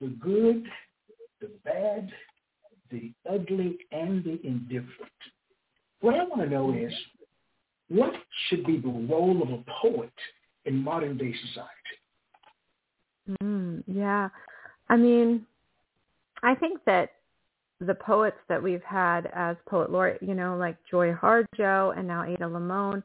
The 0.00 0.08
good, 0.08 0.66
the 1.40 1.50
bad, 1.64 2.10
the 2.90 3.12
ugly, 3.28 3.78
and 3.90 4.22
the 4.22 4.38
indifferent. 4.44 5.12
What 6.00 6.14
I 6.14 6.24
want 6.24 6.42
to 6.42 6.48
know 6.48 6.72
is, 6.72 6.92
what 7.88 8.12
should 8.48 8.64
be 8.64 8.78
the 8.78 8.88
role 8.88 9.42
of 9.42 9.50
a 9.50 9.64
poet 9.80 10.12
in 10.64 10.76
modern 10.76 11.16
day 11.16 11.34
society? 11.46 11.74
Mm, 13.42 13.82
yeah. 13.86 14.28
I 14.88 14.96
mean, 14.96 15.46
I 16.42 16.54
think 16.54 16.80
that 16.86 17.12
the 17.80 17.94
poets 17.94 18.38
that 18.48 18.62
we've 18.62 18.82
had 18.82 19.30
as 19.34 19.56
poet 19.66 19.90
laureate, 19.90 20.22
you 20.22 20.34
know, 20.34 20.56
like 20.56 20.76
Joy 20.90 21.12
Harjo 21.12 21.96
and 21.96 22.06
now 22.06 22.24
Ada 22.24 22.46
Limon, 22.46 23.02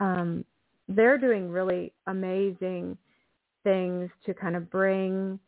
um, 0.00 0.44
they're 0.88 1.18
doing 1.18 1.50
really 1.50 1.92
amazing 2.06 2.96
things 3.64 4.10
to 4.24 4.34
kind 4.34 4.54
of 4.54 4.70
bring 4.70 5.38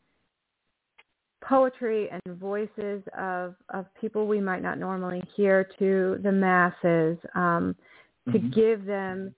poetry 1.49 2.09
and 2.11 2.39
voices 2.39 3.03
of, 3.17 3.55
of 3.73 3.87
people 4.01 4.27
we 4.27 4.41
might 4.41 4.63
not 4.63 4.79
normally 4.79 5.23
hear 5.35 5.69
to 5.79 6.19
the 6.23 6.33
masses, 6.33 7.17
um, 7.35 7.75
to 8.33 8.39
mm-hmm. 8.39 8.51
give 8.51 8.85
them 8.85 9.35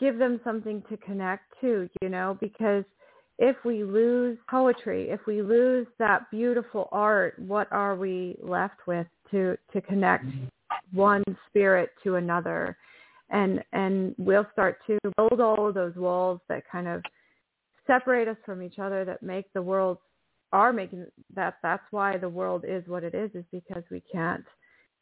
give 0.00 0.18
them 0.18 0.40
something 0.42 0.82
to 0.88 0.96
connect 0.96 1.44
to, 1.60 1.86
you 2.00 2.08
know, 2.08 2.38
because 2.40 2.82
if 3.38 3.56
we 3.64 3.84
lose 3.84 4.38
poetry, 4.48 5.10
if 5.10 5.20
we 5.26 5.42
lose 5.42 5.86
that 5.98 6.30
beautiful 6.30 6.88
art, 6.92 7.38
what 7.38 7.68
are 7.70 7.94
we 7.94 8.36
left 8.42 8.86
with 8.86 9.06
to 9.30 9.56
to 9.72 9.80
connect 9.82 10.24
one 10.92 11.22
spirit 11.48 11.90
to 12.02 12.16
another? 12.16 12.76
And 13.30 13.62
and 13.72 14.14
we'll 14.18 14.46
start 14.52 14.78
to 14.86 14.98
build 15.16 15.40
all 15.40 15.68
of 15.68 15.74
those 15.74 15.94
walls 15.94 16.40
that 16.48 16.64
kind 16.70 16.88
of 16.88 17.02
separate 17.86 18.28
us 18.28 18.36
from 18.44 18.62
each 18.62 18.78
other 18.78 19.04
that 19.04 19.22
make 19.22 19.52
the 19.52 19.62
world 19.62 19.98
are 20.52 20.72
making 20.72 21.06
that 21.34 21.56
that's 21.62 21.84
why 21.90 22.16
the 22.16 22.28
world 22.28 22.64
is 22.66 22.86
what 22.86 23.04
it 23.04 23.14
is 23.14 23.30
is 23.34 23.44
because 23.52 23.82
we 23.90 24.02
can't 24.12 24.44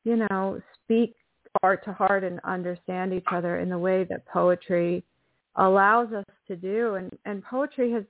you 0.05 0.17
know 0.31 0.61
speak 0.85 1.15
heart 1.63 1.85
to 1.85 1.93
heart 1.93 2.23
and 2.25 2.41
understand 2.45 3.13
each 3.13 3.25
other 3.33 3.59
in 3.59 3.69
the 3.69 3.79
way 3.79 4.05
that 4.05 4.25
poetry 4.27 5.05
allows 5.57 6.13
us 6.13 6.25
to 6.47 6.57
do 6.57 6.95
and 6.95 7.11
and 7.25 7.43
poetry 7.45 7.91
has 7.93 8.05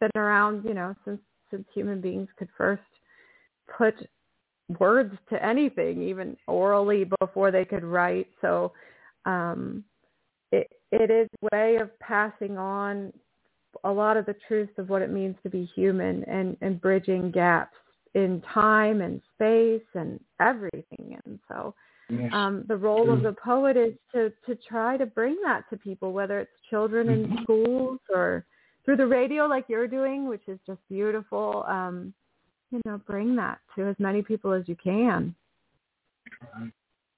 been 0.00 0.10
around, 0.16 0.64
you 0.64 0.74
know, 0.74 0.94
since 1.04 1.20
since 1.50 1.64
human 1.74 2.00
beings 2.00 2.28
could 2.38 2.48
first 2.56 2.82
put 3.76 3.94
words 4.78 5.14
to 5.28 5.44
anything, 5.44 6.02
even 6.02 6.36
orally 6.46 7.04
before 7.20 7.50
they 7.50 7.64
could 7.64 7.84
write. 7.84 8.28
So 8.40 8.72
um, 9.26 9.84
it 10.50 10.68
it 10.90 11.10
is 11.10 11.28
a 11.42 11.54
way 11.54 11.76
of 11.76 11.96
passing 12.00 12.58
on 12.58 13.12
a 13.84 13.90
lot 13.90 14.16
of 14.16 14.26
the 14.26 14.36
truths 14.46 14.72
of 14.78 14.88
what 14.88 15.02
it 15.02 15.10
means 15.10 15.36
to 15.42 15.50
be 15.50 15.70
human 15.74 16.24
and, 16.24 16.56
and 16.60 16.80
bridging 16.80 17.30
gaps 17.30 17.76
in 18.14 18.42
time 18.52 19.00
and 19.00 19.20
space 19.34 19.86
and 19.94 20.20
everything. 20.40 21.18
And 21.24 21.38
so 21.48 21.74
yes. 22.08 22.30
um, 22.32 22.64
the 22.68 22.76
role 22.76 23.04
True. 23.04 23.14
of 23.14 23.22
the 23.22 23.34
poet 23.42 23.76
is 23.76 23.94
to, 24.12 24.32
to 24.46 24.54
try 24.68 24.96
to 24.96 25.06
bring 25.06 25.36
that 25.44 25.68
to 25.70 25.76
people, 25.76 26.12
whether 26.12 26.40
it's 26.40 26.50
children 26.68 27.08
in 27.08 27.26
mm-hmm. 27.26 27.42
schools 27.42 28.00
or 28.12 28.44
through 28.84 28.96
the 28.96 29.06
radio 29.06 29.46
like 29.46 29.66
you're 29.68 29.88
doing, 29.88 30.28
which 30.28 30.42
is 30.48 30.58
just 30.66 30.80
beautiful. 30.88 31.64
Um, 31.68 32.12
you 32.70 32.80
know, 32.84 33.00
bring 33.06 33.36
that 33.36 33.58
to 33.76 33.88
as 33.88 33.96
many 33.98 34.22
people 34.22 34.52
as 34.52 34.64
you 34.66 34.76
can. 34.76 35.34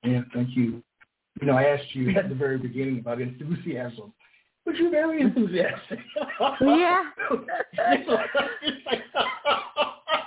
Yeah, 0.02 0.22
thank 0.34 0.56
you. 0.56 0.82
You 1.40 1.46
know, 1.46 1.54
I 1.54 1.64
asked 1.64 1.94
you 1.94 2.10
at 2.18 2.28
the 2.28 2.34
very 2.34 2.58
beginning 2.58 2.98
about 2.98 3.20
enthusiasm, 3.20 4.12
but 4.64 4.76
you're 4.76 4.90
very 4.90 5.20
enthusiastic. 5.20 5.98
Yeah. 6.60 7.04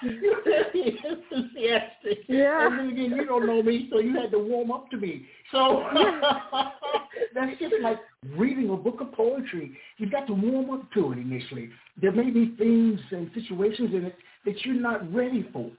you're 0.04 0.44
very 0.44 1.00
enthusiastic. 1.04 2.20
Yeah. 2.28 2.68
And 2.68 2.80
then 2.80 2.90
again, 2.90 3.12
you 3.16 3.26
don't 3.26 3.48
know 3.48 3.64
me, 3.64 3.88
so 3.92 4.00
you 4.00 4.14
had 4.16 4.32
to 4.32 4.40
warm 4.40 4.72
up 4.72 4.90
to 4.92 4.98
me. 4.98 5.26
So 5.52 5.88
that's 7.34 7.60
just 7.60 7.76
like 7.82 8.00
reading 8.36 8.70
a 8.70 8.76
book 8.76 9.02
of 9.02 9.12
poetry. 9.14 9.78
You've 9.98 10.12
got 10.12 10.28
to 10.28 10.34
warm 10.34 10.70
up 10.72 10.92
to 10.94 11.14
it 11.14 11.18
initially. 11.18 11.70
There 12.02 12.12
may 12.12 12.30
be 12.30 12.56
things 12.58 13.00
and 13.12 13.32
situations 13.34 13.94
in 13.94 14.06
it 14.06 14.16
that 14.46 14.66
you're 14.66 14.76
not 14.76 15.12
ready 15.14 15.48
for 15.54 15.72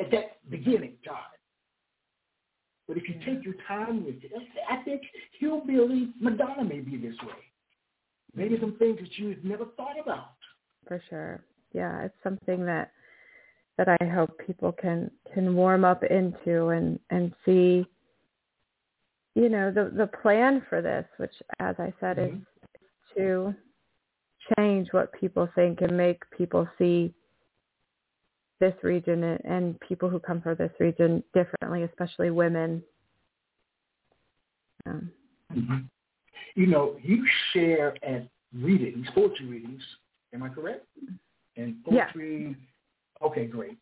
at 0.00 0.10
that 0.12 0.38
beginning 0.50 0.94
time. 1.06 1.16
But 2.86 2.96
if 2.96 3.08
you 3.08 3.16
take 3.26 3.44
your 3.44 3.54
time 3.66 4.04
with 4.04 4.16
it, 4.22 4.32
I 4.70 4.82
think 4.82 5.02
Hillbilly 5.38 6.10
Madonna 6.20 6.64
may 6.64 6.80
be 6.80 6.96
this 6.96 7.14
way. 7.22 7.47
Maybe 8.34 8.58
some 8.60 8.76
things 8.78 8.98
that 9.00 9.18
you've 9.18 9.44
never 9.44 9.66
thought 9.76 9.98
about. 10.00 10.32
For 10.86 11.02
sure. 11.08 11.40
Yeah, 11.72 12.02
it's 12.02 12.16
something 12.22 12.64
that 12.66 12.92
that 13.76 13.88
I 14.00 14.04
hope 14.06 14.38
people 14.44 14.72
can 14.72 15.10
can 15.32 15.54
warm 15.54 15.84
up 15.84 16.02
into 16.04 16.68
and 16.68 16.98
and 17.10 17.32
see 17.44 17.86
you 19.34 19.48
know 19.48 19.70
the 19.70 19.92
the 19.96 20.06
plan 20.06 20.62
for 20.68 20.82
this 20.82 21.04
which 21.18 21.34
as 21.60 21.76
I 21.78 21.92
said 22.00 22.16
mm-hmm. 22.16 22.36
is 22.36 22.42
to 23.16 23.54
change 24.56 24.88
what 24.92 25.12
people 25.12 25.48
think 25.54 25.80
and 25.80 25.96
make 25.96 26.22
people 26.36 26.66
see 26.78 27.12
this 28.60 28.74
region 28.82 29.22
and 29.22 29.78
people 29.80 30.08
who 30.08 30.18
come 30.18 30.40
from 30.40 30.56
this 30.56 30.72
region 30.80 31.22
differently, 31.34 31.84
especially 31.84 32.30
women. 32.30 32.82
Um, 34.86 35.10
mm-hmm. 35.54 35.76
You 36.58 36.66
know, 36.66 36.96
you 37.00 37.24
share 37.52 37.94
at 38.02 38.26
readings, 38.52 39.06
poetry 39.14 39.46
readings. 39.46 39.80
Am 40.34 40.42
I 40.42 40.48
correct? 40.48 40.84
And 41.56 41.76
poetry. 41.84 42.56
Yeah. 43.20 43.26
Okay, 43.28 43.46
great. 43.46 43.78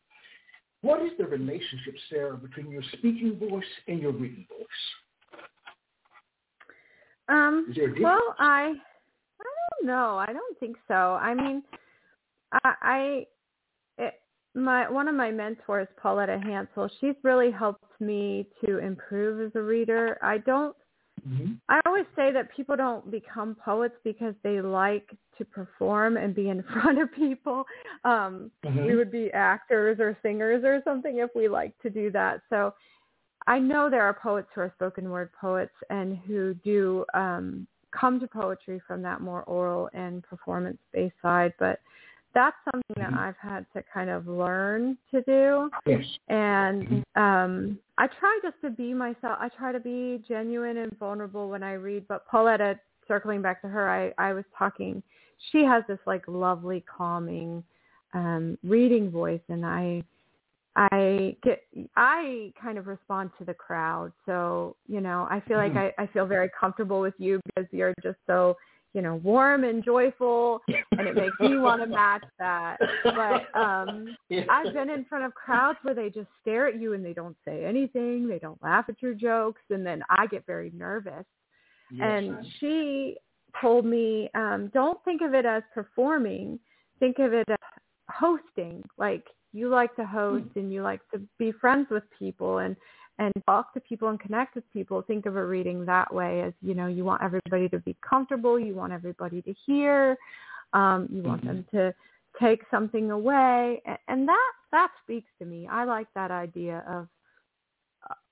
What 0.83 1.01
is 1.01 1.13
the 1.17 1.25
relationship, 1.25 1.95
Sara, 2.11 2.37
between 2.37 2.71
your 2.71 2.83
speaking 2.93 3.39
voice 3.39 3.65
and 3.89 3.99
your 3.99 4.13
reading 4.13 4.47
voice? 4.51 4.67
Um, 7.31 7.75
well, 7.99 8.35
I 8.39 8.75
I 9.41 9.51
don't 9.81 9.87
know. 9.87 10.19
I 10.19 10.35
don't 10.35 10.59
think 10.59 10.77
so. 10.87 10.95
I 10.95 11.33
mean, 11.33 11.63
I, 12.63 12.75
I 12.83 13.27
it, 13.97 14.21
my 14.55 14.91
one 14.91 15.09
of 15.09 15.15
my 15.15 15.31
mentors, 15.31 15.89
Pauletta 15.97 16.39
Hansel, 16.45 16.91
she's 17.01 17.17
really 17.23 17.51
helped 17.51 17.99
me 18.01 18.47
to 18.67 18.81
improve 18.81 19.47
as 19.47 19.53
a 19.55 19.63
reader. 19.63 20.19
I 20.21 20.37
don't. 20.37 20.77
Mm-hmm. 21.27 21.55
I 21.69 21.81
always 21.87 22.05
say 22.15 22.31
that 22.33 22.55
people 22.55 22.77
don't 22.77 23.11
become 23.11 23.57
poets 23.57 23.95
because 24.05 24.35
they 24.43 24.61
like 24.61 25.11
to 25.39 25.45
perform 25.45 26.17
and 26.17 26.35
be 26.35 26.49
in 26.49 26.63
front 26.73 27.01
of 27.01 27.13
people. 27.13 27.65
Um, 28.05 28.51
mm-hmm. 28.65 28.87
We 28.87 28.97
would 28.97 29.11
be 29.11 29.31
actors 29.33 29.99
or 30.01 30.17
singers 30.23 30.63
or 30.65 30.81
something 30.85 31.19
if 31.19 31.31
we 31.35 31.49
like 31.49 31.77
to 31.83 31.91
do 31.91 32.11
that. 32.13 32.43
So 32.49 32.75
I 33.47 33.59
know 33.59 33.89
there 33.89 34.03
are 34.03 34.15
poets 34.15 34.49
who 34.55 34.61
are 34.63 34.73
spoken 34.75 35.11
word 35.11 35.31
poets 35.39 35.75
and 35.91 36.19
who 36.27 36.55
do 36.55 37.05
um, 37.15 37.67
come 37.93 38.21
to 38.21 38.27
poetry 38.27 38.81
from 38.87 39.03
that 39.03 39.21
more 39.21 39.43
oral 39.45 39.89
and 39.95 40.23
performance 40.23 40.79
based 40.93 41.15
side, 41.23 41.53
but 41.59 41.81
that's 42.37 42.57
something 42.71 42.97
that 42.99 43.11
mm-hmm. 43.11 43.19
I've 43.19 43.37
had 43.41 43.65
to 43.75 43.83
kind 43.93 44.11
of 44.11 44.29
learn 44.29 44.99
to 45.11 45.23
do. 45.23 45.71
Yes. 45.87 46.05
And 46.29 46.87
mm-hmm. 46.87 47.21
um, 47.21 47.79
I 47.97 48.07
try 48.07 48.39
just 48.43 48.57
to 48.61 48.69
be 48.69 48.93
myself. 48.93 49.39
I 49.41 49.49
try 49.49 49.73
to 49.73 49.81
be 49.81 50.23
genuine 50.29 50.77
and 50.77 50.97
vulnerable 50.99 51.49
when 51.49 51.63
I 51.63 51.73
read. 51.73 52.07
But 52.07 52.29
Pauletta, 52.29 52.79
circling 53.09 53.41
back 53.41 53.63
to 53.63 53.69
her, 53.69 53.89
I, 53.89 54.13
I 54.23 54.35
was 54.35 54.45
talking. 54.57 55.03
She 55.51 55.65
has 55.65 55.83
this 55.89 55.99
like 56.07 56.25
lovely, 56.29 56.85
calming 56.95 57.65
um, 58.13 58.59
reading 58.63 59.11
voice, 59.11 59.41
and 59.49 59.65
I 59.65 60.03
I 60.77 61.37
get 61.43 61.63
I 61.97 62.53
kind 62.61 62.77
of 62.77 62.87
respond 62.87 63.31
to 63.39 63.47
the 63.47 63.55
crowd. 63.55 64.13
So, 64.27 64.77
you 64.87 65.01
know, 65.01 65.27
I 65.31 65.43
feel 65.49 65.57
like 65.57 65.73
mm-hmm. 65.73 66.01
I, 66.01 66.05
I 66.05 66.07
feel 66.09 66.27
very 66.27 66.51
comfortable 66.59 67.01
with 67.01 67.15
you 67.17 67.41
because 67.47 67.67
you're 67.73 67.95
just 68.03 68.19
so, 68.27 68.59
you 68.97 69.03
know, 69.03 69.17
warm 69.17 69.65
and 69.65 69.85
joyful 69.85 70.63
and 70.93 71.07
it 71.07 71.15
makes 71.15 71.39
me 71.39 71.59
want 71.59 71.83
to 71.83 71.87
match 72.03 72.25
that. 72.39 72.79
But 73.05 73.55
um. 73.55 74.17
I've 74.49 74.73
been 74.73 74.89
in 74.89 75.05
front 75.05 75.27
of 75.27 75.35
crowds 75.35 75.79
where 75.83 75.95
they 75.95 76.09
just 76.09 76.29
stare 76.41 76.67
at 76.67 76.81
you 76.81 76.95
and 76.95 77.05
they 77.05 77.13
don't 77.13 77.37
say 77.45 77.67
anything, 77.67 78.27
they 78.27 78.39
don't 78.39 78.61
laugh 78.63 78.87
at 78.89 79.03
your 79.03 79.13
jokes 79.13 79.61
and 79.69 79.85
then 79.87 80.03
I 80.09 80.27
get 80.27 80.47
very 80.47 80.73
nervous. 80.75 81.27
Yes, 81.93 82.07
and 82.11 82.47
she 82.59 83.17
told 83.61 83.85
me, 83.85 84.31
um, 84.35 84.71
don't 84.73 84.99
think 85.05 85.21
of 85.21 85.35
it 85.35 85.45
as 85.45 85.63
performing, 85.75 86.59
think 86.99 87.19
of 87.19 87.35
it 87.35 87.49
as 87.51 87.59
hosting. 88.09 88.83
Like 88.97 89.27
you 89.53 89.69
like 89.69 89.95
to 89.97 90.07
host 90.07 90.47
hmm. 90.55 90.59
and 90.59 90.73
you 90.73 90.83
like 90.83 91.01
to 91.13 91.21
be 91.39 91.53
friends 91.53 91.89
with 91.91 92.05
people 92.19 92.59
and 92.59 92.77
and 93.19 93.33
talk 93.47 93.73
to 93.73 93.81
people 93.81 94.09
and 94.09 94.21
connect 94.21 94.55
with 94.55 94.65
people 94.73 95.03
think 95.03 95.27
of 95.27 95.37
a 95.37 95.45
reading 95.45 95.85
that 95.85 96.13
way 96.13 96.43
as 96.43 96.53
you 96.63 96.75
know 96.75 96.87
you 96.87 97.05
want 97.05 97.23
everybody 97.23 97.69
to 97.69 97.79
be 97.81 97.97
comfortable 98.09 98.59
you 98.59 98.75
want 98.75 98.93
everybody 98.93 99.43
to 99.43 99.55
hear 99.67 100.17
um, 100.73 101.09
you 101.11 101.23
want 101.23 101.41
mm-hmm. 101.45 101.57
them 101.57 101.67
to 101.73 101.95
take 102.41 102.61
something 102.71 103.11
away 103.11 103.81
and, 103.87 103.99
and 104.09 104.29
that 104.29 104.53
that 104.71 104.89
speaks 105.03 105.31
to 105.39 105.47
me 105.47 105.67
i 105.71 105.85
like 105.85 106.07
that 106.15 106.31
idea 106.31 106.85
of 106.89 107.09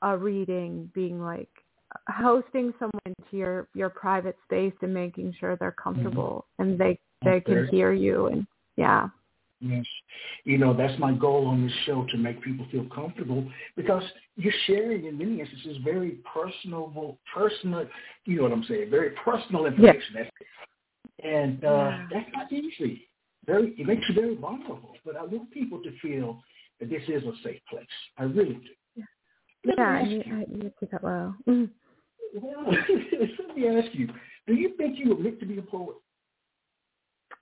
a 0.03 0.17
reading 0.17 0.91
being 0.95 1.21
like 1.21 1.49
hosting 2.09 2.73
someone 2.79 3.01
into 3.07 3.37
your 3.37 3.69
your 3.75 3.89
private 3.89 4.37
space 4.45 4.75
and 4.83 4.93
making 4.93 5.35
sure 5.39 5.57
they're 5.57 5.73
comfortable 5.73 6.47
mm-hmm. 6.61 6.71
and 6.71 6.81
they 6.81 6.99
they 7.25 7.41
can 7.41 7.67
hear 7.69 7.93
you 7.93 8.27
and 8.27 8.47
yeah 8.77 9.09
Yes. 9.61 9.87
You 10.45 10.59
know, 10.59 10.75
that's 10.75 10.99
my 10.99 11.13
goal 11.13 11.47
on 11.47 11.65
this 11.65 11.73
show 11.87 12.07
to 12.11 12.19
make 12.19 12.43
people 12.43 12.67
feel 12.71 12.87
comfortable 12.95 13.51
because 13.77 14.03
you're 14.37 14.53
sharing 14.67 15.07
in 15.07 15.17
many 15.17 15.41
instances 15.41 15.79
very 15.83 16.19
personal, 16.33 17.19
personal, 17.33 17.87
you 18.25 18.37
know 18.37 18.43
what 18.43 18.53
I'm 18.53 18.65
saying, 18.65 18.91
very 18.91 19.11
personal 19.25 19.67
information. 19.67 20.17
Yeah. 20.17 21.31
And 21.31 21.65
uh, 21.65 21.69
yeah. 21.69 22.07
that's 22.13 22.31
not 22.35 22.53
easy. 22.53 23.09
Very, 23.47 23.75
it 23.79 23.87
makes 23.87 24.03
you 24.09 24.15
very 24.15 24.37
vulnerable. 24.37 24.97
But 25.05 25.17
I 25.17 25.23
want 25.23 25.51
people 25.51 25.81
to 25.83 25.99
feel 26.01 26.43
that 26.81 26.91
this 26.91 27.03
is 27.09 27.23
a 27.23 27.33
safe 27.43 27.61
place. 27.71 27.87
I 28.19 28.25
really 28.25 28.55
do. 28.55 29.05
Yeah, 29.65 29.75
yeah 29.77 30.03
you, 30.03 30.23
you 30.51 30.73
did 30.81 30.91
that 30.91 31.03
well. 31.03 31.35
Mm-hmm. 31.49 31.65
Well, 32.43 32.67
let 32.67 33.57
me 33.57 33.69
ask 33.69 33.95
you, 33.95 34.09
do 34.47 34.55
you 34.55 34.75
think 34.77 34.99
you 34.99 35.11
were 35.11 35.23
meant 35.23 35.41
to 35.41 35.47
be 35.47 35.59
a 35.59 35.63
poet? 35.63 35.97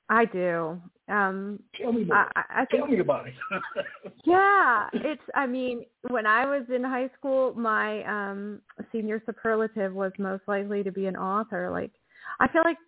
I 0.08 0.24
do. 0.26 0.80
Um, 1.08 1.60
Tell 1.80 1.92
me 1.92 2.04
more. 2.04 2.16
I, 2.16 2.42
I 2.50 2.64
think, 2.66 2.84
Tell 2.84 2.92
me 2.92 3.00
about 3.00 3.26
it. 3.26 3.34
yeah, 4.24 4.88
it's. 4.92 5.22
I 5.34 5.46
mean, 5.46 5.84
when 6.08 6.26
I 6.26 6.46
was 6.46 6.64
in 6.74 6.82
high 6.84 7.10
school, 7.18 7.54
my 7.54 8.02
um 8.04 8.60
senior 8.92 9.22
superlative 9.26 9.92
was 9.92 10.12
most 10.18 10.42
likely 10.46 10.82
to 10.82 10.92
be 10.92 11.06
an 11.06 11.16
author. 11.16 11.70
Like, 11.70 11.92
I 12.40 12.48
feel 12.48 12.62
like 12.64 12.78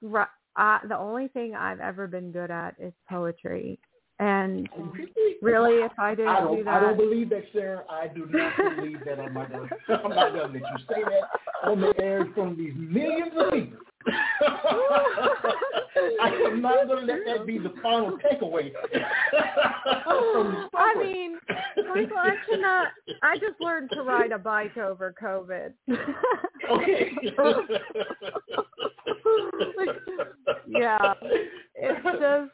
uh, 0.56 0.78
the 0.88 0.96
only 0.96 1.28
thing 1.28 1.54
I've 1.54 1.80
ever 1.80 2.06
been 2.06 2.30
good 2.30 2.50
at 2.50 2.74
is 2.78 2.92
poetry. 3.08 3.78
And 4.20 4.68
really, 5.42 5.84
if 5.84 5.92
I 5.98 6.14
didn't 6.14 6.28
I 6.28 6.40
do 6.40 6.62
that, 6.64 6.74
I 6.74 6.80
don't 6.80 6.96
believe 6.96 7.30
that, 7.30 7.42
Sara. 7.52 7.82
I 7.90 8.06
do 8.06 8.28
not 8.30 8.76
believe 8.76 9.00
that. 9.04 9.18
I'm 9.18 9.34
not. 9.34 9.50
I'm 9.88 10.10
not 10.10 10.28
to 10.30 10.46
let 10.46 10.54
you 10.54 10.62
say 10.88 11.02
that 11.02 11.68
on 11.68 11.80
the 11.80 11.92
air 12.00 12.26
from 12.34 12.56
these 12.56 12.74
millions 12.76 13.32
of 13.36 13.52
people. 13.52 13.78
I 16.20 16.28
am 16.46 16.60
not 16.60 16.86
going 16.86 17.06
to 17.06 17.12
let 17.12 17.24
that 17.26 17.46
be 17.46 17.58
the 17.58 17.72
final 17.82 18.18
takeaway. 18.18 18.72
I 20.74 20.94
mean, 20.98 21.38
Michael, 21.88 22.16
I 22.16 22.36
cannot. 22.48 22.88
I 23.22 23.36
just 23.38 23.60
learned 23.60 23.90
to 23.94 24.02
ride 24.02 24.32
a 24.32 24.38
bike 24.38 24.76
over 24.76 25.14
COVID. 25.20 25.72
okay. 26.70 27.10
yeah, 30.68 31.14
it's 31.74 32.04
just 32.04 32.50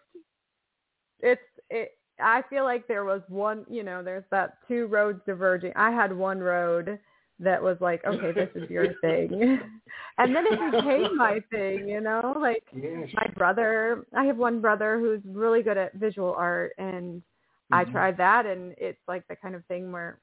it's 1.20 1.42
it 1.70 1.92
I 2.22 2.42
feel 2.50 2.64
like 2.64 2.86
there 2.86 3.04
was 3.04 3.22
one, 3.28 3.64
you 3.68 3.82
know, 3.82 4.02
there's 4.02 4.24
that 4.30 4.58
two 4.68 4.86
roads 4.86 5.20
diverging. 5.26 5.72
I 5.76 5.90
had 5.90 6.16
one 6.16 6.40
road 6.40 6.98
that 7.40 7.62
was 7.62 7.76
like, 7.80 8.04
okay, 8.04 8.32
this 8.32 8.48
is 8.54 8.68
your 8.70 8.86
thing. 9.00 9.60
and 10.18 10.34
then 10.34 10.44
it 10.46 10.72
became 10.72 11.16
my 11.16 11.40
thing, 11.50 11.88
you 11.88 12.00
know, 12.00 12.36
like 12.40 12.64
yes. 12.74 13.08
my 13.14 13.26
brother, 13.36 14.04
I 14.16 14.24
have 14.24 14.36
one 14.36 14.60
brother 14.60 14.98
who's 14.98 15.20
really 15.24 15.62
good 15.62 15.78
at 15.78 15.94
visual 15.94 16.34
art 16.36 16.72
and 16.78 17.20
mm-hmm. 17.20 17.74
I 17.74 17.84
tried 17.84 18.16
that 18.18 18.46
and 18.46 18.74
it's 18.78 19.00
like 19.08 19.26
the 19.28 19.36
kind 19.36 19.54
of 19.54 19.64
thing 19.66 19.90
where 19.92 20.18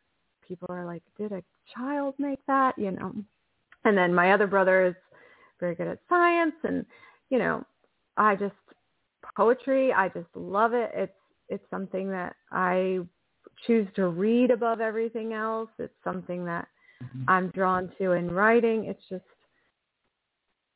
people 0.48 0.68
are 0.70 0.86
like, 0.86 1.04
did 1.18 1.32
a 1.32 1.44
child 1.76 2.16
make 2.18 2.40
that, 2.48 2.78
you 2.78 2.92
know? 2.92 3.14
And 3.84 3.98
then 3.98 4.14
my 4.14 4.32
other 4.32 4.48
brother 4.48 4.86
is 4.86 4.96
very 5.60 5.76
good 5.76 5.88
at 5.88 6.00
science 6.08 6.56
and, 6.64 6.86
you 7.30 7.40
know, 7.40 7.66
I 8.16 8.36
just 8.36 8.54
poetry. 9.36 9.94
I 9.94 10.10
just 10.10 10.28
love 10.36 10.74
it. 10.74 10.92
It's 10.94 11.14
it's 11.50 11.64
something 11.70 12.10
that 12.12 12.36
I 12.52 13.00
choose 13.66 13.88
to 13.96 14.10
read 14.10 14.52
above 14.52 14.82
everything 14.82 15.34
else. 15.34 15.70
It's 15.80 15.94
something 16.04 16.46
that. 16.46 16.68
I'm 17.28 17.50
drawn 17.50 17.92
to 18.00 18.12
in 18.12 18.32
writing. 18.32 18.86
It's 18.86 19.04
just 19.10 19.24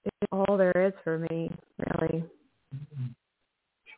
it's 0.03 0.15
all 0.32 0.57
there 0.57 0.72
is 0.76 0.93
for 1.03 1.19
me, 1.19 1.51
really. 1.78 2.24
Mm-hmm. 2.74 3.05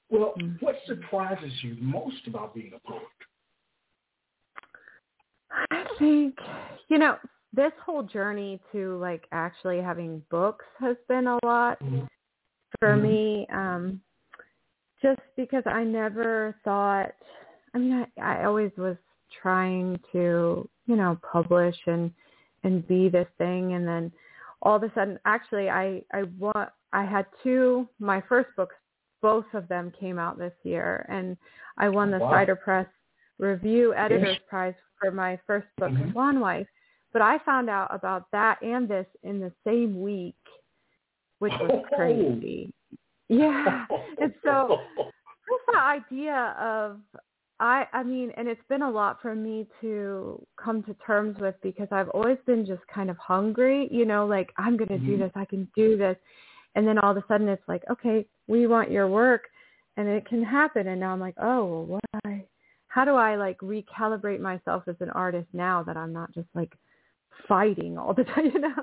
Well, 0.09 0.33
mm-hmm. 0.37 0.63
what 0.63 0.75
surprises 0.85 1.51
you 1.61 1.77
most 1.79 2.27
about 2.27 2.53
being 2.53 2.71
a 2.75 2.89
poet? 2.89 3.03
I 5.71 5.85
think, 5.99 6.35
you 6.89 6.97
know, 6.97 7.17
this 7.53 7.71
whole 7.85 8.03
journey 8.03 8.59
to 8.71 8.97
like 8.97 9.25
actually 9.31 9.79
having 9.79 10.21
books 10.29 10.65
has 10.79 10.97
been 11.07 11.27
a 11.27 11.39
lot 11.45 11.81
mm-hmm. 11.81 12.05
for 12.79 12.89
mm-hmm. 12.89 13.03
me. 13.03 13.47
Um, 13.53 14.01
just 15.01 15.21
because 15.35 15.63
I 15.65 15.83
never 15.83 16.55
thought, 16.63 17.11
I 17.73 17.77
mean, 17.77 18.05
I, 18.17 18.41
I 18.41 18.45
always 18.45 18.71
was 18.77 18.95
trying 19.41 19.99
to, 20.11 20.67
you 20.85 20.95
know, 20.95 21.17
publish 21.31 21.75
and, 21.87 22.11
and 22.63 22.87
be 22.87 23.09
this 23.09 23.27
thing. 23.37 23.73
And 23.73 23.87
then 23.87 24.11
all 24.61 24.75
of 24.75 24.83
a 24.83 24.91
sudden, 24.93 25.19
actually, 25.25 25.69
I, 25.69 26.01
I 26.13 26.23
want, 26.39 26.69
I 26.91 27.03
had 27.03 27.25
two, 27.43 27.87
my 27.99 28.21
first 28.27 28.49
books, 28.55 28.75
both 29.21 29.45
of 29.53 29.67
them 29.67 29.91
came 29.99 30.19
out 30.19 30.37
this 30.37 30.53
year 30.63 31.05
and 31.09 31.37
I 31.77 31.89
won 31.89 32.11
the 32.11 32.19
wow. 32.19 32.31
Cider 32.31 32.55
Press 32.55 32.87
Review 33.39 33.93
Editor's 33.95 34.37
Prize 34.47 34.75
for 35.01 35.11
my 35.11 35.39
first 35.47 35.67
book, 35.77 35.91
mm-hmm. 35.91 36.11
Swan 36.11 36.39
Wife. 36.39 36.67
But 37.13 37.21
I 37.21 37.37
found 37.39 37.69
out 37.69 37.93
about 37.93 38.25
that 38.31 38.61
and 38.61 38.87
this 38.87 39.05
in 39.23 39.39
the 39.39 39.51
same 39.65 40.01
week, 40.01 40.35
which 41.39 41.53
was 41.59 41.71
oh. 41.91 41.95
crazy. 41.95 42.73
Yeah. 43.29 43.85
and 44.21 44.33
so 44.43 44.79
just 44.99 45.63
the 45.71 45.79
idea 45.79 46.55
of 46.59 46.99
I 47.63 47.87
I 47.93 48.03
mean, 48.03 48.29
and 48.35 48.49
it's 48.49 48.61
been 48.67 48.81
a 48.81 48.91
lot 48.91 49.21
for 49.21 49.33
me 49.33 49.65
to 49.79 50.45
come 50.61 50.83
to 50.83 50.93
terms 51.05 51.37
with 51.39 51.55
because 51.63 51.87
I've 51.91 52.09
always 52.09 52.37
been 52.45 52.65
just 52.65 52.81
kind 52.93 53.09
of 53.09 53.17
hungry, 53.17 53.87
you 53.89 54.05
know, 54.05 54.25
like 54.27 54.51
I'm 54.57 54.75
going 54.75 54.89
to 54.89 54.95
mm-hmm. 54.95 55.07
do 55.07 55.17
this, 55.17 55.31
I 55.33 55.45
can 55.45 55.67
do 55.73 55.97
this. 55.97 56.17
And 56.75 56.85
then 56.85 56.99
all 56.99 57.11
of 57.11 57.17
a 57.17 57.23
sudden 57.27 57.47
it's 57.47 57.63
like, 57.67 57.83
okay, 57.89 58.25
we 58.47 58.67
want 58.67 58.91
your 58.91 59.07
work 59.07 59.43
and 59.95 60.09
it 60.09 60.25
can 60.25 60.43
happen 60.43 60.87
and 60.87 60.99
now 60.99 61.13
I'm 61.13 61.21
like, 61.21 61.35
oh, 61.41 61.65
well, 61.65 61.85
what 61.85 62.03
I 62.25 62.43
how 62.87 63.05
do 63.05 63.15
I 63.15 63.37
like 63.37 63.57
recalibrate 63.59 64.41
myself 64.41 64.83
as 64.87 64.95
an 64.99 65.09
artist 65.11 65.47
now 65.53 65.83
that 65.83 65.95
I'm 65.95 66.11
not 66.11 66.33
just 66.33 66.49
like 66.53 66.73
fighting 67.47 67.97
all 67.97 68.13
the 68.13 68.23
time, 68.35 68.45
you 68.53 68.59
know, 68.59 68.75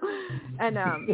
and 0.59 0.78
um 0.78 1.09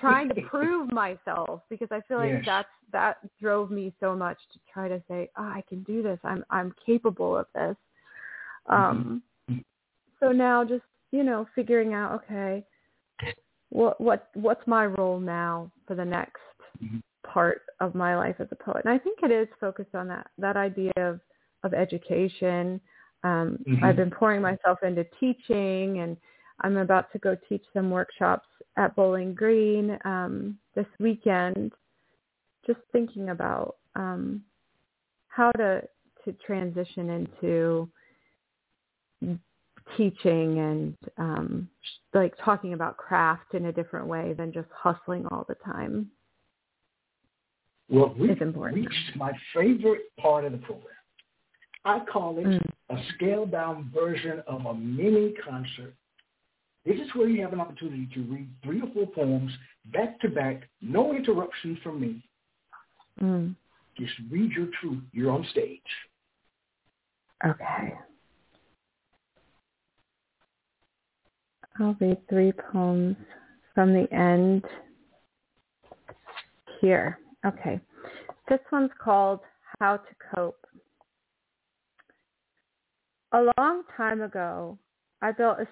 trying 0.00 0.28
to 0.28 0.40
prove 0.50 0.92
myself 0.92 1.62
because 1.70 1.88
I 1.90 2.00
feel 2.08 2.18
like 2.18 2.30
yes. 2.30 2.42
that's 2.44 2.68
that 2.92 3.16
drove 3.40 3.70
me 3.70 3.92
so 4.00 4.14
much 4.14 4.38
to 4.52 4.58
try 4.72 4.88
to 4.88 5.02
say, 5.08 5.30
oh, 5.38 5.44
I 5.44 5.62
can 5.68 5.82
do 5.84 6.02
this. 6.02 6.18
I'm 6.24 6.44
I'm 6.50 6.74
capable 6.84 7.36
of 7.36 7.46
this. 7.54 7.76
Um 8.68 9.22
mm-hmm. 9.50 9.60
so 10.20 10.32
now 10.32 10.64
just, 10.64 10.84
you 11.10 11.22
know, 11.22 11.46
figuring 11.54 11.94
out, 11.94 12.22
okay, 12.24 12.64
what 13.70 14.00
what 14.00 14.28
what's 14.34 14.66
my 14.66 14.86
role 14.86 15.18
now 15.18 15.70
for 15.86 15.94
the 15.94 16.04
next 16.04 16.40
mm-hmm. 16.82 16.98
part 17.26 17.62
of 17.80 17.94
my 17.94 18.16
life 18.16 18.36
as 18.38 18.48
a 18.50 18.56
poet? 18.56 18.84
And 18.84 18.92
I 18.92 18.98
think 18.98 19.20
it 19.22 19.30
is 19.30 19.48
focused 19.58 19.94
on 19.94 20.08
that 20.08 20.28
that 20.38 20.56
idea 20.56 20.92
of 20.98 21.20
of 21.64 21.74
education. 21.74 22.80
Um, 23.24 23.58
mm-hmm. 23.66 23.84
I've 23.84 23.96
been 23.96 24.10
pouring 24.10 24.42
myself 24.42 24.78
into 24.82 25.04
teaching 25.18 26.00
and 26.00 26.16
I'm 26.62 26.76
about 26.76 27.12
to 27.12 27.18
go 27.18 27.36
teach 27.48 27.64
some 27.72 27.90
workshops 27.90 28.46
at 28.76 28.94
Bowling 28.96 29.34
Green 29.34 29.98
um, 30.04 30.58
this 30.74 30.86
weekend, 30.98 31.72
just 32.66 32.78
thinking 32.92 33.30
about 33.30 33.76
um, 33.96 34.42
how 35.28 35.50
to 35.52 35.82
to 36.24 36.32
transition 36.46 37.10
into 37.10 37.88
teaching 39.96 40.58
and 40.58 40.96
um, 41.18 41.68
like 42.14 42.32
talking 42.44 42.74
about 42.74 42.96
craft 42.96 43.54
in 43.54 43.66
a 43.66 43.72
different 43.72 44.06
way 44.06 44.32
than 44.32 44.52
just 44.52 44.68
hustling 44.72 45.26
all 45.26 45.44
the 45.48 45.56
time. 45.56 46.08
Well, 47.88 48.14
we've 48.16 48.38
reached 48.40 49.16
my 49.16 49.32
favorite 49.54 50.02
part 50.18 50.44
of 50.44 50.52
the 50.52 50.58
program. 50.58 50.86
I 51.84 52.00
call 52.10 52.38
it 52.38 52.46
mm. 52.46 52.70
a 52.90 52.96
scaled 53.14 53.50
down 53.50 53.90
version 53.92 54.42
of 54.46 54.64
a 54.66 54.74
mini 54.74 55.34
concert 55.44 55.94
this 56.84 56.96
is 56.96 57.14
where 57.14 57.28
you 57.28 57.42
have 57.42 57.52
an 57.52 57.60
opportunity 57.60 58.08
to 58.14 58.22
read 58.22 58.48
three 58.64 58.80
or 58.80 58.88
four 58.92 59.06
poems 59.06 59.52
back 59.86 60.18
to 60.20 60.28
back, 60.28 60.68
no 60.80 61.14
interruption 61.14 61.78
from 61.82 62.00
me. 62.00 62.22
Mm. 63.20 63.54
Just 63.96 64.12
read 64.30 64.52
your 64.52 64.68
truth. 64.80 65.02
You're 65.12 65.30
on 65.30 65.46
stage. 65.50 65.80
Okay. 67.46 67.94
I'll 71.78 71.96
read 72.00 72.18
three 72.28 72.52
poems 72.52 73.16
from 73.74 73.92
the 73.94 74.12
end 74.12 74.64
here. 76.80 77.18
Okay. 77.46 77.80
This 78.48 78.60
one's 78.70 78.90
called 79.02 79.40
How 79.78 79.96
to 79.96 80.14
Cope. 80.34 80.66
A 83.32 83.50
long 83.58 83.82
time 83.96 84.20
ago, 84.20 84.78
I 85.22 85.30
built 85.30 85.60
a 85.60 85.68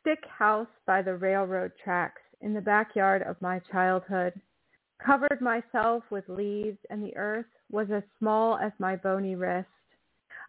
stick 0.00 0.24
house 0.26 0.66
by 0.86 1.02
the 1.02 1.14
railroad 1.14 1.72
tracks 1.84 2.22
in 2.40 2.54
the 2.54 2.62
backyard 2.62 3.22
of 3.22 3.40
my 3.42 3.58
childhood, 3.70 4.32
covered 5.04 5.42
myself 5.42 6.02
with 6.10 6.24
leaves, 6.28 6.78
and 6.88 7.02
the 7.02 7.14
earth 7.14 7.44
was 7.70 7.88
as 7.90 8.02
small 8.18 8.56
as 8.56 8.72
my 8.78 8.96
bony 8.96 9.34
wrist. 9.34 9.68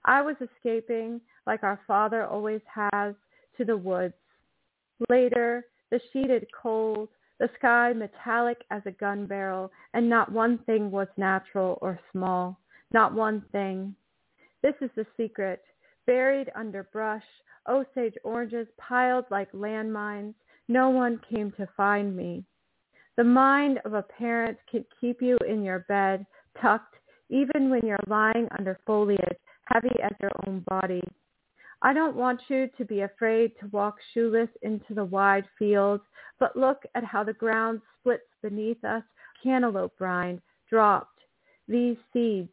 I 0.06 0.22
was 0.22 0.38
escaping, 0.40 1.20
like 1.46 1.64
our 1.64 1.82
father 1.86 2.26
always 2.26 2.62
has, 2.74 3.16
to 3.58 3.66
the 3.66 3.76
woods. 3.76 4.14
Later, 5.10 5.66
the 5.90 6.00
sheeted 6.14 6.48
cold, 6.54 7.10
the 7.38 7.50
sky 7.58 7.92
metallic 7.92 8.64
as 8.72 8.82
a 8.86 8.92
gun 8.92 9.26
barrel, 9.26 9.72
and 9.94 10.10
not 10.10 10.32
one 10.32 10.58
thing 10.60 10.90
was 10.90 11.08
natural 11.18 11.78
or 11.82 12.00
small, 12.14 12.58
not 12.94 13.14
one 13.14 13.44
thing. 13.52 13.94
This 14.64 14.76
is 14.80 14.90
the 14.96 15.06
secret, 15.18 15.62
buried 16.06 16.52
under 16.56 16.84
brush, 16.84 17.24
Osage 17.68 18.16
oranges 18.24 18.68
piled 18.78 19.26
like 19.30 19.52
landmines. 19.52 20.34
No 20.68 20.90
one 20.90 21.22
came 21.30 21.52
to 21.54 21.68
find 21.78 22.16
me. 22.16 22.44
The 23.18 23.24
mind 23.24 23.80
of 23.86 23.94
a 23.94 24.02
parent 24.04 24.58
can 24.70 24.86
keep 25.00 25.22
you 25.22 25.38
in 25.48 25.64
your 25.64 25.80
bed, 25.88 26.26
tucked, 26.62 26.96
even 27.30 27.70
when 27.70 27.86
you're 27.86 28.00
lying 28.08 28.48
under 28.58 28.80
foliage, 28.86 29.38
heavy 29.66 29.96
as 30.04 30.12
your 30.22 30.32
own 30.48 30.64
body. 30.68 31.04
I 31.82 31.94
don't 31.94 32.16
want 32.16 32.42
you 32.48 32.70
to 32.78 32.86
be 32.86 33.02
afraid 33.02 33.52
to 33.60 33.68
walk 33.68 33.96
shoeless 34.14 34.50
into 34.62 34.94
the 34.94 35.06
wide 35.06 35.46
fields, 35.58 36.04
but 36.40 36.56
look 36.56 36.84
at 36.96 37.04
how 37.04 37.24
the 37.24 37.34
ground 37.34 37.82
splits 38.00 38.28
beneath 38.42 38.84
us, 38.84 39.04
cantaloupe 39.44 40.00
rind 40.00 40.42
dropped, 40.70 41.20
these 41.68 41.98
seeds. 42.14 42.50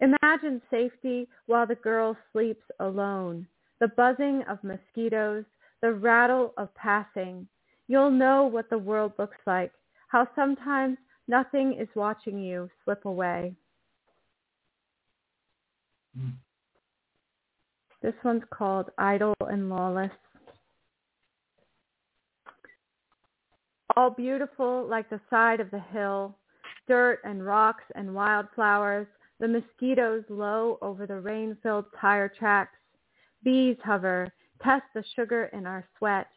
Imagine 0.00 0.62
safety 0.70 1.28
while 1.46 1.66
the 1.66 1.74
girl 1.74 2.16
sleeps 2.32 2.64
alone, 2.80 3.46
the 3.80 3.88
buzzing 3.88 4.42
of 4.48 4.62
mosquitoes, 4.64 5.44
the 5.82 5.92
rattle 5.92 6.54
of 6.56 6.74
passing. 6.74 7.46
You'll 7.86 8.10
know 8.10 8.46
what 8.46 8.70
the 8.70 8.78
world 8.78 9.12
looks 9.18 9.36
like, 9.46 9.72
how 10.08 10.26
sometimes 10.34 10.96
nothing 11.28 11.74
is 11.78 11.88
watching 11.94 12.38
you 12.38 12.70
slip 12.84 13.04
away. 13.04 13.54
Mm. 16.18 16.32
This 18.02 18.14
one's 18.24 18.42
called 18.50 18.90
Idle 18.96 19.34
and 19.40 19.68
Lawless. 19.68 20.10
All 23.96 24.10
beautiful 24.10 24.86
like 24.88 25.10
the 25.10 25.20
side 25.28 25.60
of 25.60 25.70
the 25.70 25.80
hill, 25.92 26.34
dirt 26.88 27.20
and 27.24 27.44
rocks 27.44 27.84
and 27.94 28.14
wildflowers, 28.14 29.06
the 29.40 29.48
mosquitoes 29.48 30.22
low 30.28 30.78
over 30.82 31.06
the 31.06 31.18
rain-filled 31.18 31.86
tire 31.98 32.28
tracks. 32.28 32.76
Bees 33.42 33.76
hover, 33.82 34.28
test 34.62 34.84
the 34.94 35.02
sugar 35.16 35.50
in 35.54 35.66
our 35.66 35.84
sweat. 35.98 36.28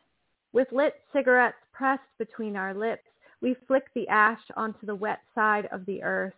With 0.53 0.71
lit 0.71 0.95
cigarettes 1.11 1.57
pressed 1.73 2.01
between 2.17 2.55
our 2.55 2.73
lips, 2.73 3.03
we 3.41 3.57
flick 3.67 3.83
the 3.93 4.07
ash 4.07 4.39
onto 4.55 4.85
the 4.85 4.95
wet 4.95 5.19
side 5.35 5.67
of 5.71 5.85
the 5.85 6.01
earth. 6.01 6.33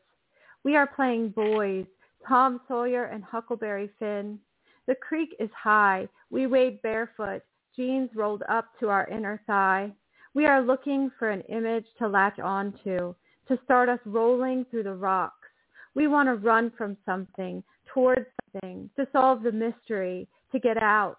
We 0.63 0.75
are 0.75 0.87
playing 0.87 1.29
boys, 1.29 1.85
Tom 2.27 2.59
Sawyer 2.67 3.05
and 3.05 3.23
Huckleberry 3.23 3.91
Finn. 3.99 4.39
The 4.87 4.95
creek 4.95 5.35
is 5.39 5.51
high. 5.55 6.07
We 6.31 6.47
wade 6.47 6.81
barefoot, 6.81 7.43
jeans 7.75 8.09
rolled 8.15 8.41
up 8.49 8.69
to 8.79 8.89
our 8.89 9.07
inner 9.07 9.39
thigh. 9.45 9.91
We 10.33 10.47
are 10.47 10.63
looking 10.63 11.11
for 11.19 11.29
an 11.29 11.41
image 11.41 11.85
to 11.99 12.07
latch 12.07 12.39
onto, 12.39 13.13
to 13.47 13.59
start 13.63 13.89
us 13.89 13.99
rolling 14.05 14.65
through 14.71 14.83
the 14.83 14.95
rocks. 14.95 15.34
We 15.95 16.07
want 16.07 16.29
to 16.29 16.35
run 16.35 16.71
from 16.77 16.97
something, 17.05 17.63
towards 17.93 18.25
something, 18.53 18.89
to 18.97 19.07
solve 19.11 19.43
the 19.43 19.51
mystery, 19.51 20.27
to 20.51 20.59
get 20.59 20.77
out. 20.77 21.17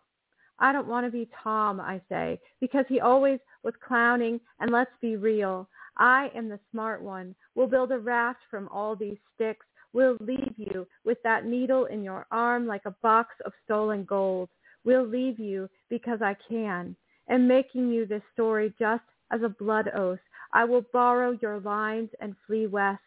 I 0.59 0.73
don't 0.73 0.89
want 0.89 1.07
to 1.07 1.11
be 1.11 1.29
Tom, 1.43 1.81
I 1.81 2.01
say, 2.09 2.39
because 2.61 2.85
he 2.89 3.01
always 3.01 3.41
was 3.63 3.75
clowning, 3.87 4.41
and 4.61 4.71
let's 4.71 4.91
be 5.01 5.17
real. 5.17 5.69
I 5.99 6.31
am 6.35 6.49
the 6.49 6.61
smart 6.71 7.03
one. 7.03 7.35
We'll 7.55 7.67
build 7.67 7.91
a 7.93 7.99
raft 7.99 8.41
from 8.51 8.69
all 8.69 8.95
these 8.95 9.19
sticks 9.35 9.67
We'll 9.97 10.19
leave 10.21 10.53
you 10.59 10.87
with 11.07 11.17
that 11.25 11.47
needle 11.47 11.87
in 11.87 12.05
your 12.05 12.27
arm 12.31 12.67
like 12.67 12.85
a 12.85 12.95
box 13.03 13.35
of 13.47 13.55
stolen 13.65 14.05
gold. 14.05 14.51
We'll 14.85 15.07
leave 15.07 15.39
you 15.39 15.71
because 15.89 16.21
I 16.21 16.37
can. 16.51 16.95
And 17.29 17.49
making 17.49 17.89
you 17.89 18.05
this 18.05 18.21
story 18.35 18.75
just 18.79 19.05
as 19.31 19.41
a 19.43 19.49
blood 19.49 19.91
oath, 19.97 20.19
I 20.53 20.65
will 20.67 20.85
borrow 20.93 21.39
your 21.41 21.61
lines 21.61 22.11
and 22.21 22.37
flee 22.47 22.67
west. 22.67 23.01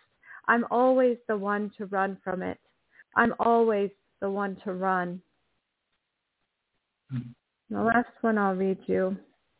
I'm 0.49 0.65
always 0.71 1.17
the 1.27 1.37
one 1.37 1.71
to 1.77 1.85
run 1.85 2.17
from 2.23 2.41
it. 2.41 2.59
I'm 3.15 3.35
always 3.39 3.91
the 4.19 4.29
one 4.29 4.57
to 4.63 4.73
run. 4.73 5.21
The 7.69 7.79
last 7.81 8.09
one 8.21 8.39
I'll 8.39 8.55
read 8.55 8.79
you 8.87 9.15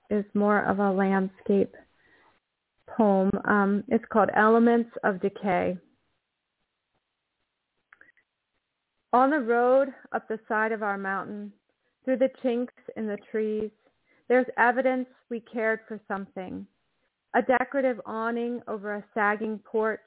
is 0.09 0.25
more 0.33 0.63
of 0.63 0.79
a 0.79 0.91
landscape 0.91 1.75
poem. 2.87 3.29
Um, 3.45 3.83
it's 3.87 4.03
called 4.11 4.29
Elements 4.35 4.89
of 5.03 5.21
Decay. 5.21 5.77
On 9.13 9.29
the 9.29 9.39
road 9.39 9.89
up 10.11 10.27
the 10.27 10.39
side 10.47 10.71
of 10.71 10.81
our 10.81 10.97
mountain, 10.97 11.53
through 12.03 12.17
the 12.17 12.31
chinks 12.41 12.73
in 12.97 13.05
the 13.05 13.17
trees, 13.31 13.69
there's 14.27 14.47
evidence 14.57 15.07
we 15.29 15.39
cared 15.39 15.81
for 15.87 15.99
something. 16.07 16.65
A 17.35 17.43
decorative 17.43 18.01
awning 18.07 18.61
over 18.67 18.95
a 18.95 19.03
sagging 19.13 19.59
porch, 19.59 19.99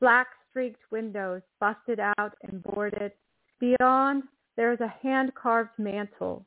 black 0.00 0.28
streaked 0.50 0.80
windows 0.90 1.42
busted 1.60 2.00
out 2.00 2.34
and 2.42 2.62
boarded. 2.62 3.12
Beyond, 3.60 4.24
there 4.56 4.72
is 4.72 4.80
a 4.80 4.94
hand-carved 5.02 5.78
mantel. 5.78 6.44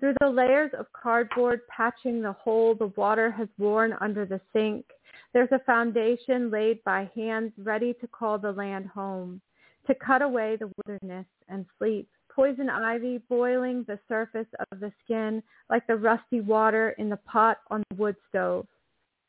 Through 0.00 0.14
the 0.20 0.28
layers 0.28 0.72
of 0.78 0.92
cardboard 0.92 1.60
patching 1.68 2.22
the 2.22 2.32
hole 2.32 2.74
the 2.74 2.92
water 2.96 3.30
has 3.30 3.48
worn 3.58 3.94
under 4.00 4.26
the 4.26 4.40
sink, 4.52 4.84
there's 5.32 5.52
a 5.52 5.60
foundation 5.60 6.50
laid 6.50 6.82
by 6.84 7.10
hands 7.14 7.52
ready 7.58 7.94
to 7.94 8.06
call 8.08 8.38
the 8.38 8.52
land 8.52 8.86
home 8.86 9.40
to 9.86 9.94
cut 9.94 10.22
away 10.22 10.56
the 10.56 10.70
wilderness 10.86 11.26
and 11.48 11.66
sleep. 11.78 12.08
Poison 12.34 12.70
ivy 12.70 13.18
boiling 13.28 13.84
the 13.86 13.98
surface 14.08 14.46
of 14.70 14.80
the 14.80 14.92
skin 15.04 15.42
like 15.68 15.86
the 15.86 15.96
rusty 15.96 16.40
water 16.40 16.90
in 16.98 17.08
the 17.08 17.16
pot 17.18 17.58
on 17.70 17.82
the 17.90 17.96
wood 17.96 18.16
stove. 18.28 18.66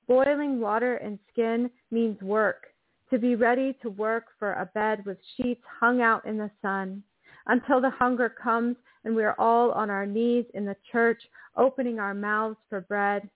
Boiling 0.08 0.60
water 0.60 0.96
and 0.96 1.20
skin 1.32 1.70
means 1.92 2.22
work, 2.22 2.68
to 3.14 3.20
be 3.20 3.36
ready 3.36 3.78
to 3.80 3.92
work 3.92 4.26
for 4.40 4.54
a 4.54 4.66
bed 4.74 5.06
with 5.06 5.20
sheets 5.38 5.62
hung 5.80 6.02
out 6.02 6.26
in 6.26 6.36
the 6.36 6.50
sun 6.64 7.04
until 7.46 7.80
the 7.80 7.92
hunger 7.92 8.28
comes 8.28 8.76
and 9.06 9.16
we 9.16 9.24
are 9.24 9.36
all 9.38 9.70
on 9.74 9.92
our 9.92 10.08
knees 10.08 10.46
in 10.56 10.66
the 10.66 10.76
church 10.92 11.22
opening 11.56 12.00
our 12.00 12.16
mouths 12.16 12.58
for 12.70 12.82
bread. 12.82 13.30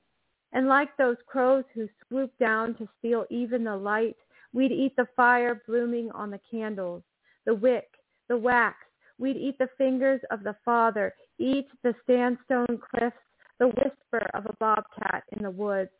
And 0.51 0.67
like 0.67 0.97
those 0.97 1.17
crows 1.27 1.63
who 1.75 1.87
swoop 2.07 2.31
down 2.39 2.73
to 2.77 2.89
steal 2.97 3.25
even 3.29 3.63
the 3.63 3.75
light, 3.75 4.15
we'd 4.51 4.71
eat 4.71 4.95
the 4.95 5.07
fire 5.15 5.61
blooming 5.67 6.09
on 6.09 6.31
the 6.31 6.39
candles 6.49 7.03
the 7.45 7.53
wick, 7.53 7.87
the 8.29 8.37
wax. 8.37 8.77
We'd 9.19 9.37
eat 9.37 9.59
the 9.59 9.69
fingers 9.77 10.21
of 10.31 10.43
the 10.43 10.55
father, 10.65 11.13
eat 11.37 11.67
the 11.83 11.93
sandstone 12.07 12.79
cliffs, 12.89 13.15
the 13.59 13.67
whisper 13.67 14.27
of 14.33 14.47
a 14.47 14.55
bobcat 14.59 15.23
in 15.33 15.43
the 15.43 15.51
woods. 15.51 15.91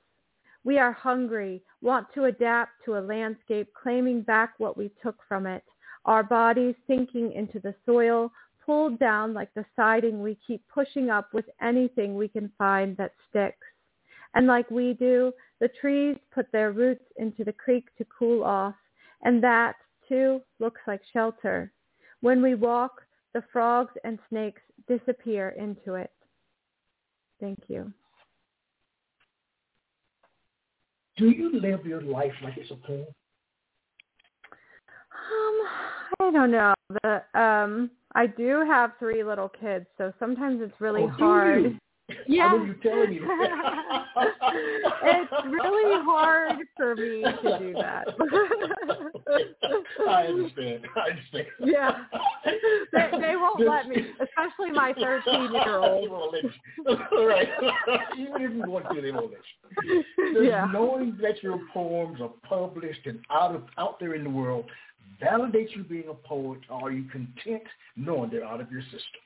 We 0.68 0.80
are 0.80 0.92
hungry, 0.92 1.64
want 1.82 2.08
to 2.14 2.26
adapt 2.26 2.84
to 2.84 2.98
a 2.98 3.00
landscape, 3.00 3.70
claiming 3.74 4.22
back 4.22 4.56
what 4.58 4.76
we 4.76 4.92
took 5.02 5.16
from 5.26 5.46
it. 5.48 5.64
Our 6.04 6.24
bodies 6.24 6.76
sinking 6.88 7.32
into 7.32 7.62
the 7.62 7.74
soil, 7.86 8.34
pulled 8.66 9.00
down 9.00 9.34
like 9.34 9.48
the 9.54 9.64
siding 9.78 10.22
we 10.22 10.38
keep 10.46 10.62
pushing 10.68 11.10
up 11.10 11.34
with 11.34 11.46
anything 11.62 12.16
we 12.16 12.28
can 12.28 12.52
find 12.58 12.98
that 12.98 13.14
sticks. 13.30 13.66
And 14.36 14.46
like 14.46 14.70
we 14.70 14.92
do, 14.92 15.32
the 15.62 15.70
trees 15.80 16.18
put 16.36 16.52
their 16.52 16.74
roots 16.74 17.06
into 17.16 17.46
the 17.46 17.54
creek 17.54 17.86
to 17.98 18.06
cool 18.20 18.44
off, 18.44 18.76
and 19.22 19.42
that 19.42 19.78
too 20.10 20.42
looks 20.60 20.82
like 20.86 21.00
shelter. 21.14 21.72
When 22.20 22.42
we 22.42 22.56
walk, 22.56 23.04
the 23.34 23.44
frogs 23.54 23.94
and 24.04 24.20
snakes 24.28 24.64
disappear 24.86 25.56
into 25.58 25.94
it. 25.94 26.12
Thank 27.40 27.60
you. 27.70 27.94
Do 31.18 31.30
you 31.32 31.60
live 31.60 31.86
your 31.86 32.02
life 32.02 32.32
like 32.44 32.58
it's 32.58 32.72
a 32.72 32.76
poem? 32.76 33.06
Um, 35.12 35.62
I 36.20 36.32
don't 36.32 36.52
know. 36.52 36.74
The 37.04 37.40
um 37.40 37.92
I 38.16 38.28
do 38.28 38.64
have 38.68 38.92
three 39.00 39.24
little 39.24 39.50
kids, 39.50 39.86
so 39.98 40.14
sometimes 40.20 40.62
it's 40.62 40.80
really 40.80 41.04
oh, 41.04 41.10
hard. 41.10 41.80
Yeah. 42.28 42.54
you 42.56 42.74
telling 42.82 43.10
me 43.10 43.20
it's 45.04 45.32
really 45.46 46.04
hard 46.06 46.58
for 46.76 46.96
me 46.96 47.22
to 47.22 47.60
do 47.60 47.74
that. 47.74 48.08
I 50.08 50.24
understand. 50.28 50.88
I 50.96 51.10
understand. 51.10 51.48
Yeah. 51.66 51.92
They, 52.46 53.10
they 53.20 53.36
won't 53.36 53.60
let 53.60 53.90
me, 53.90 54.08
especially 54.22 54.72
my 54.72 54.94
13 54.94 55.54
year 55.54 55.80
old. 55.80 56.04
They 56.04 56.08
won't 56.08 56.34
let 56.34 56.44
you. 56.44 57.28
right. 57.28 57.50
Even 58.18 58.42
if 58.42 58.54
you 58.54 58.72
want 58.72 58.86
to, 58.94 59.02
they 59.02 59.12
won't 59.12 59.32
let 59.32 59.42
you. 59.86 60.04
Yeah. 60.44 60.70
knowing 60.72 61.18
that 61.22 61.44
your 61.44 61.60
poems 61.74 62.22
are 62.22 62.32
published 62.48 63.06
and 63.06 63.20
out 63.30 63.54
of 63.54 63.64
out 63.78 64.00
there 64.00 64.16
in 64.16 64.24
the 64.24 64.30
world 64.30 64.66
validates 65.22 65.76
you 65.76 65.84
being 65.84 66.08
a 66.10 66.14
poet, 66.14 66.60
or 66.70 66.90
are 66.90 66.92
you 66.92 67.06
content 67.10 67.64
knowing 67.96 68.30
they're 68.30 68.46
out 68.46 68.62
of 68.62 68.72
your 68.72 68.82
system? 68.84 69.22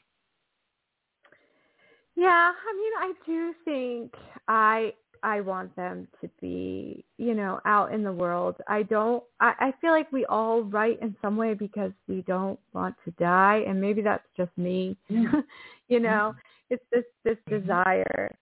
Yeah, 2.22 2.52
I 2.52 2.74
mean, 2.78 2.94
I 3.00 3.14
do 3.26 3.54
think 3.66 4.14
I 4.48 4.94
I 5.24 5.42
want 5.42 5.76
them 5.76 6.08
to 6.22 6.30
be, 6.40 7.04
you 7.18 7.34
know, 7.34 7.60
out 7.66 7.92
in 7.94 8.04
the 8.04 8.12
world. 8.12 8.58
I 8.68 8.84
don't. 8.84 9.24
I, 9.40 9.54
I 9.60 9.74
feel 9.82 9.90
like 9.90 10.12
we 10.12 10.24
all 10.26 10.62
write 10.62 11.02
in 11.02 11.16
some 11.20 11.36
way 11.36 11.56
because 11.56 11.92
we 12.08 12.22
don't 12.28 12.60
want 12.74 12.94
to 13.06 13.12
die, 13.20 13.64
and 13.68 13.82
maybe 13.82 14.04
that's 14.04 14.28
just 14.38 14.52
me. 14.56 14.96
Yeah. 15.10 15.32
you 15.88 16.00
know, 16.00 16.36
it's 16.70 16.84
this 16.92 17.06
this 17.24 17.38
mm-hmm. 17.50 17.66
desire 17.66 18.38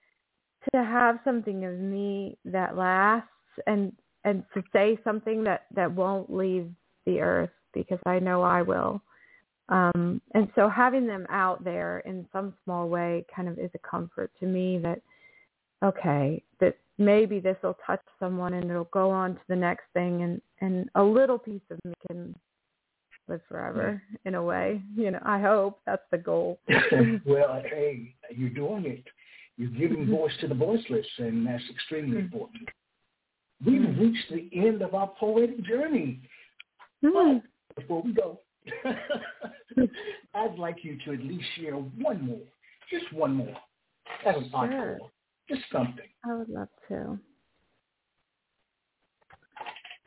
to 0.73 0.83
have 0.83 1.19
something 1.23 1.63
of 1.63 1.79
me 1.79 2.37
that 2.43 2.75
lasts 2.75 3.29
and 3.65 3.93
and 4.25 4.43
to 4.55 4.61
say 4.73 4.99
something 5.05 5.41
that 5.45 5.67
that 5.73 5.89
won't 5.89 6.29
leave 6.29 6.69
the 7.05 7.21
earth 7.21 7.51
because 7.73 7.99
I 8.05 8.19
know 8.19 8.41
I 8.41 8.61
will. 8.61 9.01
Um, 9.69 10.21
and 10.33 10.49
so 10.55 10.67
having 10.67 11.05
them 11.05 11.25
out 11.29 11.63
there 11.63 11.99
in 11.99 12.25
some 12.33 12.53
small 12.63 12.89
way 12.89 13.25
kind 13.33 13.47
of 13.47 13.57
is 13.59 13.69
a 13.75 13.89
comfort 13.89 14.31
to 14.39 14.45
me 14.45 14.79
that 14.79 15.01
okay, 15.83 16.43
that 16.59 16.75
maybe 16.97 17.39
this 17.39 17.55
will 17.63 17.77
touch 17.85 18.01
someone 18.19 18.53
and 18.53 18.69
it'll 18.69 18.83
go 18.85 19.09
on 19.09 19.35
to 19.35 19.41
the 19.47 19.55
next 19.55 19.85
thing 19.93 20.23
and 20.23 20.41
and 20.61 20.89
a 20.95 21.03
little 21.03 21.37
piece 21.37 21.61
of 21.71 21.79
me 21.85 21.93
can 22.07 22.35
live 23.29 23.41
forever 23.47 24.01
in 24.25 24.35
a 24.35 24.43
way. 24.43 24.81
You 24.95 25.11
know, 25.11 25.19
I 25.23 25.39
hope 25.39 25.79
that's 25.85 26.03
the 26.11 26.17
goal. 26.17 26.59
well, 27.25 27.61
hey, 27.69 28.13
you're 28.35 28.49
doing 28.49 28.85
it. 28.85 29.03
You're 29.55 29.69
giving 29.69 30.05
mm-hmm. 30.05 30.15
voice 30.15 30.31
to 30.41 30.47
the 30.47 30.55
voiceless, 30.55 31.05
and 31.17 31.45
that's 31.45 31.63
extremely 31.69 32.17
mm-hmm. 32.17 32.25
important. 32.25 32.69
We've 33.65 33.81
mm-hmm. 33.81 34.01
reached 34.01 34.31
the 34.31 34.49
end 34.53 34.81
of 34.81 34.95
our 34.95 35.11
poetic 35.19 35.63
journey. 35.63 36.21
But 37.01 37.41
before 37.75 38.01
we 38.01 38.13
go, 38.13 38.39
I'd 40.33 40.57
like 40.57 40.83
you 40.83 40.97
to 41.05 41.13
at 41.13 41.19
least 41.19 41.45
share 41.57 41.75
one 41.75 42.25
more, 42.25 42.41
just 42.89 43.11
one 43.13 43.35
more, 43.35 43.55
as 44.25 44.35
an 44.35 44.49
sure. 44.49 44.59
encore, 44.59 44.97
just 45.47 45.61
something. 45.71 46.05
I 46.25 46.35
would 46.35 46.49
love 46.49 46.67
to. 46.89 47.19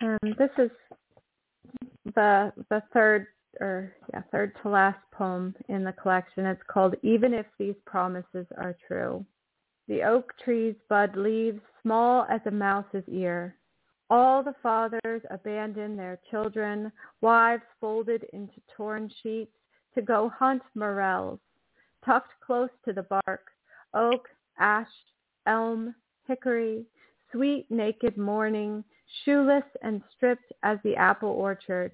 Um, 0.03 0.35
this 0.39 0.51
is 0.59 0.71
the 2.15 2.53
the 2.69 2.83
third 2.93 3.29
or 3.61 3.95
yeah 4.13 4.23
third 4.33 4.53
to 4.63 4.69
last 4.69 4.99
poem 5.13 5.55
in 5.69 5.85
the 5.85 5.93
collection. 5.93 6.47
It's 6.47 6.63
called 6.67 6.95
"Even 7.03 7.33
If 7.33 7.47
These 7.59 7.77
Promises 7.87 8.47
Are 8.57 8.77
True." 8.87 9.25
The 9.89 10.03
oak 10.03 10.33
trees 10.43 10.75
bud 10.89 11.17
leaves 11.17 11.61
small 11.83 12.27
as 12.31 12.41
a 12.47 12.51
mouse's 12.51 13.05
ear. 13.09 13.57
All 14.15 14.43
the 14.43 14.55
fathers 14.63 15.23
abandon 15.31 15.97
their 15.97 16.19
children, 16.31 16.93
wives 17.23 17.63
folded 17.81 18.25
into 18.35 18.61
torn 18.77 19.11
sheets, 19.23 19.57
to 19.95 20.03
go 20.03 20.29
hunt 20.29 20.61
morels, 20.75 21.41
tucked 22.05 22.35
close 22.45 22.69
to 22.85 22.93
the 22.93 23.07
bark, 23.25 23.47
oak, 23.95 24.29
ash, 24.59 24.91
elm, 25.47 25.95
hickory, 26.29 26.85
sweet 27.31 27.65
naked 27.71 28.19
morning, 28.19 28.85
shoeless 29.25 29.65
and 29.81 30.03
stripped 30.15 30.53
as 30.63 30.77
the 30.85 30.95
apple 30.95 31.31
orchard. 31.31 31.93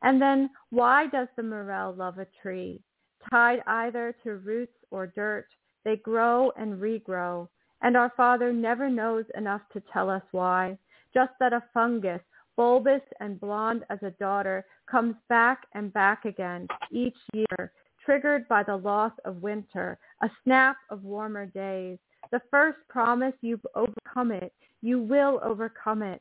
And 0.00 0.22
then 0.22 0.48
why 0.70 1.06
does 1.08 1.28
the 1.36 1.42
morel 1.42 1.92
love 1.92 2.16
a 2.16 2.26
tree? 2.40 2.80
Tied 3.28 3.62
either 3.66 4.16
to 4.24 4.36
roots 4.36 4.78
or 4.90 5.06
dirt, 5.06 5.48
they 5.84 5.96
grow 5.96 6.50
and 6.56 6.80
regrow, 6.80 7.46
and 7.82 7.94
our 7.94 8.10
Father 8.16 8.54
never 8.54 8.88
knows 8.88 9.26
enough 9.36 9.60
to 9.74 9.82
tell 9.92 10.08
us 10.08 10.22
why, 10.30 10.78
just 11.14 11.32
that 11.40 11.52
a 11.52 11.62
fungus, 11.74 12.20
bulbous 12.56 13.02
and 13.20 13.40
blonde 13.40 13.84
as 13.90 13.98
a 14.02 14.10
daughter, 14.12 14.64
comes 14.90 15.14
back 15.28 15.66
and 15.74 15.92
back 15.92 16.24
again 16.24 16.66
each 16.90 17.16
year, 17.32 17.72
triggered 18.04 18.46
by 18.48 18.62
the 18.62 18.76
loss 18.76 19.12
of 19.24 19.42
winter, 19.42 19.98
a 20.22 20.30
snap 20.44 20.76
of 20.90 21.04
warmer 21.04 21.46
days. 21.46 21.98
The 22.30 22.42
first 22.50 22.78
promise 22.88 23.34
you've 23.40 23.66
overcome 23.74 24.32
it, 24.32 24.52
you 24.80 25.00
will 25.00 25.40
overcome 25.42 26.02
it. 26.02 26.20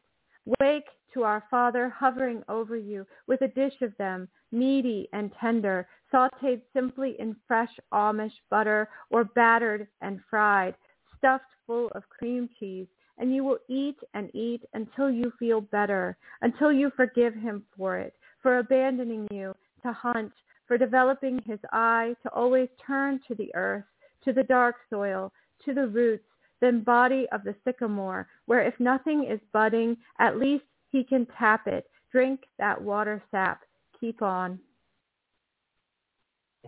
Wake 0.60 0.88
to 1.14 1.24
our 1.24 1.44
Father 1.52 1.90
hovering 1.90 2.44
over 2.50 2.76
you 2.76 3.06
with 3.28 3.42
a 3.42 3.48
dish 3.48 3.82
of 3.82 3.96
them, 3.98 4.28
meaty 4.52 5.08
and 5.14 5.32
tender, 5.40 5.88
sauteed 6.14 6.62
simply 6.74 7.16
in 7.20 7.36
fresh 7.48 7.72
Amish 7.94 8.34
butter 8.50 8.90
or 9.10 9.24
battered 9.24 9.88
and 10.02 10.20
fried, 10.30 10.76
stuffed 11.18 11.46
full 11.68 11.90
of 11.94 12.08
cream 12.10 12.50
cheese, 12.60 12.88
and 13.22 13.34
you 13.34 13.44
will 13.44 13.60
eat 13.70 13.98
and 14.16 14.30
eat 14.36 14.64
until 14.74 15.10
you 15.10 15.32
feel 15.38 15.62
better, 15.62 16.18
until 16.42 16.72
you 16.72 16.92
forgive 16.98 17.36
him 17.36 17.64
for 17.78 17.98
it, 18.00 18.16
for 18.42 18.58
abandoning 18.58 19.28
you 19.32 19.54
to 19.84 19.94
hunt, 19.94 20.32
for 20.68 20.76
developing 20.78 21.40
his 21.46 21.60
eye 21.72 22.16
to 22.24 22.30
always 22.32 22.68
turn 22.86 23.20
to 23.28 23.36
the 23.36 23.54
earth, 23.54 23.86
to 24.26 24.34
the 24.34 24.44
dark 24.44 24.76
soil, 24.90 25.32
to 25.64 25.74
the 25.74 25.88
roots, 25.88 26.26
then 26.62 26.84
body 26.84 27.28
of 27.32 27.44
the 27.44 27.56
sycamore, 27.64 28.28
where 28.48 28.66
if 28.66 28.74
nothing 28.80 29.28
is 29.30 29.40
budding, 29.54 29.96
at 30.20 30.38
least 30.38 30.66
he 30.90 31.04
can 31.04 31.28
tap 31.38 31.68
it, 31.68 31.86
drink 32.12 32.42
that 32.58 32.82
water 32.82 33.22
sap. 33.30 33.62
Keep 34.00 34.24
on. 34.24 34.60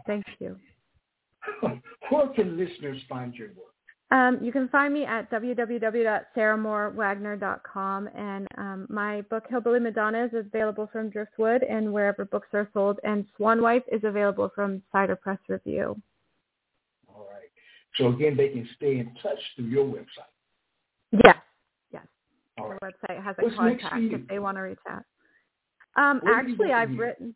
Thank 0.06 0.26
you. 0.40 0.56
Where 2.10 2.28
can 2.28 2.58
listeners 2.58 3.02
find 3.10 3.34
your 3.34 3.50
work? 3.50 3.73
Um, 4.14 4.40
you 4.44 4.52
can 4.52 4.68
find 4.70 4.94
me 4.94 5.06
at 5.06 5.32
www.saramoorewagner.com, 5.32 8.10
and 8.16 8.48
um, 8.60 8.86
my 8.88 9.22
book 9.22 9.46
Hillbilly 9.50 9.80
Madonna 9.80 10.26
is 10.26 10.32
available 10.36 10.88
from 10.94 11.10
Driftwood 11.10 11.64
and 11.64 11.92
wherever 11.92 12.24
books 12.24 12.50
are 12.54 12.70
sold, 12.76 13.00
and 13.04 13.26
Swan 13.36 13.60
Wife 13.60 13.82
is 13.92 14.04
available 14.04 14.52
from 14.54 14.84
Cider 14.92 15.16
Press 15.16 15.40
Review. 15.50 16.00
All 17.08 17.28
right. 17.32 17.50
So 17.96 18.10
again, 18.10 18.38
they 18.38 18.50
can 18.50 18.70
stay 18.76 19.00
in 19.00 19.16
touch 19.24 19.40
through 19.56 19.66
your 19.66 19.86
website. 19.86 20.30
Yes, 21.26 21.38
yes. 21.92 22.06
All 22.60 22.70
right. 22.70 22.80
The 22.80 22.86
website 22.86 23.24
has 23.24 23.36
a 23.40 23.46
What's 23.46 23.56
contact 23.56 24.14
if 24.14 24.28
they 24.28 24.38
want 24.38 24.58
to 24.58 24.62
reach 24.62 24.78
out. 24.88 25.06
Um, 25.96 26.22
actually, 26.28 26.72
I've 26.72 26.96
written, 27.00 27.34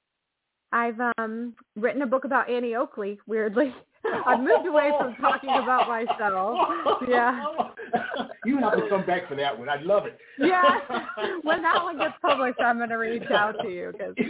I've 0.72 1.00
um 1.18 1.56
written 1.76 2.04
a 2.04 2.08
book 2.08 2.26
about 2.26 2.52
Annie 2.52 2.76
Oakley. 2.76 3.18
Weirdly, 3.26 3.74
I've 4.26 4.39
moved 4.39 4.68
away 4.68 4.91
from 4.97 5.16
talking 5.16 5.49
about 5.49 5.88
myself. 5.88 6.58
Yeah. 7.08 7.45
You 8.45 8.58
have 8.60 8.76
to 8.76 8.89
come 8.89 9.05
back 9.05 9.28
for 9.28 9.36
that 9.36 9.58
one. 9.58 9.70
I 9.70 9.82
love 9.82 10.05
it. 10.05 10.18
Yeah. 10.39 10.80
When 11.43 11.62
that 11.62 11.84
one 11.84 11.97
gets 11.97 12.14
published, 12.22 12.60
I'm 12.60 12.78
going 12.78 12.89
to 12.89 12.95
reach 12.95 13.30
out 13.32 13.55
to 13.62 13.70
you 13.70 13.91
because. 13.91 14.16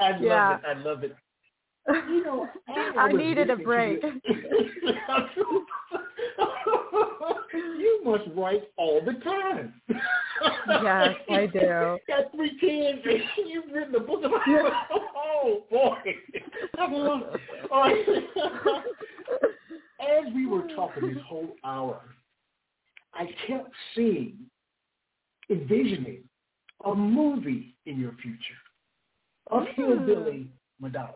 I 0.00 0.10
love 0.10 0.20
yeah. 0.20 0.56
it. 0.56 0.62
I 0.66 0.74
love 0.74 1.04
it. 1.04 1.16
You 1.88 2.24
know, 2.24 2.48
I, 2.68 2.92
I 2.96 3.12
needed 3.12 3.50
a 3.50 3.56
break. 3.56 4.02
you 7.54 8.00
must 8.04 8.24
write 8.36 8.64
all 8.76 9.00
the 9.04 9.12
time. 9.24 9.74
yes, 9.88 11.14
I 11.30 11.46
do. 11.52 11.98
Got 12.08 12.32
three 12.34 12.58
kids. 12.58 12.98
You've 13.46 13.72
written 13.72 13.94
a 13.94 14.00
book 14.00 14.24
about 14.24 14.42
it. 14.46 14.72
Oh 14.92 15.62
boy, 15.70 15.96
I 16.78 16.90
love 16.90 17.22
it. 17.34 17.40
All 17.70 17.82
right. 17.82 18.04
As 20.00 20.32
we 20.34 20.46
were 20.46 20.68
talking 20.76 21.14
this 21.14 21.22
whole 21.26 21.56
hour, 21.64 22.00
I 23.14 23.26
kept 23.46 23.70
seeing, 23.94 24.36
envisioning 25.50 26.24
a 26.84 26.94
movie 26.94 27.74
in 27.86 27.98
your 27.98 28.12
future 28.22 28.38
of. 29.50 29.64
Hillbilly 29.74 30.42
hmm. 30.42 30.84
Madonna. 30.84 31.12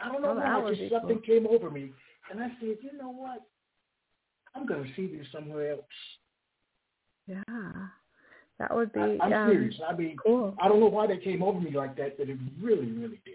I 0.00 0.10
don't 0.10 0.22
know 0.22 0.30
oh, 0.30 0.60
why. 0.60 0.74
Just 0.74 0.92
something 0.92 1.22
cool. 1.24 1.34
came 1.34 1.46
over 1.46 1.70
me, 1.70 1.92
and 2.30 2.40
I 2.40 2.48
said, 2.60 2.76
you 2.82 2.98
know 2.98 3.10
what? 3.10 3.40
I'm 4.54 4.66
going 4.66 4.84
to 4.84 4.90
see 4.94 5.06
this 5.14 5.26
somewhere 5.32 5.72
else. 5.72 5.80
Yeah, 7.26 7.42
that 8.58 8.74
would 8.74 8.92
be. 8.92 9.00
I, 9.00 9.26
am 9.26 9.32
um, 9.32 9.50
serious. 9.50 9.74
I 9.86 9.94
mean, 9.94 10.16
cool. 10.24 10.54
I 10.60 10.68
don't 10.68 10.80
know 10.80 10.86
why 10.86 11.06
that 11.06 11.22
came 11.22 11.42
over 11.42 11.60
me 11.60 11.70
like 11.70 11.96
that, 11.96 12.18
but 12.18 12.28
it 12.28 12.38
really, 12.60 12.90
really 12.90 13.20
did. 13.24 13.34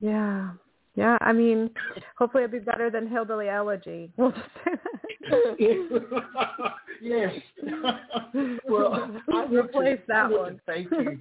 Yeah, 0.00 0.50
yeah. 0.94 1.18
I 1.20 1.32
mean, 1.32 1.70
hopefully 2.16 2.44
it'll 2.44 2.58
be 2.58 2.64
better 2.64 2.90
than 2.90 3.08
Hillbilly 3.08 3.48
Elegy. 3.48 4.12
We'll 4.18 4.32
just 4.32 5.58
yes. 7.00 7.32
well, 8.68 9.10
I 9.32 9.44
replace 9.44 9.98
to, 9.98 10.04
that 10.08 10.26
I 10.26 10.28
one. 10.28 10.60
thank 10.66 10.90
you. 10.90 11.20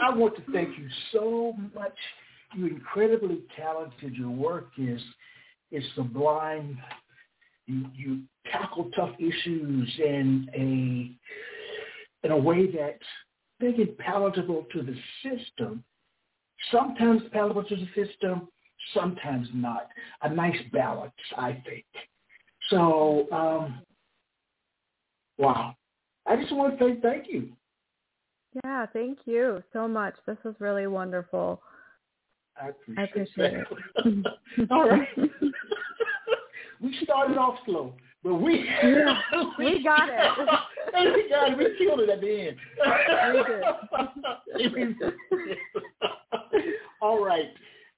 I 0.00 0.14
want 0.14 0.36
to 0.36 0.52
thank 0.52 0.78
you 0.78 0.88
so 1.12 1.54
much. 1.74 1.96
You're 2.54 2.68
incredibly 2.68 3.40
talented. 3.56 4.14
Your 4.14 4.30
work 4.30 4.70
is 4.78 5.02
is 5.72 5.84
sublime. 5.94 6.78
You 7.66 7.86
you 7.94 8.20
tackle 8.50 8.90
tough 8.94 9.14
issues 9.18 9.92
in 9.98 10.48
a 10.54 12.26
in 12.26 12.32
a 12.32 12.36
way 12.36 12.70
that 12.72 12.98
make 13.60 13.78
it 13.78 13.98
palatable 13.98 14.66
to 14.72 14.82
the 14.82 14.94
system. 15.22 15.82
Sometimes 16.70 17.22
palatable 17.32 17.64
to 17.64 17.76
the 17.76 17.88
system, 17.94 18.48
sometimes 18.94 19.48
not. 19.52 19.88
A 20.22 20.32
nice 20.32 20.58
balance, 20.72 21.12
I 21.36 21.62
think. 21.66 21.84
So, 22.70 23.26
um, 23.32 23.82
wow. 25.38 25.74
I 26.26 26.36
just 26.36 26.54
want 26.54 26.78
to 26.78 26.84
say 26.84 27.00
thank 27.00 27.26
you. 27.28 27.52
Yeah, 28.64 28.86
thank 28.92 29.20
you 29.24 29.62
so 29.72 29.88
much. 29.88 30.14
This 30.26 30.36
was 30.44 30.54
really 30.58 30.86
wonderful. 30.86 31.62
I 32.60 32.68
appreciate, 32.68 32.98
I 32.98 33.02
appreciate 33.04 33.54
it. 34.04 34.70
All 34.70 34.88
right. 34.88 35.08
we 36.82 36.96
started 37.02 37.38
off 37.38 37.58
slow, 37.64 37.94
but 38.22 38.34
we 38.34 38.64
yeah, 38.82 39.20
we 39.58 39.82
got 39.82 40.08
it. 40.08 40.48
we 41.14 41.28
got 41.28 41.52
it. 41.52 41.58
We 41.58 41.76
killed 41.78 42.00
it 42.00 42.10
at 42.10 42.20
the 42.20 42.48
end. 42.48 42.56
All 47.00 47.24
right. 47.24 47.46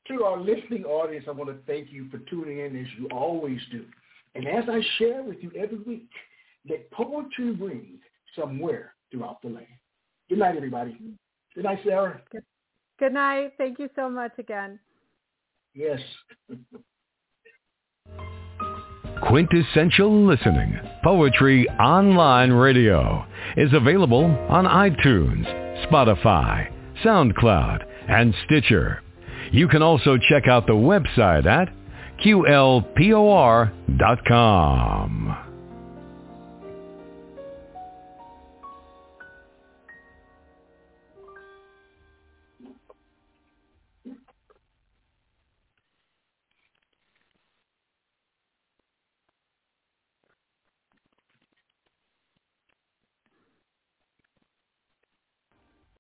To 0.09 0.25
our 0.25 0.39
listening 0.39 0.85
audience, 0.85 1.25
I 1.27 1.31
want 1.31 1.51
to 1.51 1.57
thank 1.67 1.91
you 1.91 2.09
for 2.11 2.19
tuning 2.19 2.59
in 2.59 2.77
as 2.79 2.87
you 2.99 3.09
always 3.11 3.59
do 3.73 3.87
And 4.35 4.47
as 4.47 4.65
I 4.69 4.81
share 4.99 5.23
with 5.23 5.39
you 5.41 5.51
every 5.57 5.79
week, 5.79 6.11
that 6.69 6.91
poetry 6.91 7.53
ring 7.53 7.99
somewhere 8.37 8.95
throughout 9.11 9.41
the 9.43 9.49
land. 9.49 9.67
Good 10.29 10.39
night, 10.39 10.57
everybody. 10.57 10.99
Good 11.55 11.65
night, 11.65 11.79
Sara. 11.87 12.21
Good, 12.31 12.45
good 12.99 13.13
night. 13.15 13.53
Thank 13.57 13.79
you 13.79 13.89
so 13.97 14.11
much 14.11 14.33
again. 14.39 14.79
Yes. 15.75 16.01
Quintessential 19.29 20.27
Listening, 20.27 20.79
Poetry 21.03 21.67
Online 21.81 22.53
Radio, 22.53 23.25
is 23.57 23.73
available 23.73 24.25
on 24.25 24.67
iTunes, 24.67 25.47
Spotify, 25.87 26.71
SoundCloud, 27.03 27.85
and 28.09 28.35
Stitcher. 28.45 29.03
You 29.51 29.67
can 29.69 29.81
also 29.83 30.19
check 30.19 30.47
out 30.47 30.67
the 30.67 30.75
website 30.75 31.47
at 31.47 31.73
qlpor.com. 32.23 32.95